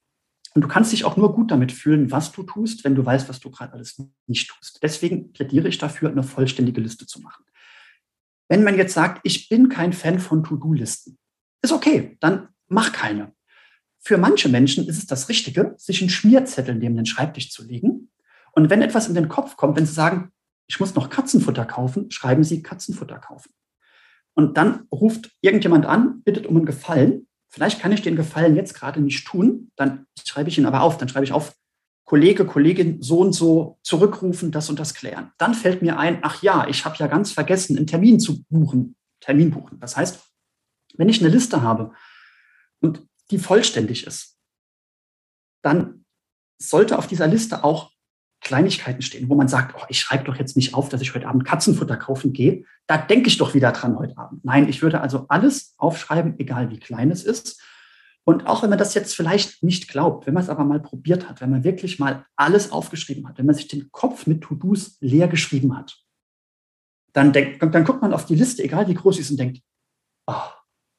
und 0.55 0.63
du 0.63 0.69
kannst 0.69 0.93
dich 0.93 1.05
auch 1.05 1.17
nur 1.17 1.33
gut 1.33 1.51
damit 1.53 1.71
fühlen, 1.71 2.11
was 2.11 2.33
du 2.33 2.43
tust, 2.43 2.83
wenn 2.83 2.97
du 2.97 3.07
weißt, 3.07 3.29
was 3.29 3.39
du 3.39 3.51
gerade 3.51 3.73
alles 3.73 4.03
nicht 4.27 4.51
tust. 4.51 4.81
Deswegen 4.83 5.33
plädiere 5.33 5.69
ich 5.69 5.79
dafür, 5.79 6.11
eine 6.11 6.25
vollständige 6.25 6.81
Liste 6.81 7.07
zu 7.07 7.21
machen. 7.21 7.45
Wenn 8.49 8.65
man 8.65 8.77
jetzt 8.77 8.95
sagt, 8.95 9.21
ich 9.23 9.49
bin 9.49 9.69
kein 9.69 9.93
Fan 9.93 10.19
von 10.19 10.43
To-Do-Listen, 10.43 11.19
ist 11.63 11.73
okay, 11.73 12.17
dann 12.19 12.49
mach 12.67 12.91
keine. 12.93 13.33
Für 14.01 14.19
manche 14.19 14.49
Menschen 14.49 14.89
ist 14.89 14.99
es 14.99 15.07
das 15.07 15.29
Richtige, 15.29 15.75
sich 15.77 16.01
einen 16.01 16.11
Schmierzettel 16.11 16.75
neben 16.75 16.97
den 16.97 17.07
Schreibtisch 17.07 17.51
zu 17.51 17.65
legen. 17.65 18.11
Und 18.53 18.71
wenn 18.71 18.83
etwas 18.83 19.09
in 19.09 19.15
den 19.15 19.29
Kopf 19.29 19.57
kommt, 19.57 19.77
wenn 19.77 19.87
sie 19.87 19.93
sagen, 19.93 20.33
ich 20.67 20.81
muss 20.81 20.95
noch 20.95 21.11
Katzenfutter 21.11 21.65
kaufen, 21.65 22.11
schreiben 22.11 22.45
sie 22.45 22.63
Katzenfutter 22.63 23.19
kaufen. 23.19 23.51
Und 24.35 24.57
dann 24.57 24.87
ruft 24.93 25.31
irgendjemand 25.41 25.87
an, 25.87 26.23
bittet 26.23 26.47
um 26.47 26.57
einen 26.57 26.67
Gefallen 26.67 27.27
vielleicht 27.51 27.81
kann 27.81 27.93
ich 27.93 28.03
den 28.03 28.17
Gefallen 28.17 28.57
jetzt 28.57 28.75
gerade 28.75 29.01
nicht 29.01 29.27
tun, 29.27 29.71
dann 29.77 30.07
schreibe 30.25 30.49
ich 30.49 30.57
ihn 30.57 30.67
aber 30.67 30.83
auf, 30.83 30.97
dann 30.97 31.09
schreibe 31.09 31.25
ich 31.25 31.33
auf, 31.33 31.55
Kollege, 32.05 32.45
Kollegin 32.45 33.03
so 33.03 33.21
und 33.21 33.33
so 33.33 33.79
zurückrufen, 33.83 34.51
das 34.51 34.69
und 34.69 34.81
das 34.81 34.95
klären. 34.95 35.31
Dann 35.39 35.55
fällt 35.55 35.81
mir 35.81 35.97
ein, 35.97 36.19
ach 36.23 36.43
ja, 36.43 36.67
ich 36.67 36.85
habe 36.85 36.97
ja 36.97 37.07
ganz 37.07 37.31
vergessen, 37.31 37.77
einen 37.77 37.87
Termin 37.87 38.19
zu 38.19 38.43
buchen, 38.45 38.97
Termin 39.21 39.53
buchen. 39.53 39.79
Das 39.79 39.97
heißt, 39.97 40.21
wenn 40.97 41.09
ich 41.09 41.21
eine 41.21 41.31
Liste 41.31 41.63
habe 41.63 41.93
und 42.81 43.07
die 43.31 43.39
vollständig 43.39 44.07
ist, 44.07 44.39
dann 45.63 46.05
sollte 46.59 46.99
auf 46.99 47.07
dieser 47.07 47.27
Liste 47.27 47.65
auch 47.65 47.93
Kleinigkeiten 48.41 49.03
stehen, 49.03 49.29
wo 49.29 49.35
man 49.35 49.49
sagt, 49.49 49.75
oh, 49.79 49.85
ich 49.89 50.01
schreibe 50.01 50.25
doch 50.25 50.37
jetzt 50.37 50.57
nicht 50.57 50.75
auf, 50.75 50.89
dass 50.89 51.03
ich 51.03 51.15
heute 51.15 51.29
Abend 51.29 51.45
Katzenfutter 51.45 51.97
kaufen 51.97 52.33
gehe. 52.33 52.65
Da 52.87 52.97
denke 52.97 53.29
ich 53.29 53.37
doch 53.37 53.55
wieder 53.55 53.73
dran 53.73 53.99
heute 53.99 54.17
Abend. 54.17 54.45
Nein, 54.45 54.69
ich 54.69 54.83
würde 54.83 55.01
also 55.01 55.27
alles 55.29 55.75
aufschreiben, 55.77 56.39
egal 56.39 56.71
wie 56.71 56.79
klein 56.79 57.11
es 57.11 57.23
ist. 57.23 57.63
Und 58.25 58.47
auch 58.47 58.63
wenn 58.63 58.71
man 58.71 58.79
das 58.79 58.95
jetzt 58.95 59.15
vielleicht 59.15 59.63
nicht 59.63 59.89
glaubt, 59.89 60.27
wenn 60.27 60.35
man 60.35 60.43
es 60.43 60.49
aber 60.49 60.65
mal 60.65 60.81
probiert 60.81 61.29
hat, 61.29 61.41
wenn 61.41 61.51
man 61.51 61.65
wirklich 61.65 61.99
mal 61.99 62.25
alles 62.37 62.73
aufgeschrieben 62.73 63.29
hat, 63.29 63.39
wenn 63.39 63.47
man 63.47 63.55
sich 63.55 63.69
den 63.69 63.91
Kopf 63.91 64.27
mit 64.27 64.43
To-Dos 64.43 64.97
leer 65.01 65.29
geschrieben 65.29 65.77
hat, 65.77 65.99
dann, 67.13 67.33
denkt, 67.33 67.63
dann 67.63 67.85
guckt 67.85 68.03
man 68.03 68.15
auf 68.15 68.27
die 68.27 68.37
Liste, 68.37 68.63
egal 68.63 68.89
wie 68.89 68.95
groß 68.95 69.17
sie 69.17 69.23
ist, 69.23 69.31
und 69.31 69.39
denkt, 69.39 69.61
oh, 70.27 70.49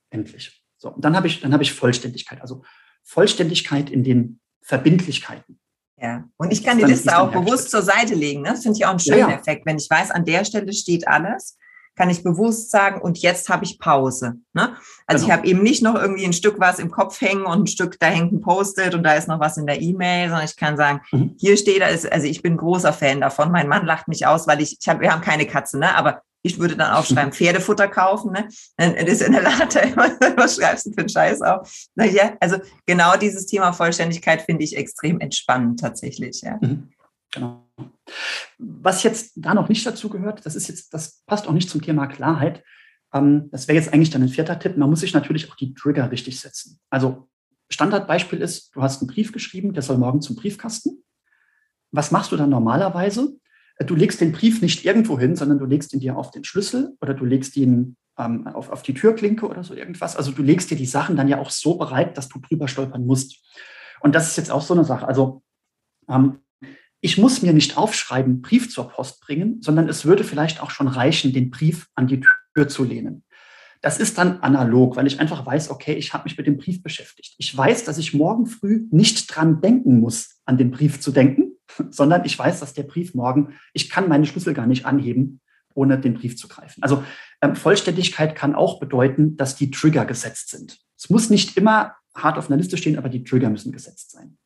endlich. 0.09 0.60
So, 0.81 0.89
und 0.89 1.05
dann 1.05 1.15
habe 1.15 1.27
ich, 1.27 1.39
dann 1.41 1.53
habe 1.53 1.61
ich 1.61 1.73
Vollständigkeit, 1.73 2.41
also 2.41 2.63
Vollständigkeit 3.03 3.91
in 3.91 4.03
den 4.03 4.39
Verbindlichkeiten. 4.63 5.59
Ja, 6.01 6.23
und 6.37 6.51
ich 6.51 6.63
kann 6.63 6.79
die 6.79 6.83
Liste 6.83 7.15
auch 7.15 7.31
bewusst 7.31 7.69
zur 7.69 7.83
Seite 7.83 8.15
legen. 8.15 8.41
Ne? 8.41 8.49
Das 8.49 8.63
finde 8.63 8.79
ich 8.79 8.85
auch 8.85 8.89
einen 8.89 8.99
schönen 8.99 9.19
ja, 9.19 9.29
ja. 9.29 9.35
Effekt. 9.35 9.67
Wenn 9.67 9.77
ich 9.77 9.87
weiß, 9.87 10.09
an 10.09 10.25
der 10.25 10.43
Stelle 10.43 10.73
steht 10.73 11.07
alles, 11.07 11.59
kann 11.95 12.09
ich 12.09 12.23
bewusst 12.23 12.71
sagen, 12.71 12.99
und 12.99 13.19
jetzt 13.19 13.47
habe 13.49 13.63
ich 13.63 13.77
Pause. 13.77 14.37
Ne? 14.53 14.75
Also 15.05 15.23
genau. 15.23 15.35
ich 15.35 15.37
habe 15.37 15.47
eben 15.47 15.61
nicht 15.61 15.83
noch 15.83 15.93
irgendwie 15.93 16.25
ein 16.25 16.33
Stück 16.33 16.59
was 16.59 16.79
im 16.79 16.89
Kopf 16.89 17.21
hängen 17.21 17.45
und 17.45 17.63
ein 17.63 17.67
Stück, 17.67 17.99
da 17.99 18.07
hängt 18.07 18.31
ein 18.31 18.41
Post-it 18.41 18.95
und 18.95 19.03
da 19.03 19.13
ist 19.13 19.27
noch 19.27 19.39
was 19.39 19.57
in 19.57 19.67
der 19.67 19.79
E-Mail, 19.79 20.29
sondern 20.29 20.45
ich 20.45 20.55
kann 20.55 20.77
sagen, 20.77 21.01
mhm. 21.11 21.35
hier 21.37 21.57
steht, 21.57 21.83
also 21.83 22.07
ich 22.25 22.41
bin 22.41 22.57
großer 22.57 22.93
Fan 22.93 23.21
davon. 23.21 23.51
Mein 23.51 23.67
Mann 23.67 23.85
lacht 23.85 24.07
mich 24.07 24.25
aus, 24.25 24.47
weil 24.47 24.61
ich, 24.61 24.79
ich 24.81 24.89
hab, 24.89 25.01
wir 25.01 25.11
haben 25.11 25.21
keine 25.21 25.45
Katzen, 25.45 25.81
ne? 25.81 25.95
aber 25.95 26.23
ich 26.43 26.59
würde 26.59 26.75
dann 26.75 26.91
aufschreiben, 26.91 27.33
Pferdefutter 27.33 27.87
kaufen, 27.87 28.31
ne? 28.31 28.47
Ist 29.05 29.21
in 29.21 29.33
der 29.33 29.43
Latte, 29.43 29.79
was 30.35 30.55
schreibst 30.55 30.85
du 30.85 30.91
für 30.91 30.99
einen 30.99 31.09
Scheiß 31.09 31.41
auf? 31.41 31.71
Na 31.95 32.05
ja, 32.05 32.35
also 32.39 32.57
genau 32.85 33.17
dieses 33.17 33.45
Thema 33.45 33.73
Vollständigkeit 33.73 34.41
finde 34.41 34.63
ich 34.63 34.75
extrem 34.75 35.19
entspannend 35.19 35.79
tatsächlich, 35.79 36.41
ja. 36.41 36.57
Mhm. 36.61 36.89
Genau. 37.33 37.65
Was 38.57 39.03
jetzt 39.03 39.31
da 39.35 39.53
noch 39.53 39.69
nicht 39.69 39.85
dazu 39.85 40.09
gehört, 40.09 40.45
das 40.45 40.55
ist 40.55 40.67
jetzt, 40.67 40.93
das 40.93 41.21
passt 41.25 41.47
auch 41.47 41.53
nicht 41.53 41.69
zum 41.69 41.81
Thema 41.81 42.07
Klarheit. 42.07 42.63
ähm, 43.13 43.49
das 43.51 43.67
wäre 43.67 43.77
jetzt 43.77 43.93
eigentlich 43.93 44.09
dann 44.09 44.23
ein 44.23 44.29
vierter 44.29 44.59
Tipp, 44.59 44.77
man 44.77 44.89
muss 44.89 44.99
sich 44.99 45.13
natürlich 45.13 45.49
auch 45.49 45.55
die 45.55 45.73
Trigger 45.73 46.11
richtig 46.11 46.39
setzen. 46.39 46.79
Also 46.89 47.29
Standardbeispiel 47.69 48.41
ist, 48.41 48.75
du 48.75 48.81
hast 48.81 49.01
einen 49.01 49.09
Brief 49.09 49.31
geschrieben, 49.31 49.73
der 49.73 49.83
soll 49.83 49.97
morgen 49.97 50.21
zum 50.21 50.35
Briefkasten. 50.35 51.03
Was 51.91 52.11
machst 52.11 52.31
du 52.31 52.37
dann 52.37 52.49
normalerweise? 52.49 53.33
Du 53.85 53.95
legst 53.95 54.21
den 54.21 54.31
Brief 54.31 54.61
nicht 54.61 54.85
irgendwo 54.85 55.19
hin, 55.19 55.35
sondern 55.35 55.59
du 55.59 55.65
legst 55.65 55.93
ihn 55.93 55.99
dir 55.99 56.17
auf 56.17 56.31
den 56.31 56.43
Schlüssel 56.43 56.95
oder 57.01 57.13
du 57.13 57.25
legst 57.25 57.55
ihn 57.57 57.95
ähm, 58.17 58.47
auf, 58.47 58.69
auf 58.69 58.83
die 58.83 58.93
Türklinke 58.93 59.47
oder 59.47 59.63
so 59.63 59.73
irgendwas. 59.73 60.15
Also 60.15 60.31
du 60.31 60.43
legst 60.43 60.71
dir 60.71 60.77
die 60.77 60.85
Sachen 60.85 61.15
dann 61.15 61.27
ja 61.27 61.39
auch 61.39 61.49
so 61.49 61.75
bereit, 61.77 62.17
dass 62.17 62.29
du 62.29 62.39
drüber 62.39 62.67
stolpern 62.67 63.05
musst. 63.05 63.41
Und 64.01 64.15
das 64.15 64.29
ist 64.29 64.37
jetzt 64.37 64.51
auch 64.51 64.61
so 64.61 64.73
eine 64.73 64.85
Sache. 64.85 65.07
Also 65.07 65.43
ähm, 66.09 66.39
ich 66.99 67.17
muss 67.17 67.41
mir 67.41 67.53
nicht 67.53 67.77
aufschreiben, 67.77 68.41
Brief 68.41 68.69
zur 68.69 68.89
Post 68.89 69.21
bringen, 69.21 69.61
sondern 69.61 69.89
es 69.89 70.05
würde 70.05 70.23
vielleicht 70.23 70.61
auch 70.61 70.69
schon 70.69 70.87
reichen, 70.87 71.33
den 71.33 71.49
Brief 71.49 71.87
an 71.95 72.07
die 72.07 72.21
Tür 72.53 72.67
zu 72.67 72.83
lehnen. 72.83 73.23
Das 73.81 73.99
ist 73.99 74.17
dann 74.17 74.41
analog, 74.41 74.95
weil 74.95 75.07
ich 75.07 75.19
einfach 75.19 75.45
weiß, 75.45 75.71
okay, 75.71 75.93
ich 75.93 76.13
habe 76.13 76.25
mich 76.25 76.37
mit 76.37 76.45
dem 76.45 76.57
Brief 76.57 76.83
beschäftigt. 76.83 77.33
Ich 77.39 77.55
weiß, 77.55 77.83
dass 77.83 77.97
ich 77.97 78.13
morgen 78.13 78.45
früh 78.45 78.87
nicht 78.91 79.35
dran 79.35 79.59
denken 79.59 79.99
muss, 79.99 80.39
an 80.45 80.57
den 80.57 80.69
Brief 80.69 81.01
zu 81.01 81.11
denken, 81.11 81.53
sondern 81.89 82.23
ich 82.25 82.37
weiß, 82.37 82.59
dass 82.59 82.73
der 82.73 82.83
Brief 82.83 83.15
morgen, 83.15 83.55
ich 83.73 83.89
kann 83.89 84.07
meine 84.07 84.25
Schlüssel 84.25 84.53
gar 84.53 84.67
nicht 84.67 84.85
anheben, 84.85 85.41
ohne 85.73 85.99
den 85.99 86.13
Brief 86.13 86.37
zu 86.37 86.47
greifen. 86.47 86.83
Also 86.83 87.03
ähm, 87.41 87.55
Vollständigkeit 87.55 88.35
kann 88.35 88.55
auch 88.55 88.79
bedeuten, 88.79 89.37
dass 89.37 89.55
die 89.55 89.71
Trigger 89.71 90.05
gesetzt 90.05 90.49
sind. 90.49 90.79
Es 90.97 91.09
muss 91.09 91.29
nicht 91.29 91.57
immer 91.57 91.95
hart 92.13 92.37
auf 92.37 92.47
einer 92.47 92.57
Liste 92.57 92.77
stehen, 92.77 92.97
aber 92.97 93.09
die 93.09 93.23
Trigger 93.23 93.49
müssen 93.49 93.71
gesetzt 93.71 94.11
sein. 94.11 94.37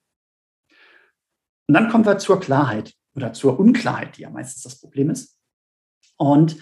Und 1.68 1.74
dann 1.74 1.90
kommen 1.90 2.06
wir 2.06 2.20
zur 2.20 2.40
Klarheit 2.40 2.94
oder 3.16 3.34
zur 3.34 3.60
Unklarheit, 3.60 4.18
die 4.18 4.22
ja 4.22 4.30
meistens 4.30 4.64
das 4.64 4.80
Problem 4.80 5.10
ist. 5.10 5.38
Und 6.18 6.58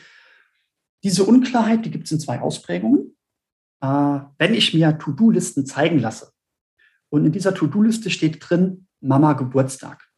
diese 1.03 1.23
Unklarheit, 1.23 1.85
die 1.85 1.91
gibt 1.91 2.05
es 2.05 2.11
in 2.11 2.19
zwei 2.19 2.39
Ausprägungen. 2.39 3.15
Äh, 3.81 4.19
wenn 4.37 4.53
ich 4.53 4.73
mir 4.73 4.97
To-Do-Listen 4.97 5.65
zeigen 5.65 5.99
lasse 5.99 6.31
und 7.09 7.25
in 7.25 7.31
dieser 7.31 7.53
To-Do-Liste 7.53 8.09
steht 8.09 8.37
drin 8.39 8.87
Mama 9.01 9.33
Geburtstag. 9.33 10.09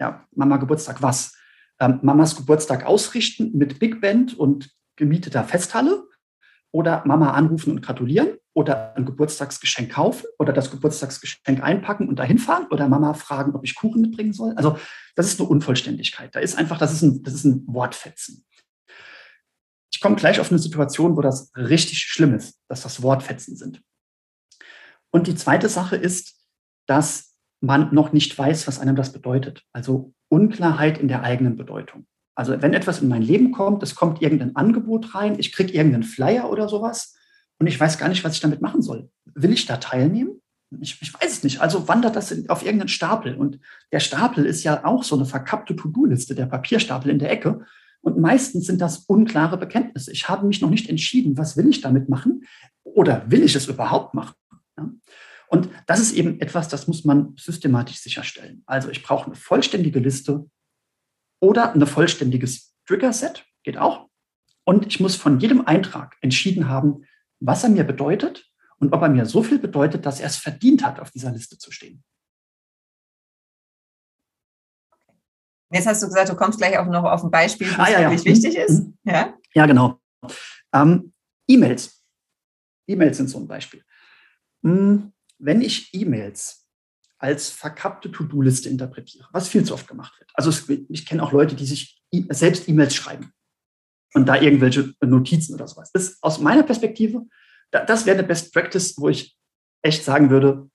Ja, 0.00 0.26
Mama 0.32 0.56
Geburtstag 0.56 1.02
was? 1.02 1.34
Ähm, 1.78 2.00
Mamas 2.02 2.36
Geburtstag 2.36 2.84
ausrichten 2.84 3.52
mit 3.56 3.78
Big 3.78 4.00
Band 4.00 4.34
und 4.34 4.70
gemieteter 4.96 5.44
Festhalle 5.44 6.08
oder 6.72 7.02
Mama 7.06 7.32
anrufen 7.32 7.72
und 7.72 7.82
gratulieren 7.82 8.38
oder 8.54 8.96
ein 8.96 9.04
Geburtstagsgeschenk 9.04 9.92
kaufen 9.92 10.26
oder 10.38 10.52
das 10.52 10.70
Geburtstagsgeschenk 10.70 11.62
einpacken 11.62 12.08
und 12.08 12.18
dahin 12.18 12.38
fahren 12.38 12.66
oder 12.70 12.88
Mama 12.88 13.12
fragen, 13.14 13.54
ob 13.54 13.64
ich 13.64 13.74
Kuchen 13.74 14.00
mitbringen 14.00 14.32
soll. 14.32 14.54
Also 14.56 14.78
das 15.14 15.26
ist 15.26 15.38
eine 15.38 15.48
Unvollständigkeit. 15.48 16.34
Da 16.34 16.40
ist 16.40 16.56
einfach, 16.56 16.78
das 16.78 16.92
ist 16.92 17.02
ein, 17.02 17.22
das 17.22 17.34
ist 17.34 17.44
ein 17.44 17.64
Wortfetzen. 17.66 18.44
Ich 19.96 20.00
komme 20.02 20.16
gleich 20.16 20.40
auf 20.40 20.50
eine 20.50 20.58
Situation, 20.58 21.16
wo 21.16 21.22
das 21.22 21.50
richtig 21.56 22.00
schlimm 22.00 22.34
ist, 22.34 22.60
dass 22.68 22.82
das 22.82 23.02
Wortfetzen 23.02 23.56
sind. 23.56 23.80
Und 25.10 25.26
die 25.26 25.34
zweite 25.34 25.70
Sache 25.70 25.96
ist, 25.96 26.34
dass 26.84 27.34
man 27.62 27.94
noch 27.94 28.12
nicht 28.12 28.36
weiß, 28.36 28.66
was 28.66 28.78
einem 28.78 28.94
das 28.94 29.14
bedeutet. 29.14 29.62
Also 29.72 30.12
Unklarheit 30.28 30.98
in 30.98 31.08
der 31.08 31.22
eigenen 31.22 31.56
Bedeutung. 31.56 32.06
Also 32.34 32.60
wenn 32.60 32.74
etwas 32.74 33.00
in 33.00 33.08
mein 33.08 33.22
Leben 33.22 33.52
kommt, 33.52 33.82
es 33.82 33.94
kommt 33.94 34.20
irgendein 34.20 34.54
Angebot 34.54 35.14
rein, 35.14 35.38
ich 35.38 35.50
kriege 35.50 35.72
irgendeinen 35.72 36.02
Flyer 36.02 36.50
oder 36.50 36.68
sowas 36.68 37.16
und 37.58 37.66
ich 37.66 37.80
weiß 37.80 37.96
gar 37.96 38.10
nicht, 38.10 38.22
was 38.22 38.34
ich 38.34 38.40
damit 38.40 38.60
machen 38.60 38.82
soll. 38.82 39.08
Will 39.24 39.54
ich 39.54 39.64
da 39.64 39.78
teilnehmen? 39.78 40.42
Ich, 40.78 41.00
ich 41.00 41.14
weiß 41.14 41.38
es 41.38 41.42
nicht. 41.42 41.62
Also 41.62 41.88
wandert 41.88 42.16
das 42.16 42.32
in, 42.32 42.50
auf 42.50 42.62
irgendeinen 42.62 42.88
Stapel. 42.88 43.34
Und 43.34 43.60
der 43.92 44.00
Stapel 44.00 44.44
ist 44.44 44.62
ja 44.62 44.84
auch 44.84 45.04
so 45.04 45.16
eine 45.16 45.24
verkappte 45.24 45.74
To-Do-Liste, 45.74 46.34
der 46.34 46.44
Papierstapel 46.44 47.10
in 47.10 47.18
der 47.18 47.30
Ecke. 47.30 47.64
Und 48.06 48.18
meistens 48.18 48.66
sind 48.66 48.80
das 48.80 48.98
unklare 48.98 49.56
Bekenntnisse. 49.58 50.12
Ich 50.12 50.28
habe 50.28 50.46
mich 50.46 50.60
noch 50.60 50.70
nicht 50.70 50.88
entschieden, 50.88 51.36
was 51.36 51.56
will 51.56 51.68
ich 51.68 51.80
damit 51.80 52.08
machen 52.08 52.44
oder 52.84 53.28
will 53.28 53.42
ich 53.42 53.56
es 53.56 53.66
überhaupt 53.66 54.14
machen. 54.14 54.36
Ja? 54.78 54.88
Und 55.48 55.70
das 55.88 55.98
ist 55.98 56.12
eben 56.12 56.40
etwas, 56.40 56.68
das 56.68 56.86
muss 56.86 57.04
man 57.04 57.34
systematisch 57.36 57.96
sicherstellen. 57.96 58.62
Also 58.64 58.90
ich 58.90 59.02
brauche 59.02 59.26
eine 59.26 59.34
vollständige 59.34 59.98
Liste 59.98 60.48
oder 61.40 61.74
ein 61.74 61.84
vollständiges 61.84 62.76
Trigger-Set, 62.86 63.44
geht 63.64 63.76
auch. 63.76 64.08
Und 64.62 64.86
ich 64.86 65.00
muss 65.00 65.16
von 65.16 65.40
jedem 65.40 65.66
Eintrag 65.66 66.16
entschieden 66.20 66.68
haben, 66.68 67.02
was 67.40 67.64
er 67.64 67.70
mir 67.70 67.82
bedeutet 67.82 68.48
und 68.78 68.92
ob 68.92 69.02
er 69.02 69.08
mir 69.08 69.26
so 69.26 69.42
viel 69.42 69.58
bedeutet, 69.58 70.06
dass 70.06 70.20
er 70.20 70.28
es 70.28 70.36
verdient 70.36 70.86
hat, 70.86 71.00
auf 71.00 71.10
dieser 71.10 71.32
Liste 71.32 71.58
zu 71.58 71.72
stehen. 71.72 72.04
Jetzt 75.72 75.86
hast 75.86 76.02
du 76.02 76.06
gesagt, 76.06 76.28
du 76.28 76.36
kommst 76.36 76.58
gleich 76.58 76.78
auch 76.78 76.86
noch 76.86 77.04
auf 77.04 77.24
ein 77.24 77.30
Beispiel, 77.30 77.68
was 77.70 77.78
ah, 77.78 77.90
ja, 77.90 78.00
wirklich 78.10 78.24
ja. 78.24 78.32
wichtig 78.32 78.56
ist. 78.56 78.84
Mhm. 78.84 78.98
Ja, 79.04 79.34
ja 79.54 79.66
genau. 79.66 80.00
Ähm, 80.72 81.12
E-Mails. 81.48 82.04
E-Mails 82.88 83.16
sind 83.16 83.28
so 83.28 83.38
ein 83.38 83.48
Beispiel. 83.48 83.82
Hm, 84.62 85.12
wenn 85.38 85.60
ich 85.60 85.92
E-Mails 85.92 86.66
als 87.18 87.48
verkappte 87.48 88.10
To-Do-Liste 88.10 88.68
interpretiere, 88.68 89.28
was 89.32 89.48
viel 89.48 89.64
zu 89.64 89.74
oft 89.74 89.88
gemacht 89.88 90.18
wird. 90.18 90.30
Also 90.34 90.52
ich 90.88 91.06
kenne 91.06 91.22
auch 91.22 91.32
Leute, 91.32 91.56
die 91.56 91.66
sich 91.66 92.02
e 92.12 92.24
selbst 92.30 92.68
E-Mails 92.68 92.94
schreiben 92.94 93.32
und 94.14 94.26
da 94.26 94.40
irgendwelche 94.40 94.94
Notizen 95.00 95.54
oder 95.54 95.66
sowas. 95.66 95.90
Das 95.92 96.08
ist 96.08 96.22
aus 96.22 96.40
meiner 96.40 96.62
Perspektive, 96.62 97.22
das 97.70 98.06
wäre 98.06 98.18
eine 98.18 98.26
Best 98.26 98.52
Practice, 98.52 98.96
wo 98.98 99.08
ich 99.08 99.36
echt 99.82 100.04
sagen 100.04 100.30
würde, 100.30 100.70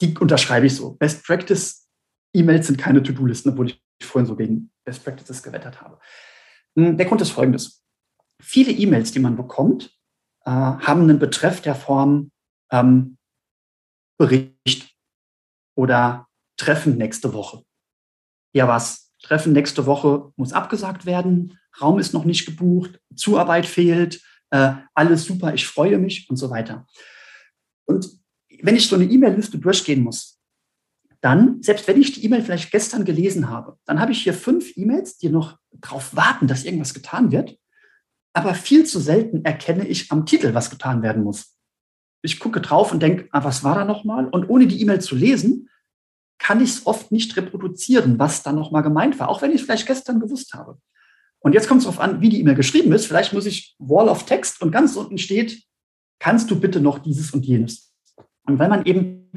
die 0.00 0.16
unterschreibe 0.16 0.66
ich 0.66 0.76
so. 0.76 0.92
Best 0.92 1.24
Practice 1.24 1.88
E-Mails 2.34 2.66
sind 2.66 2.78
keine 2.78 3.02
To-Do-Listen, 3.02 3.50
obwohl 3.50 3.68
ich 3.68 3.82
vorhin 4.02 4.26
so 4.26 4.36
gegen 4.36 4.70
Best 4.84 5.04
Practices 5.04 5.42
gewettert 5.42 5.80
habe. 5.80 5.98
Hm, 6.76 6.96
der 6.96 7.06
Grund 7.06 7.20
ist 7.20 7.30
folgendes. 7.30 7.84
Viele 8.40 8.72
E-Mails, 8.72 9.12
die 9.12 9.18
man 9.18 9.36
bekommt, 9.36 9.96
äh, 10.44 10.50
haben 10.50 11.02
einen 11.02 11.18
Betreff 11.18 11.60
der 11.60 11.74
Form 11.74 12.30
ähm, 12.70 13.18
Bericht 14.18 14.94
oder 15.76 16.26
Treffen 16.56 16.96
nächste 16.96 17.32
Woche. 17.32 17.64
Ja, 18.52 18.68
was? 18.68 19.12
Treffen 19.22 19.52
nächste 19.52 19.86
Woche 19.86 20.32
muss 20.36 20.52
abgesagt 20.52 21.06
werden. 21.06 21.58
Raum 21.80 21.98
ist 21.98 22.14
noch 22.14 22.24
nicht 22.24 22.46
gebucht, 22.46 23.00
Zuarbeit 23.14 23.66
fehlt, 23.66 24.22
äh, 24.50 24.72
alles 24.94 25.24
super, 25.24 25.54
ich 25.54 25.66
freue 25.66 25.98
mich 25.98 26.28
und 26.30 26.36
so 26.36 26.50
weiter. 26.50 26.86
Und 27.84 28.08
wenn 28.62 28.76
ich 28.76 28.88
so 28.88 28.96
eine 28.96 29.04
E-Mail-Liste 29.04 29.58
durchgehen 29.58 30.02
muss, 30.02 30.37
dann, 31.20 31.62
selbst 31.62 31.88
wenn 31.88 32.00
ich 32.00 32.12
die 32.12 32.24
E-Mail 32.24 32.42
vielleicht 32.42 32.70
gestern 32.70 33.04
gelesen 33.04 33.50
habe, 33.50 33.76
dann 33.84 34.00
habe 34.00 34.12
ich 34.12 34.22
hier 34.22 34.34
fünf 34.34 34.76
E-Mails, 34.76 35.18
die 35.18 35.28
noch 35.28 35.58
darauf 35.72 36.14
warten, 36.14 36.46
dass 36.46 36.64
irgendwas 36.64 36.94
getan 36.94 37.32
wird. 37.32 37.58
Aber 38.32 38.54
viel 38.54 38.84
zu 38.84 39.00
selten 39.00 39.44
erkenne 39.44 39.86
ich 39.86 40.12
am 40.12 40.26
Titel, 40.26 40.54
was 40.54 40.70
getan 40.70 41.02
werden 41.02 41.24
muss. 41.24 41.56
Ich 42.22 42.38
gucke 42.38 42.60
drauf 42.60 42.92
und 42.92 43.02
denke, 43.02 43.28
ah, 43.32 43.42
was 43.42 43.64
war 43.64 43.74
da 43.74 43.84
nochmal? 43.84 44.28
Und 44.28 44.48
ohne 44.48 44.66
die 44.66 44.80
E-Mail 44.80 45.00
zu 45.00 45.16
lesen, 45.16 45.68
kann 46.38 46.62
ich 46.62 46.70
es 46.70 46.86
oft 46.86 47.10
nicht 47.10 47.36
reproduzieren, 47.36 48.18
was 48.18 48.42
da 48.42 48.52
nochmal 48.52 48.82
gemeint 48.82 49.18
war, 49.18 49.28
auch 49.28 49.42
wenn 49.42 49.50
ich 49.50 49.60
es 49.60 49.62
vielleicht 49.62 49.86
gestern 49.86 50.20
gewusst 50.20 50.54
habe. 50.54 50.78
Und 51.40 51.52
jetzt 51.52 51.68
kommt 51.68 51.80
es 51.80 51.84
darauf 51.84 52.00
an, 52.00 52.20
wie 52.20 52.28
die 52.28 52.40
E-Mail 52.40 52.54
geschrieben 52.54 52.92
ist. 52.92 53.06
Vielleicht 53.06 53.32
muss 53.32 53.46
ich 53.46 53.74
Wall 53.78 54.08
of 54.08 54.24
Text 54.24 54.60
und 54.62 54.70
ganz 54.70 54.96
unten 54.96 55.18
steht, 55.18 55.62
kannst 56.20 56.50
du 56.50 56.58
bitte 56.58 56.80
noch 56.80 56.98
dieses 56.98 57.32
und 57.32 57.44
jenes. 57.44 57.92
Und 58.46 58.58
weil 58.58 58.68
man 58.68 58.86
eben 58.86 59.30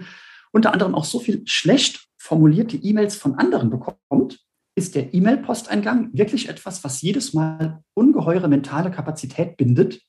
unter 0.51 0.73
anderem 0.73 0.95
auch 0.95 1.05
so 1.05 1.19
viel 1.19 1.41
schlecht 1.45 2.07
formulierte 2.17 2.77
E-Mails 2.77 3.15
von 3.15 3.35
anderen 3.35 3.69
bekommt, 3.69 4.39
ist 4.75 4.95
der 4.95 5.13
E-Mail-Posteingang 5.13 6.09
wirklich 6.13 6.49
etwas, 6.49 6.83
was 6.83 7.01
jedes 7.01 7.33
Mal 7.33 7.81
ungeheure 7.93 8.47
mentale 8.47 8.91
Kapazität 8.91 9.57
bindet, 9.57 10.01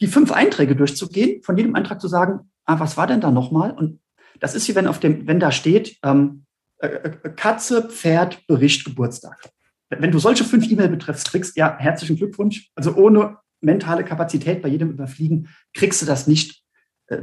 die 0.00 0.06
fünf 0.06 0.32
Einträge 0.32 0.76
durchzugehen, 0.76 1.42
von 1.42 1.56
jedem 1.56 1.74
Eintrag 1.74 2.00
zu 2.00 2.08
sagen, 2.08 2.50
ah, 2.64 2.80
was 2.80 2.96
war 2.96 3.06
denn 3.06 3.20
da 3.20 3.30
nochmal? 3.30 3.72
Und 3.72 4.00
das 4.40 4.54
ist 4.54 4.68
wie 4.68 4.74
wenn 4.74 4.86
auf 4.86 5.00
dem, 5.00 5.26
wenn 5.26 5.40
da 5.40 5.52
steht, 5.52 5.98
ähm, 6.02 6.44
äh, 6.78 6.88
äh 6.88 7.30
Katze, 7.36 7.88
Pferd, 7.88 8.46
Bericht, 8.46 8.84
Geburtstag 8.84 9.52
wenn 10.00 10.10
du 10.10 10.18
solche 10.18 10.44
fünf 10.44 10.70
E-Mail-Betreffs 10.70 11.24
kriegst, 11.24 11.56
ja, 11.56 11.76
herzlichen 11.78 12.16
Glückwunsch. 12.16 12.70
Also 12.74 12.94
ohne 12.94 13.38
mentale 13.60 14.04
Kapazität 14.04 14.62
bei 14.62 14.68
jedem 14.68 14.90
Überfliegen 14.90 15.48
kriegst 15.74 16.00
du 16.02 16.06
das 16.06 16.26
nicht 16.26 16.61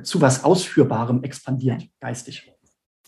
zu 0.04 0.22
was 0.22 0.44
Ausführbarem 0.44 1.24
expandiert, 1.24 1.84
geistig. 2.00 2.52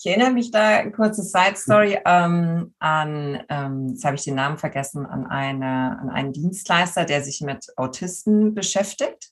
Ich 0.03 0.07
erinnere 0.07 0.31
mich 0.31 0.49
da, 0.49 0.89
kurze 0.89 1.21
Side-Story, 1.21 1.99
ähm, 2.05 2.73
an, 2.79 3.43
ähm, 3.49 3.89
jetzt 3.89 4.03
habe 4.03 4.15
ich 4.15 4.23
den 4.23 4.33
Namen 4.33 4.57
vergessen, 4.57 5.05
an, 5.05 5.27
eine, 5.27 5.99
an 6.01 6.09
einen 6.09 6.33
Dienstleister, 6.33 7.05
der 7.05 7.23
sich 7.23 7.41
mit 7.41 7.67
Autisten 7.77 8.55
beschäftigt. 8.55 9.29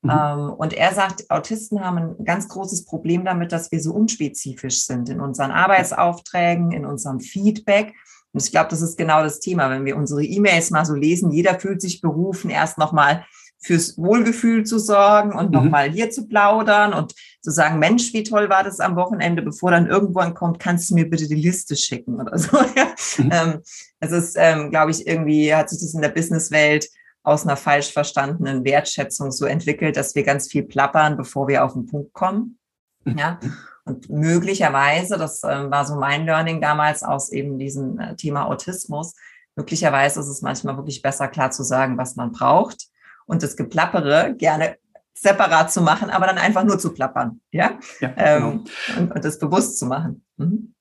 Mhm. 0.00 0.10
Ähm, 0.10 0.50
und 0.54 0.72
er 0.72 0.94
sagt, 0.94 1.30
Autisten 1.30 1.84
haben 1.84 1.98
ein 1.98 2.24
ganz 2.24 2.48
großes 2.48 2.86
Problem 2.86 3.26
damit, 3.26 3.52
dass 3.52 3.70
wir 3.70 3.80
so 3.80 3.92
unspezifisch 3.92 4.86
sind 4.86 5.10
in 5.10 5.20
unseren 5.20 5.50
Arbeitsaufträgen, 5.50 6.72
in 6.72 6.86
unserem 6.86 7.20
Feedback. 7.20 7.92
Und 8.32 8.42
ich 8.42 8.50
glaube, 8.50 8.70
das 8.70 8.80
ist 8.80 8.96
genau 8.96 9.22
das 9.22 9.40
Thema, 9.40 9.68
wenn 9.68 9.84
wir 9.84 9.96
unsere 9.96 10.24
E-Mails 10.24 10.70
mal 10.70 10.86
so 10.86 10.94
lesen, 10.94 11.30
jeder 11.30 11.60
fühlt 11.60 11.82
sich 11.82 12.00
berufen, 12.00 12.48
erst 12.48 12.78
nochmal 12.78 13.26
fürs 13.62 13.98
Wohlgefühl 13.98 14.64
zu 14.64 14.78
sorgen 14.78 15.32
und 15.32 15.46
mhm. 15.46 15.52
nochmal 15.52 15.90
hier 15.90 16.10
zu 16.10 16.26
plaudern 16.26 16.94
und 16.94 17.14
zu 17.42 17.50
sagen, 17.50 17.78
Mensch, 17.78 18.12
wie 18.14 18.22
toll 18.22 18.48
war 18.48 18.64
das 18.64 18.80
am 18.80 18.96
Wochenende, 18.96 19.42
bevor 19.42 19.70
dann 19.70 19.86
irgendwann 19.86 20.34
kommt, 20.34 20.58
kannst 20.58 20.90
du 20.90 20.94
mir 20.94 21.08
bitte 21.08 21.28
die 21.28 21.34
Liste 21.34 21.76
schicken 21.76 22.20
oder 22.20 22.36
so. 22.38 22.58
Mhm. 23.18 23.30
ähm, 23.32 23.60
das 23.98 24.12
ist, 24.12 24.36
ähm, 24.38 24.70
glaube 24.70 24.92
ich, 24.92 25.06
irgendwie 25.06 25.54
hat 25.54 25.68
sich 25.68 25.80
das 25.80 25.94
in 25.94 26.00
der 26.00 26.10
Businesswelt 26.10 26.88
aus 27.22 27.44
einer 27.44 27.56
falsch 27.56 27.92
verstandenen 27.92 28.64
Wertschätzung 28.64 29.32
so 29.32 29.46
entwickelt, 29.46 29.96
dass 29.96 30.14
wir 30.14 30.22
ganz 30.22 30.48
viel 30.48 30.62
plappern, 30.62 31.16
bevor 31.16 31.48
wir 31.48 31.64
auf 31.64 31.72
den 31.72 31.86
Punkt 31.86 32.12
kommen. 32.12 32.58
Ja. 33.04 33.40
Und 33.84 34.08
möglicherweise, 34.10 35.18
das 35.18 35.42
äh, 35.42 35.70
war 35.70 35.84
so 35.84 35.96
mein 35.96 36.24
Learning 36.24 36.60
damals 36.60 37.02
aus 37.02 37.30
eben 37.32 37.58
diesem 37.58 37.98
äh, 37.98 38.14
Thema 38.16 38.46
Autismus, 38.46 39.14
möglicherweise 39.56 40.20
ist 40.20 40.28
es 40.28 40.42
manchmal 40.42 40.76
wirklich 40.76 41.02
besser, 41.02 41.26
klar 41.28 41.50
zu 41.50 41.62
sagen, 41.64 41.98
was 41.98 42.16
man 42.16 42.32
braucht 42.32 42.90
und 43.30 43.44
das 43.44 43.56
Geplappere 43.56 44.34
gerne 44.36 44.76
separat 45.14 45.72
zu 45.72 45.82
machen, 45.82 46.10
aber 46.10 46.26
dann 46.26 46.38
einfach 46.38 46.64
nur 46.64 46.80
zu 46.80 46.92
plappern, 46.92 47.40
ja, 47.52 47.78
ja 48.00 48.12
ähm, 48.16 48.40
genau. 48.42 48.64
und, 48.98 49.12
und, 49.12 49.24
das 49.24 49.38
bewusst 49.38 49.78
zu 49.78 49.86
machen. 49.86 50.24
Mhm. 50.36 50.74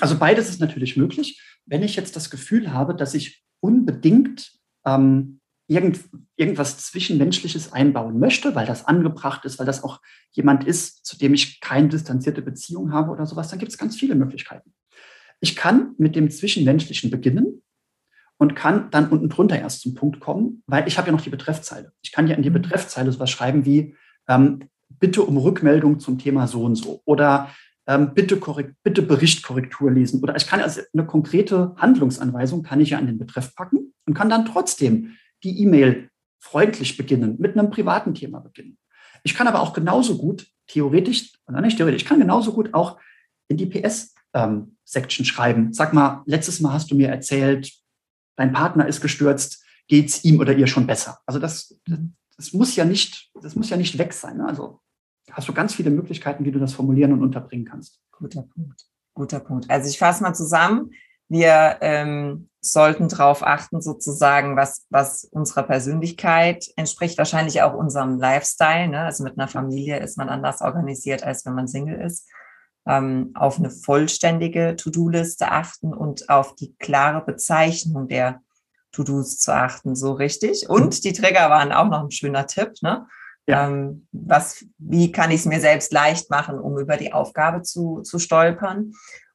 Also 0.00 0.18
beides 0.18 0.50
ist 0.50 0.60
natürlich 0.60 0.98
möglich. 0.98 1.42
Wenn 1.64 1.82
ich 1.82 1.96
jetzt 1.96 2.14
das 2.14 2.28
Gefühl 2.28 2.72
habe, 2.72 2.94
dass 2.94 3.14
ich 3.14 3.42
unbedingt 3.60 4.52
ähm, 4.84 5.40
irgend, 5.66 6.00
irgendwas 6.36 6.76
Zwischenmenschliches 6.78 7.72
einbauen 7.72 8.18
möchte, 8.18 8.54
weil 8.54 8.66
das 8.66 8.84
angebracht 8.84 9.46
ist, 9.46 9.58
weil 9.58 9.66
das 9.66 9.82
auch 9.82 10.00
jemand 10.32 10.64
ist, 10.64 11.06
zu 11.06 11.16
dem 11.16 11.32
ich 11.32 11.60
keine 11.60 11.88
distanzierte 11.88 12.42
Beziehung 12.42 12.92
habe 12.92 13.12
oder 13.12 13.24
sowas, 13.24 13.48
dann 13.48 13.58
gibt 13.58 13.72
es 13.72 13.78
ganz 13.78 13.96
viele 13.96 14.14
Möglichkeiten. 14.14 14.74
Ich 15.40 15.56
kann 15.56 15.94
mit 15.96 16.16
dem 16.16 16.30
Zwischenmenschlichen 16.30 17.10
beginnen 17.10 17.62
und 18.38 18.56
kann 18.56 18.90
dann 18.90 19.08
unten 19.08 19.28
drunter 19.28 19.58
erst 19.58 19.80
zum 19.80 19.94
Punkt 19.94 20.20
kommen, 20.20 20.62
weil 20.66 20.86
ich 20.88 20.98
habe 20.98 21.08
ja 21.08 21.12
noch 21.12 21.20
die 21.20 21.30
Betreffzeile. 21.30 21.92
Ich 22.02 22.12
kann 22.12 22.26
ja 22.26 22.36
in 22.36 22.42
die 22.42 22.50
mhm. 22.50 22.54
Betreffzeile 22.54 23.12
sowas 23.12 23.30
schreiben 23.30 23.64
wie 23.64 23.94
ähm, 24.28 24.68
bitte 24.88 25.22
um 25.22 25.36
Rückmeldung 25.36 26.00
zum 26.00 26.18
Thema 26.18 26.46
so 26.46 26.62
und 26.64 26.76
so 26.76 27.02
oder 27.04 27.50
ähm, 27.86 28.14
bitte, 28.14 28.40
bitte 28.82 29.02
Berichtkorrektur 29.02 29.90
lesen 29.90 30.22
oder 30.22 30.36
ich 30.36 30.46
kann 30.46 30.60
also 30.60 30.80
eine 30.92 31.06
konkrete 31.06 31.74
Handlungsanweisung 31.76 32.62
kann 32.62 32.80
ich 32.80 32.90
ja 32.90 32.98
an 32.98 33.06
den 33.06 33.18
Betreff 33.18 33.54
packen 33.54 33.92
und 34.06 34.14
kann 34.14 34.30
dann 34.30 34.46
trotzdem 34.46 35.16
die 35.42 35.60
E-Mail 35.62 36.08
freundlich 36.44 36.96
beginnen, 36.96 37.36
mit 37.38 37.56
einem 37.56 37.70
privaten 37.70 38.14
Thema 38.14 38.40
beginnen. 38.40 38.78
Ich 39.22 39.34
kann 39.34 39.48
aber 39.48 39.60
auch 39.60 39.72
genauso 39.72 40.18
gut, 40.18 40.46
theoretisch, 40.66 41.32
oder 41.48 41.60
nicht 41.60 41.76
theoretisch, 41.76 42.02
ich 42.02 42.08
kann 42.08 42.20
genauso 42.20 42.52
gut 42.52 42.74
auch 42.74 42.98
in 43.48 43.56
die 43.56 43.66
PS-Section 43.66 45.24
ähm, 45.24 45.26
schreiben. 45.26 45.72
Sag 45.72 45.94
mal, 45.94 46.22
letztes 46.26 46.60
Mal 46.60 46.72
hast 46.72 46.90
du 46.90 46.94
mir 46.94 47.08
erzählt, 47.08 47.72
dein 48.36 48.52
Partner 48.52 48.86
ist 48.86 49.00
gestürzt, 49.00 49.64
geht's 49.88 50.24
ihm 50.24 50.40
oder 50.40 50.54
ihr 50.54 50.66
schon 50.66 50.86
besser? 50.86 51.18
Also 51.26 51.38
das, 51.38 51.78
das 52.36 52.52
muss 52.52 52.76
ja 52.76 52.84
nicht, 52.84 53.30
das 53.40 53.54
muss 53.54 53.70
ja 53.70 53.76
nicht 53.76 53.98
weg 53.98 54.12
sein. 54.12 54.38
Ne? 54.38 54.46
Also 54.46 54.80
hast 55.30 55.48
du 55.48 55.52
ganz 55.52 55.74
viele 55.74 55.90
Möglichkeiten, 55.90 56.44
wie 56.44 56.52
du 56.52 56.58
das 56.58 56.72
formulieren 56.72 57.12
und 57.12 57.22
unterbringen 57.22 57.64
kannst. 57.64 58.00
Guter 58.12 58.42
Punkt. 58.42 58.86
Guter 59.14 59.40
Punkt. 59.40 59.70
Also 59.70 59.88
ich 59.88 59.98
fasse 59.98 60.22
mal 60.22 60.34
zusammen. 60.34 60.90
Wir 61.28 61.78
ähm, 61.80 62.50
sollten 62.60 63.08
darauf 63.08 63.42
achten, 63.42 63.80
sozusagen, 63.80 64.56
was, 64.56 64.86
was 64.90 65.24
unserer 65.24 65.62
Persönlichkeit 65.62 66.66
entspricht, 66.76 67.16
wahrscheinlich 67.18 67.62
auch 67.62 67.74
unserem 67.74 68.18
Lifestyle. 68.18 68.88
Ne? 68.88 69.00
Also 69.00 69.24
mit 69.24 69.38
einer 69.38 69.48
Familie 69.48 69.98
ist 70.00 70.18
man 70.18 70.28
anders 70.28 70.60
organisiert, 70.60 71.22
als 71.22 71.46
wenn 71.46 71.54
man 71.54 71.66
Single 71.66 72.00
ist. 72.00 72.28
Ähm, 72.86 73.30
auf 73.34 73.58
eine 73.58 73.70
vollständige 73.70 74.76
To-Do-Liste 74.76 75.50
achten 75.50 75.94
und 75.94 76.28
auf 76.28 76.54
die 76.54 76.74
klare 76.76 77.24
Bezeichnung 77.24 78.08
der 78.08 78.40
To-Dos 78.92 79.38
zu 79.38 79.54
achten, 79.54 79.96
so 79.96 80.12
richtig. 80.12 80.68
Und 80.68 81.04
die 81.04 81.12
Trigger 81.12 81.50
waren 81.50 81.72
auch 81.72 81.88
noch 81.88 82.04
ein 82.04 82.10
schöner 82.10 82.46
Tipp. 82.46 82.74
Ne? 82.82 83.06
Ja. 83.46 83.66
Ähm, 83.68 84.06
was, 84.12 84.64
wie 84.78 85.12
kann 85.12 85.30
ich 85.30 85.40
es 85.40 85.46
mir 85.46 85.60
selbst 85.60 85.92
leicht 85.92 86.30
machen, 86.30 86.58
um 86.58 86.78
über 86.78 86.96
die 86.96 87.12
Aufgabe 87.12 87.62
zu, 87.62 88.00
zu 88.02 88.18
stolpern? 88.18 88.92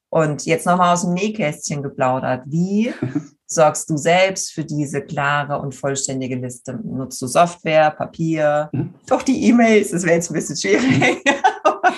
Und 0.08 0.44
jetzt 0.44 0.66
nochmal 0.66 0.94
aus 0.94 1.02
dem 1.02 1.14
Nähkästchen 1.14 1.84
geplaudert. 1.84 2.42
Wie 2.46 2.92
sorgst 3.46 3.88
du 3.88 3.96
selbst 3.96 4.52
für 4.52 4.64
diese 4.64 5.02
klare 5.02 5.60
und 5.60 5.74
vollständige 5.74 6.34
Liste? 6.34 6.80
Nutzt 6.82 7.22
du 7.22 7.28
Software, 7.28 7.92
Papier, 7.92 8.70
mhm. 8.72 8.94
doch 9.06 9.22
die 9.22 9.48
E-Mails? 9.48 9.92
Das 9.92 10.02
wäre 10.02 10.16
jetzt 10.16 10.30
ein 10.30 10.34
bisschen 10.34 10.56
schwierig. 10.56 11.22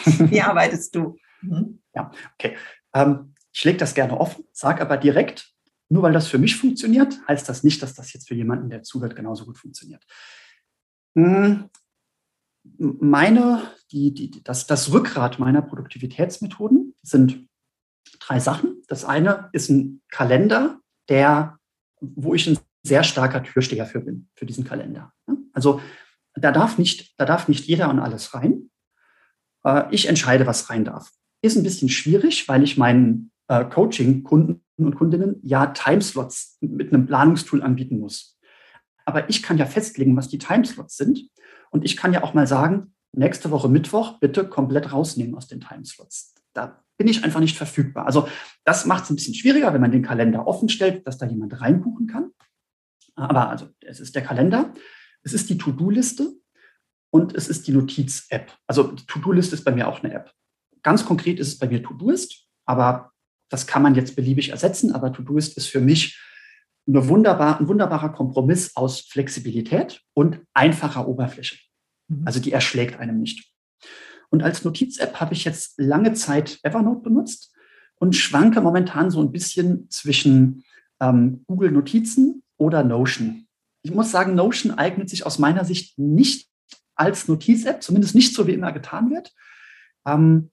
Wie 0.30 0.42
arbeitest 0.42 0.94
du? 0.94 1.16
Mhm. 1.42 1.80
Ja, 1.94 2.10
okay. 2.34 2.56
Ähm, 2.94 3.34
ich 3.52 3.64
lege 3.64 3.78
das 3.78 3.94
gerne 3.94 4.18
offen, 4.18 4.44
sage 4.52 4.80
aber 4.80 4.96
direkt, 4.96 5.52
nur 5.88 6.02
weil 6.02 6.12
das 6.12 6.26
für 6.26 6.38
mich 6.38 6.56
funktioniert, 6.56 7.18
heißt 7.28 7.48
das 7.48 7.64
nicht, 7.64 7.82
dass 7.82 7.94
das 7.94 8.12
jetzt 8.12 8.28
für 8.28 8.34
jemanden, 8.34 8.70
der 8.70 8.82
zuhört, 8.82 9.14
genauso 9.14 9.44
gut 9.44 9.58
funktioniert. 9.58 10.04
Hm, 11.14 11.68
meine, 12.64 13.62
die, 13.90 14.14
die, 14.14 14.42
das, 14.42 14.66
das 14.66 14.92
Rückgrat 14.92 15.38
meiner 15.38 15.62
Produktivitätsmethoden 15.62 16.94
sind 17.02 17.48
drei 18.20 18.40
Sachen. 18.40 18.82
Das 18.88 19.04
eine 19.04 19.50
ist 19.52 19.68
ein 19.68 20.00
Kalender, 20.10 20.80
der, 21.08 21.58
wo 22.00 22.34
ich 22.34 22.46
ein 22.46 22.58
sehr 22.82 23.04
starker 23.04 23.42
Türsteher 23.42 23.86
für 23.86 24.00
bin, 24.00 24.28
für 24.34 24.46
diesen 24.46 24.64
Kalender. 24.64 25.12
Also 25.52 25.80
da 26.34 26.52
darf 26.52 26.78
nicht, 26.78 27.18
da 27.18 27.26
darf 27.26 27.48
nicht 27.48 27.66
jeder 27.66 27.90
und 27.90 27.98
alles 27.98 28.34
rein. 28.34 28.70
Äh, 29.64 29.84
ich 29.90 30.08
entscheide, 30.08 30.46
was 30.46 30.70
rein 30.70 30.84
darf. 30.84 31.10
Ist 31.42 31.56
ein 31.56 31.62
bisschen 31.62 31.88
schwierig, 31.88 32.48
weil 32.48 32.62
ich 32.62 32.78
meinen 32.78 33.30
äh, 33.48 33.64
Coaching-Kunden 33.64 34.62
und 34.76 34.94
Kundinnen 34.94 35.40
ja 35.42 35.66
Timeslots 35.66 36.58
mit 36.60 36.92
einem 36.92 37.06
Planungstool 37.06 37.62
anbieten 37.62 37.98
muss. 37.98 38.38
Aber 39.04 39.28
ich 39.28 39.42
kann 39.42 39.58
ja 39.58 39.66
festlegen, 39.66 40.16
was 40.16 40.28
die 40.28 40.38
Timeslots 40.38 40.96
sind. 40.96 41.28
Und 41.70 41.84
ich 41.84 41.96
kann 41.96 42.12
ja 42.12 42.22
auch 42.22 42.34
mal 42.34 42.46
sagen, 42.46 42.94
nächste 43.12 43.50
Woche 43.50 43.68
Mittwoch 43.68 44.18
bitte 44.20 44.48
komplett 44.48 44.92
rausnehmen 44.92 45.34
aus 45.34 45.48
den 45.48 45.60
Timeslots. 45.60 46.34
Da 46.52 46.82
bin 46.96 47.08
ich 47.08 47.24
einfach 47.24 47.40
nicht 47.40 47.56
verfügbar. 47.56 48.06
Also 48.06 48.28
das 48.64 48.86
macht 48.86 49.04
es 49.04 49.10
ein 49.10 49.16
bisschen 49.16 49.34
schwieriger, 49.34 49.72
wenn 49.72 49.80
man 49.80 49.90
den 49.90 50.02
Kalender 50.02 50.46
offen 50.46 50.68
stellt, 50.68 51.06
dass 51.06 51.18
da 51.18 51.26
jemand 51.26 51.60
reinbuchen 51.60 52.06
kann. 52.06 52.30
Aber 53.14 53.50
also 53.50 53.68
es 53.80 54.00
ist 54.00 54.14
der 54.14 54.22
Kalender, 54.22 54.72
es 55.22 55.32
ist 55.32 55.50
die 55.50 55.58
To-Do-Liste 55.58 56.32
und 57.10 57.34
es 57.34 57.48
ist 57.48 57.66
die 57.66 57.72
Notiz-App. 57.72 58.56
Also 58.66 58.92
die 58.92 59.06
To-Do-Liste 59.06 59.54
ist 59.54 59.64
bei 59.64 59.72
mir 59.72 59.88
auch 59.88 60.02
eine 60.02 60.14
App. 60.14 60.32
Ganz 60.82 61.04
konkret 61.04 61.38
ist 61.38 61.48
es 61.48 61.58
bei 61.58 61.68
mir 61.68 61.82
To-Doist, 61.82 62.46
aber 62.66 63.12
das 63.48 63.66
kann 63.66 63.82
man 63.82 63.94
jetzt 63.94 64.16
beliebig 64.16 64.50
ersetzen. 64.50 64.92
Aber 64.92 65.12
To-Doist 65.12 65.56
ist 65.56 65.66
für 65.66 65.80
mich 65.80 66.20
eine 66.86 67.08
wunderbar, 67.08 67.60
ein 67.60 67.68
wunderbarer 67.68 68.10
Kompromiss 68.10 68.76
aus 68.76 69.00
Flexibilität 69.00 70.00
und 70.14 70.40
einfacher 70.54 71.06
Oberfläche. 71.06 71.58
Mhm. 72.08 72.22
Also 72.26 72.40
die 72.40 72.52
erschlägt 72.52 72.98
einem 72.98 73.20
nicht. 73.20 73.52
Und 74.30 74.42
als 74.42 74.64
Notiz-App 74.64 75.20
habe 75.20 75.34
ich 75.34 75.44
jetzt 75.44 75.78
lange 75.78 76.14
Zeit 76.14 76.58
Evernote 76.62 77.02
benutzt 77.02 77.54
und 77.96 78.16
schwanke 78.16 78.60
momentan 78.60 79.10
so 79.10 79.20
ein 79.20 79.30
bisschen 79.30 79.88
zwischen 79.90 80.64
ähm, 81.00 81.44
Google 81.46 81.70
Notizen 81.70 82.42
oder 82.56 82.82
Notion. 82.82 83.46
Ich 83.82 83.92
muss 83.92 84.10
sagen, 84.10 84.34
Notion 84.34 84.72
eignet 84.72 85.10
sich 85.10 85.26
aus 85.26 85.38
meiner 85.38 85.64
Sicht 85.64 85.98
nicht 85.98 86.48
als 86.94 87.28
Notiz-App, 87.28 87.82
zumindest 87.82 88.14
nicht 88.14 88.34
so, 88.34 88.46
wie 88.46 88.52
immer 88.52 88.72
getan 88.72 89.10
wird. 89.10 89.32
Ähm, 90.06 90.50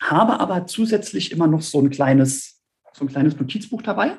habe 0.00 0.40
aber 0.40 0.66
zusätzlich 0.66 1.32
immer 1.32 1.46
noch 1.46 1.62
so 1.62 1.80
ein 1.80 1.90
kleines, 1.90 2.62
so 2.92 3.04
ein 3.04 3.08
kleines 3.08 3.38
Notizbuch 3.38 3.82
dabei 3.82 4.18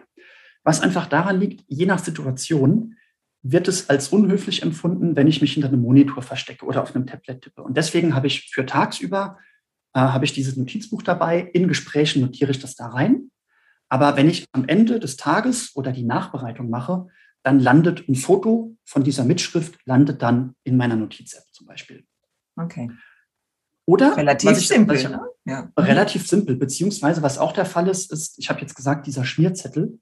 was 0.67 0.82
einfach 0.82 1.07
daran 1.07 1.39
liegt, 1.39 1.63
je 1.69 1.86
nach 1.86 1.99
Situation 1.99 2.97
wird 3.41 3.69
es 3.69 3.89
als 3.89 4.09
unhöflich 4.09 4.63
empfunden, 4.63 5.15
wenn 5.15 5.28
ich 5.28 5.39
mich 5.39 5.53
hinter 5.53 5.69
einem 5.69 5.82
Monitor 5.82 6.21
verstecke 6.21 6.65
oder 6.65 6.84
auf 6.84 6.93
einem 6.93 7.07
Tablet 7.07 7.41
tippe. 7.41 7.63
Und 7.63 7.78
deswegen 7.78 8.13
habe 8.13 8.28
ich 8.28 8.51
für 8.51 8.65
tagsüber 8.65 9.38
äh, 9.93 9.99
habe 9.99 10.25
ich 10.25 10.34
dieses 10.34 10.57
Notizbuch 10.57 11.03
dabei. 11.03 11.39
In 11.53 11.69
Gesprächen 11.69 12.21
notiere 12.21 12.51
ich 12.51 12.59
das 12.59 12.75
da 12.75 12.88
rein. 12.88 13.32
Aber 13.88 14.17
wenn 14.17 14.30
ich 14.30 14.45
am 14.51 14.67
Ende 14.67 14.99
des 14.99 15.15
Tages 15.15 15.73
oder 15.73 15.93
die 15.93 16.03
Nachbereitung 16.03 16.69
mache, 16.69 17.07
dann 17.43 17.61
landet 17.61 18.09
ein 18.09 18.15
Foto 18.15 18.75
von 18.84 19.05
dieser 19.05 19.23
Mitschrift, 19.23 19.80
landet 19.86 20.21
dann 20.21 20.53
in 20.65 20.75
meiner 20.75 20.97
Notiz-App 20.97 21.45
zum 21.53 21.65
Beispiel. 21.65 22.03
Okay. 22.57 22.91
Oder 23.88 24.17
relativ 24.17 24.51
ich, 24.51 24.67
simpel. 24.67 24.97
Ich, 24.97 25.09
ne? 25.09 25.21
ja. 25.45 25.71
Relativ 25.77 26.27
simpel, 26.27 26.57
beziehungsweise 26.57 27.21
was 27.21 27.38
auch 27.38 27.53
der 27.53 27.65
Fall 27.65 27.88
ist, 27.88 28.11
ist, 28.11 28.38
ich 28.38 28.49
habe 28.49 28.59
jetzt 28.59 28.75
gesagt, 28.75 29.07
dieser 29.07 29.23
Schmierzettel, 29.23 29.97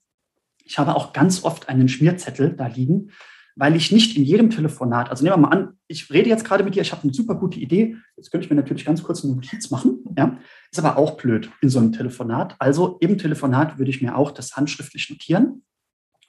ich 0.64 0.80
habe 0.80 0.96
auch 0.96 1.14
ganz 1.14 1.44
oft 1.44 1.70
einen 1.70 1.88
Schmierzettel 1.88 2.56
da 2.56 2.66
liegen, 2.66 3.12
weil 3.56 3.76
ich 3.76 3.92
nicht 3.92 4.18
in 4.18 4.24
jedem 4.24 4.50
Telefonat, 4.50 5.12
also 5.12 5.24
nehmen 5.24 5.36
wir 5.36 5.50
mal 5.50 5.56
an, 5.56 5.78
ich 5.88 6.10
rede 6.10 6.30
jetzt 6.30 6.44
gerade 6.44 6.64
mit 6.64 6.74
dir, 6.74 6.82
ich 6.82 6.92
habe 6.92 7.04
eine 7.04 7.14
super 7.14 7.36
gute 7.36 7.60
Idee, 7.60 7.96
jetzt 8.18 8.32
könnte 8.32 8.46
ich 8.46 8.50
mir 8.50 8.56
natürlich 8.56 8.86
ganz 8.86 9.04
kurz 9.04 9.24
eine 9.24 9.36
Notiz 9.36 9.70
machen, 9.70 10.04
ja, 10.18 10.40
ist 10.72 10.80
aber 10.80 10.98
auch 10.98 11.16
blöd 11.16 11.52
in 11.62 11.70
so 11.70 11.78
einem 11.78 11.92
Telefonat. 11.92 12.56
Also 12.58 12.98
im 13.02 13.20
Telefonat 13.20 13.78
würde 13.78 13.92
ich 13.92 14.02
mir 14.02 14.18
auch 14.18 14.32
das 14.32 14.58
handschriftlich 14.58 15.12
notieren 15.12 15.64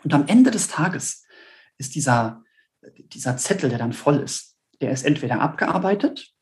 und 0.05 0.13
am 0.13 0.27
Ende 0.27 0.51
des 0.51 0.69
Tages 0.69 1.25
ist 1.79 1.95
dieser, 1.95 2.45
dieser 3.15 3.39
Zettel, 3.39 3.71
der 3.71 3.79
dann 3.79 3.95
voll 3.95 4.17
ist, 4.17 4.57
der 4.83 4.91
ist 4.91 5.07
entweder 5.07 5.41
abgearbeitet 5.41 6.36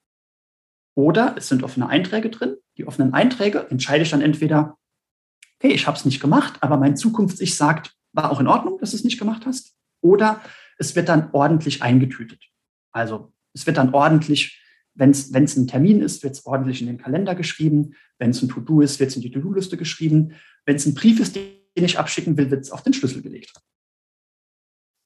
oder 0.94 1.34
es 1.36 1.48
sind 1.48 1.62
offene 1.62 1.88
Einträge 1.88 2.30
drin. 2.30 2.56
Die 2.76 2.86
offenen 2.86 3.14
Einträge 3.14 3.66
entscheide 3.70 4.02
ich 4.02 4.10
dann 4.10 4.20
entweder, 4.20 4.76
hey, 5.60 5.72
ich 5.72 5.86
habe 5.86 5.96
es 5.96 6.04
nicht 6.04 6.20
gemacht, 6.20 6.58
aber 6.60 6.76
mein 6.76 6.96
Zukunfts-Ich 6.96 7.56
sagt, 7.56 7.94
war 8.12 8.30
auch 8.30 8.40
in 8.40 8.46
Ordnung, 8.46 8.78
dass 8.78 8.90
du 8.90 8.96
es 8.96 9.04
nicht 9.04 9.18
gemacht 9.18 9.46
hast. 9.46 9.74
Oder 10.00 10.40
es 10.78 10.94
wird 10.94 11.08
dann 11.08 11.30
ordentlich 11.32 11.82
eingetütet. 11.82 12.42
Also 12.92 13.32
es 13.54 13.66
wird 13.66 13.76
dann 13.76 13.92
ordentlich, 13.94 14.60
wenn 14.94 15.10
es 15.10 15.32
ein 15.32 15.66
Termin 15.66 16.00
ist, 16.00 16.22
wird 16.22 16.34
es 16.34 16.46
ordentlich 16.46 16.80
in 16.80 16.86
den 16.86 16.98
Kalender 16.98 17.34
geschrieben. 17.34 17.94
Wenn 18.18 18.30
es 18.30 18.42
ein 18.42 18.48
To-Do 18.48 18.80
ist, 18.80 19.00
wird 19.00 19.10
es 19.10 19.16
in 19.16 19.22
die 19.22 19.30
To-Do-Liste 19.30 19.76
geschrieben. 19.76 20.34
Wenn 20.64 20.76
es 20.76 20.86
ein 20.86 20.94
Brief 20.94 21.18
ist, 21.18 21.34
den 21.34 21.54
ich 21.74 21.98
abschicken 21.98 22.36
will, 22.36 22.50
wird 22.50 22.62
es 22.62 22.70
auf 22.70 22.82
den 22.82 22.92
Schlüssel 22.92 23.22
gelegt. 23.22 23.52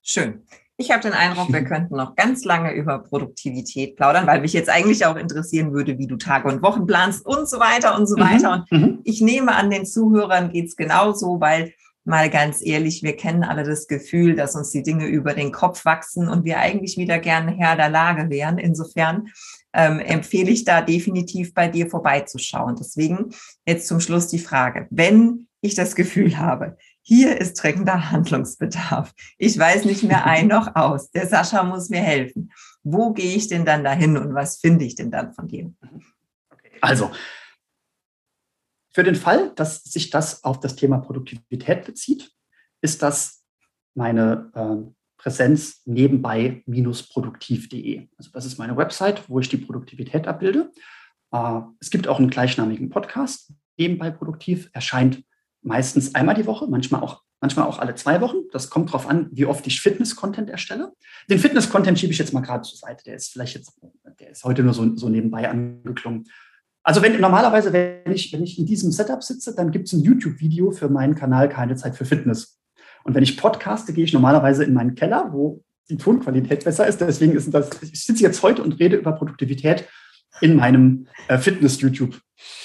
Schön. 0.03 0.43
Ich 0.81 0.93
habe 0.93 1.03
den 1.03 1.13
Eindruck, 1.13 1.53
wir 1.53 1.65
könnten 1.65 1.97
noch 1.97 2.15
ganz 2.15 2.45
lange 2.45 2.73
über 2.73 3.01
Produktivität 3.01 3.97
plaudern, 3.97 4.27
weil 4.29 4.41
mich 4.41 4.53
jetzt 4.53 4.71
eigentlich 4.71 5.05
auch 5.05 5.17
interessieren 5.17 5.73
würde, 5.73 5.99
wie 5.99 6.07
du 6.07 6.17
Tage 6.17 6.49
und 6.49 6.63
Wochen 6.63 6.87
planst 6.87 7.27
und 7.27 7.49
so 7.49 7.59
weiter 7.59 7.99
und 7.99 8.07
so 8.07 8.17
mhm. 8.17 8.21
weiter. 8.21 8.53
Und 8.53 8.73
mhm. 8.73 8.99
ich 9.03 9.21
nehme 9.21 9.55
an, 9.55 9.71
den 9.71 9.85
Zuhörern 9.85 10.51
geht 10.51 10.69
es 10.69 10.77
genauso, 10.77 11.41
weil 11.41 11.73
mal 12.05 12.31
ganz 12.31 12.65
ehrlich, 12.65 13.03
wir 13.03 13.17
kennen 13.17 13.43
alle 13.43 13.65
das 13.65 13.89
Gefühl, 13.89 14.37
dass 14.37 14.55
uns 14.55 14.71
die 14.71 14.85
Dinge 14.85 15.07
über 15.07 15.35
den 15.35 15.53
Kopf 15.53 15.85
wachsen 15.85 16.29
und 16.29 16.45
wir 16.45 16.59
eigentlich 16.59 16.97
wieder 16.97 17.19
gerne 17.19 17.51
Herr 17.53 17.77
der 17.77 17.91
Lage 17.91 18.31
wären. 18.31 18.57
Insofern 18.57 19.29
ähm, 19.75 19.99
empfehle 19.99 20.51
ich 20.51 20.65
da 20.65 20.81
definitiv 20.81 21.53
bei 21.55 21.69
dir 21.69 21.91
vorbeizuschauen. 21.91 22.77
Deswegen 22.79 23.31
jetzt 23.67 23.89
zum 23.89 24.01
Schluss 24.01 24.29
die 24.29 24.39
Frage, 24.39 24.87
wenn 24.91 25.49
ich 25.61 25.75
das 25.75 25.97
Gefühl 25.97 26.39
habe, 26.39 26.79
hier 27.09 27.41
ist 27.41 27.55
dringender 27.55 28.11
Handlungsbedarf. 28.11 29.15
Ich 29.39 29.59
weiß 29.59 29.87
nicht 29.87 30.03
mehr 30.03 30.27
ein 30.27 30.49
noch 30.49 30.77
aus. 30.77 31.11
Der 31.11 31.27
Sascha 31.27 31.63
muss 31.63 31.89
mir 31.89 32.03
helfen. 32.03 32.53
Wo 32.83 33.15
gehe 33.15 33.35
ich 33.35 33.49
denn 33.49 33.65
dann 33.65 33.83
dahin 33.83 34.19
und 34.19 34.35
was 34.35 34.59
finde 34.59 34.85
ich 34.85 34.95
denn 34.95 35.11
dann 35.11 35.33
von 35.33 35.49
dir? 35.49 35.73
Also, 36.83 37.11
für 38.93 39.05
den 39.05 39.15
Fall, 39.15 39.55
dass 39.55 39.83
sich 39.85 40.11
das 40.11 40.45
auf 40.45 40.61
das 40.61 40.77
Thema 40.77 40.99
Produktivität 40.99 41.87
bezieht, 41.87 42.31
ist 42.83 43.03
das 43.03 43.43
meine 43.95 44.53
äh, 44.55 44.77
Präsenz 45.17 45.81
nebenbei-produktiv.de. 45.87 48.07
Also 48.19 48.31
das 48.33 48.45
ist 48.45 48.59
meine 48.59 48.77
Website, 48.77 49.27
wo 49.31 49.41
ich 49.41 49.49
die 49.49 49.57
Produktivität 49.57 50.29
abbilde. 50.29 50.71
Äh, 51.33 51.61
es 51.81 51.89
gibt 51.89 52.07
auch 52.07 52.19
einen 52.19 52.29
gleichnamigen 52.29 52.91
Podcast, 52.91 53.55
nebenbei 53.79 54.11
produktiv, 54.11 54.69
erscheint 54.75 55.25
meistens 55.63 56.15
einmal 56.15 56.35
die 56.35 56.47
Woche, 56.47 56.67
manchmal 56.69 57.03
auch, 57.03 57.23
manchmal 57.41 57.67
auch 57.67 57.79
alle 57.79 57.95
zwei 57.95 58.21
Wochen. 58.21 58.37
Das 58.53 58.71
kommt 58.71 58.91
darauf 58.91 59.09
an, 59.09 59.29
wie 59.33 59.47
oft 59.47 59.67
ich 59.67 59.81
Fitness-Content 59.81 60.51
erstelle. 60.51 60.93
Den 61.29 61.39
Fitness-Content 61.39 61.99
schiebe 61.99 62.13
ich 62.13 62.19
jetzt 62.19 62.33
mal 62.33 62.41
gerade 62.41 62.63
zur 62.63 62.79
Seite. 62.79 63.05
Der 63.05 63.17
ist 63.17 63.33
vielleicht 63.33 63.57
jetzt, 63.57 63.79
der 64.21 64.31
ist 64.31 64.45
heute 64.45 64.63
nur 64.63 64.75
so, 64.75 64.97
so 64.97 65.09
nebenbei 65.09 65.49
angeklungen. 65.49 66.27
Also 66.83 67.03
wenn 67.03 67.21
normalerweise, 67.21 67.73
wenn 67.73 68.13
ich, 68.13 68.33
wenn 68.33 68.43
ich 68.43 68.59
in 68.59 68.67
diesem 68.67 68.91
Setup 68.93 69.23
sitze, 69.23 69.55
dann 69.55 69.71
gibt 69.71 69.89
es 69.89 69.93
ein 69.93 70.01
YouTube-Video 70.01 70.71
für 70.71 70.89
meinen 70.89 71.15
Kanal 71.15 71.49
Keine 71.49 71.77
Zeit 71.77 71.97
für 71.97 72.05
Fitness. 72.05 72.59
Und 73.05 73.15
wenn 73.15 73.23
ich 73.23 73.37
podcaste, 73.37 73.93
gehe 73.93 74.05
ich 74.05 74.13
normalerweise 74.13 74.65
in 74.65 74.75
meinen 74.75 74.95
Keller, 74.95 75.29
wo 75.33 75.63
die 75.91 75.97
Tonqualität 75.97 76.65
besser 76.65 76.87
ist. 76.87 77.01
Deswegen 77.01 77.33
ist 77.33 77.53
das, 77.53 77.71
ich 77.83 78.05
sitze 78.05 78.23
jetzt 78.23 78.43
heute 78.43 78.63
und 78.63 78.79
rede 78.79 78.97
über 78.97 79.13
Produktivität 79.13 79.87
in 80.41 80.57
meinem 80.57 81.07
äh, 81.29 81.39
Fitness-YouTube. 81.39 82.21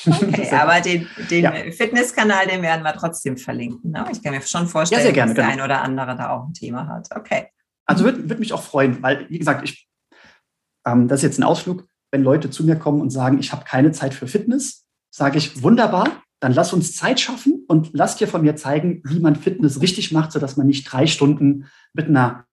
Okay, 0.06 0.50
aber 0.52 0.82
den, 0.82 1.08
den 1.30 1.44
ja. 1.44 1.52
Fitnesskanal, 1.72 2.48
den 2.48 2.62
werden 2.62 2.84
wir 2.84 2.94
trotzdem 2.94 3.38
verlinken. 3.38 3.92
Ne? 3.92 4.06
Ich 4.12 4.22
kann 4.22 4.34
mir 4.34 4.42
schon 4.42 4.68
vorstellen, 4.68 5.06
ja, 5.06 5.12
gerne, 5.12 5.34
dass 5.34 5.36
der 5.36 5.52
genau. 5.52 5.64
ein 5.64 5.70
oder 5.70 5.82
andere 5.82 6.16
da 6.16 6.30
auch 6.30 6.46
ein 6.48 6.54
Thema 6.54 6.88
hat. 6.88 7.10
Okay. 7.16 7.48
Also 7.86 8.04
würde 8.04 8.30
würd 8.30 8.40
mich 8.40 8.54
auch 8.54 8.64
freuen, 8.64 9.02
weil, 9.02 9.30
wie 9.30 9.40
gesagt, 9.40 9.68
ich, 9.68 9.88
ähm, 10.86 11.08
das 11.08 11.20
ist 11.20 11.24
jetzt 11.24 11.40
ein 11.40 11.44
Ausflug 11.44 11.88
wenn 12.14 12.24
Leute 12.24 12.52
zu 12.52 12.64
mir 12.64 12.76
kommen 12.76 13.02
und 13.02 13.10
sagen, 13.10 13.40
ich 13.40 13.52
habe 13.52 13.66
keine 13.66 13.92
Zeit 13.92 14.14
für 14.14 14.28
Fitness, 14.28 14.86
sage 15.10 15.40
ich, 15.40 15.64
wunderbar, 15.64 16.22
dann 16.40 16.54
lass 16.54 16.72
uns 16.72 16.96
Zeit 16.96 17.20
schaffen 17.20 17.66
und 17.68 17.90
lass 17.94 18.18
dir 18.18 18.28
von 18.28 18.44
mir 18.44 18.56
zeigen, 18.56 19.02
wie 19.04 19.20
man 19.20 19.36
Fitness 19.36 19.82
richtig 19.82 20.12
macht, 20.12 20.32
sodass 20.32 20.56
man 20.56 20.68
nicht 20.68 20.84
drei 20.84 21.08
Stunden 21.08 21.66
mit 21.92 22.08
einer 22.08 22.46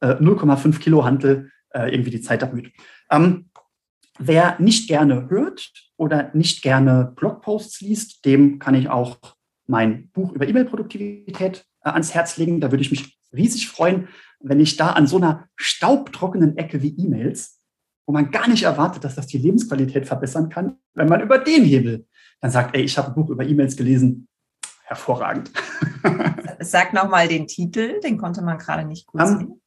äh, 0.00 0.14
0,5 0.14 0.78
Kilo 0.78 1.04
Hantel 1.04 1.50
äh, 1.70 1.92
irgendwie 1.92 2.10
die 2.12 2.20
Zeit 2.20 2.44
abmüht. 2.44 2.72
Ähm, 3.10 3.50
wer 4.20 4.60
nicht 4.60 4.88
gerne 4.88 5.28
hört 5.28 5.72
oder 5.96 6.30
nicht 6.34 6.62
gerne 6.62 7.12
Blogposts 7.16 7.80
liest, 7.80 8.24
dem 8.24 8.58
kann 8.58 8.74
ich 8.74 8.88
auch 8.88 9.18
mein 9.66 10.10
Buch 10.10 10.32
über 10.32 10.46
E-Mail-Produktivität 10.46 11.64
äh, 11.84 11.90
ans 11.90 12.14
Herz 12.14 12.36
legen. 12.36 12.60
Da 12.60 12.70
würde 12.70 12.82
ich 12.82 12.90
mich 12.90 13.18
riesig 13.32 13.68
freuen, 13.68 14.08
wenn 14.40 14.60
ich 14.60 14.76
da 14.76 14.90
an 14.90 15.06
so 15.06 15.16
einer 15.16 15.48
staubtrockenen 15.56 16.56
Ecke 16.56 16.82
wie 16.82 16.94
E-Mails 16.96 17.60
wo 18.10 18.12
man 18.12 18.32
gar 18.32 18.48
nicht 18.48 18.64
erwartet, 18.64 19.04
dass 19.04 19.14
das 19.14 19.28
die 19.28 19.38
Lebensqualität 19.38 20.04
verbessern 20.04 20.48
kann, 20.48 20.76
wenn 20.94 21.08
man 21.08 21.20
über 21.20 21.38
den 21.38 21.62
Hebel 21.62 22.08
dann 22.40 22.50
sagt, 22.50 22.74
ey, 22.74 22.82
ich 22.82 22.98
habe 22.98 23.06
ein 23.06 23.14
Buch 23.14 23.30
über 23.30 23.44
E-Mails 23.44 23.76
gelesen, 23.76 24.26
hervorragend. 24.82 25.52
Sag 26.58 26.92
nochmal 26.92 27.28
den 27.28 27.46
Titel, 27.46 28.00
den 28.00 28.18
konnte 28.18 28.42
man 28.42 28.58
gerade 28.58 28.84
nicht 28.84 29.06
gut 29.06 29.22
um, 29.22 29.28
sehen. 29.28 29.60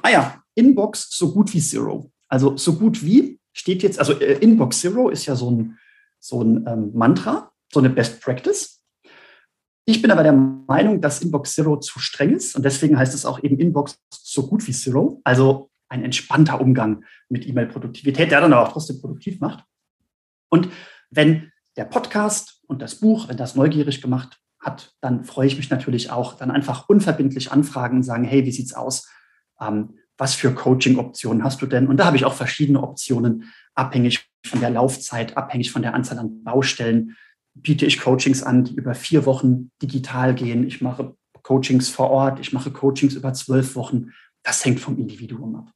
Ah 0.00 0.10
ja, 0.10 0.44
Inbox 0.54 1.08
so 1.10 1.32
gut 1.32 1.52
wie 1.54 1.60
Zero. 1.60 2.12
Also 2.28 2.56
so 2.56 2.78
gut 2.78 3.04
wie 3.04 3.40
steht 3.52 3.82
jetzt, 3.82 3.98
also 3.98 4.12
äh, 4.14 4.38
Inbox 4.38 4.80
Zero 4.80 5.08
ist 5.08 5.26
ja 5.26 5.36
so 5.36 5.50
ein, 5.50 5.78
so 6.18 6.42
ein 6.42 6.66
ähm, 6.66 6.90
Mantra, 6.94 7.52
so 7.72 7.80
eine 7.80 7.90
Best 7.90 8.20
Practice. 8.20 8.82
Ich 9.84 10.00
bin 10.00 10.10
aber 10.10 10.22
der 10.22 10.32
Meinung, 10.32 11.00
dass 11.00 11.22
Inbox 11.22 11.54
Zero 11.54 11.78
zu 11.78 11.98
streng 11.98 12.34
ist 12.34 12.54
und 12.54 12.64
deswegen 12.64 12.98
heißt 12.98 13.14
es 13.14 13.26
auch 13.26 13.42
eben 13.42 13.58
Inbox 13.58 13.98
so 14.10 14.46
gut 14.46 14.66
wie 14.66 14.72
Zero. 14.72 15.20
Also 15.24 15.70
ein 15.88 16.04
entspannter 16.04 16.60
Umgang 16.60 17.04
mit 17.28 17.46
E-Mail-Produktivität, 17.46 18.30
der 18.30 18.40
dann 18.40 18.52
aber 18.52 18.66
auch 18.66 18.72
trotzdem 18.72 19.00
produktiv 19.00 19.40
macht. 19.40 19.64
Und 20.48 20.68
wenn 21.10 21.52
der 21.76 21.84
Podcast 21.84 22.62
und 22.66 22.80
das 22.80 22.96
Buch, 22.96 23.28
wenn 23.28 23.36
das 23.36 23.56
neugierig 23.56 24.00
gemacht 24.00 24.38
hat, 24.60 24.94
dann 25.00 25.24
freue 25.24 25.46
ich 25.46 25.56
mich 25.56 25.70
natürlich 25.70 26.10
auch, 26.10 26.34
dann 26.34 26.50
einfach 26.50 26.88
unverbindlich 26.88 27.52
anfragen 27.52 27.98
und 27.98 28.02
sagen, 28.04 28.24
hey, 28.24 28.44
wie 28.46 28.52
sieht's 28.52 28.72
aus? 28.72 29.08
Ähm, 29.60 29.98
was 30.22 30.34
für 30.36 30.54
Coaching-Optionen 30.54 31.42
hast 31.42 31.60
du 31.62 31.66
denn? 31.66 31.88
Und 31.88 31.96
da 31.96 32.04
habe 32.04 32.16
ich 32.16 32.24
auch 32.24 32.34
verschiedene 32.34 32.80
Optionen, 32.80 33.52
abhängig 33.74 34.24
von 34.46 34.60
der 34.60 34.70
Laufzeit, 34.70 35.36
abhängig 35.36 35.72
von 35.72 35.82
der 35.82 35.94
Anzahl 35.94 36.20
an 36.20 36.44
Baustellen. 36.44 37.16
Biete 37.54 37.86
ich 37.86 37.98
Coachings 37.98 38.44
an, 38.44 38.62
die 38.62 38.76
über 38.76 38.94
vier 38.94 39.26
Wochen 39.26 39.72
digital 39.82 40.32
gehen. 40.32 40.64
Ich 40.64 40.80
mache 40.80 41.16
Coachings 41.42 41.88
vor 41.88 42.10
Ort, 42.10 42.38
ich 42.38 42.52
mache 42.52 42.70
Coachings 42.70 43.14
über 43.14 43.34
zwölf 43.34 43.74
Wochen. 43.74 44.12
Das 44.44 44.64
hängt 44.64 44.78
vom 44.78 44.96
Individuum 44.96 45.56
ab. 45.56 45.72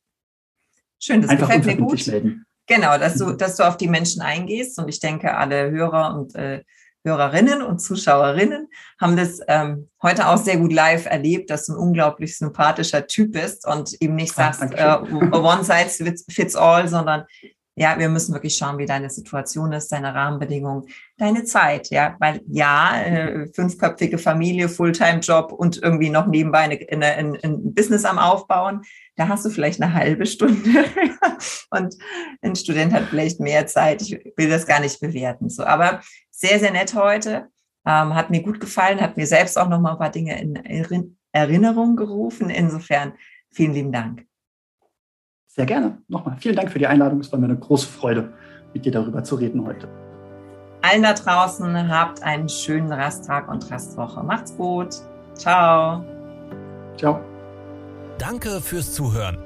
Schön, 1.01 1.23
das 1.23 1.31
Einfach 1.33 1.49
gefällt 1.49 1.81
mir 1.81 1.85
gut. 1.85 2.07
Melden. 2.07 2.47
Genau, 2.69 2.99
dass 2.99 3.17
du, 3.17 3.27
mhm. 3.27 3.39
dass 3.39 3.57
du 3.57 3.67
auf 3.67 3.77
die 3.77 3.89
Menschen 3.89 4.23
eingehst. 4.23 4.79
Und 4.79 4.89
ich 4.89 5.01
denke, 5.01 5.37
alle 5.37 5.73
Hörer 5.73 6.17
und 6.17 6.37
äh, 6.37 6.63
Hörerinnen 7.07 7.63
und 7.63 7.79
Zuschauerinnen 7.79 8.69
haben 9.01 9.17
das 9.17 9.41
ähm, 9.47 9.89
heute 10.03 10.27
auch 10.27 10.39
sehr 10.39 10.57
gut 10.57 10.73
live 10.73 11.07
erlebt, 11.07 11.51
dass 11.51 11.67
du 11.67 11.73
ein 11.73 11.79
unglaublich 11.79 12.37
sympathischer 12.37 13.07
Typ 13.07 13.33
bist 13.33 13.67
und 13.67 13.95
eben 14.01 14.17
nicht 14.17 14.35
sagst, 14.35 14.63
äh, 14.63 14.97
one 15.33 15.63
size 15.63 16.15
fits 16.29 16.57
all, 16.57 16.89
sondern 16.89 17.25
ja, 17.79 17.99
wir 17.99 18.09
müssen 18.09 18.33
wirklich 18.33 18.57
schauen, 18.57 18.79
wie 18.79 18.87
deine 18.87 19.11
Situation 19.11 19.73
ist, 19.73 19.93
deine 19.93 20.15
Rahmenbedingungen, 20.15 20.85
deine 21.19 21.45
Zeit, 21.45 21.91
ja, 21.91 22.17
weil 22.19 22.41
ja, 22.49 23.03
äh, 23.03 23.49
fünfköpfige 23.55 24.17
Familie, 24.17 24.71
Fulltime-Job 24.71 25.53
und 25.53 25.83
irgendwie 25.83 26.09
noch 26.09 26.27
nebenbei 26.27 26.61
eine, 26.61 26.81
eine, 26.91 27.07
ein, 27.07 27.39
ein 27.43 27.75
Business 27.75 28.07
am 28.07 28.19
Aufbauen, 28.19 28.81
da 29.17 29.29
hast 29.29 29.45
du 29.45 29.51
vielleicht 29.51 29.81
eine 29.81 29.93
halbe 29.93 30.27
Stunde. 30.27 30.85
Und 31.71 31.97
ein 32.43 32.55
Student 32.55 32.93
hat 32.93 33.05
vielleicht 33.05 33.41
mehr 33.41 33.67
Zeit. 33.67 34.03
Ich 34.03 34.19
will 34.37 34.49
das 34.49 34.67
gar 34.67 34.81
nicht 34.81 35.01
bewerten, 35.01 35.49
so, 35.49 35.65
aber 35.65 36.01
sehr, 36.37 36.59
sehr 36.59 36.71
nett 36.71 36.95
heute, 36.95 37.49
ähm, 37.87 38.15
hat 38.15 38.31
mir 38.31 38.43
gut 38.43 38.61
gefallen, 38.61 39.01
hat 39.01 39.17
mir 39.17 39.27
selbst 39.27 39.59
auch 39.59 39.69
noch 39.69 39.81
mal 39.81 39.93
ein 39.93 39.99
paar 39.99 40.11
Dinge 40.11 40.39
in 40.41 41.17
Erinnerung 41.33 41.97
gerufen. 41.97 42.51
Insofern 42.51 43.15
vielen 43.51 43.73
lieben 43.73 43.93
Dank. 43.93 44.27
Sehr 45.47 45.67
gerne. 45.67 46.03
Nochmal 46.09 46.37
vielen 46.39 46.57
Dank 46.57 46.71
für 46.71 46.79
die 46.79 46.87
Einladung. 46.87 47.21
Es 47.21 47.33
war 47.33 47.39
mir 47.39 47.47
eine 47.47 47.59
große 47.59 47.87
Freude, 47.87 48.35
mit 48.75 48.85
dir 48.85 48.93
darüber 48.93 49.25
zu 49.25 49.37
reden 49.37 49.67
heute. 49.67 49.89
Allen 50.83 51.03
da 51.03 51.15
draußen 51.15 51.89
habt 51.89 52.23
einen 52.23 52.49
schönen 52.49 52.93
Resttag 52.93 53.49
und 53.49 53.71
Restwoche. 53.71 54.23
Macht's 54.23 54.55
gut. 54.57 54.95
Ciao. 55.35 56.05
Ciao. 56.99 57.21
Danke 58.19 58.61
fürs 58.61 58.93
Zuhören. 58.93 59.46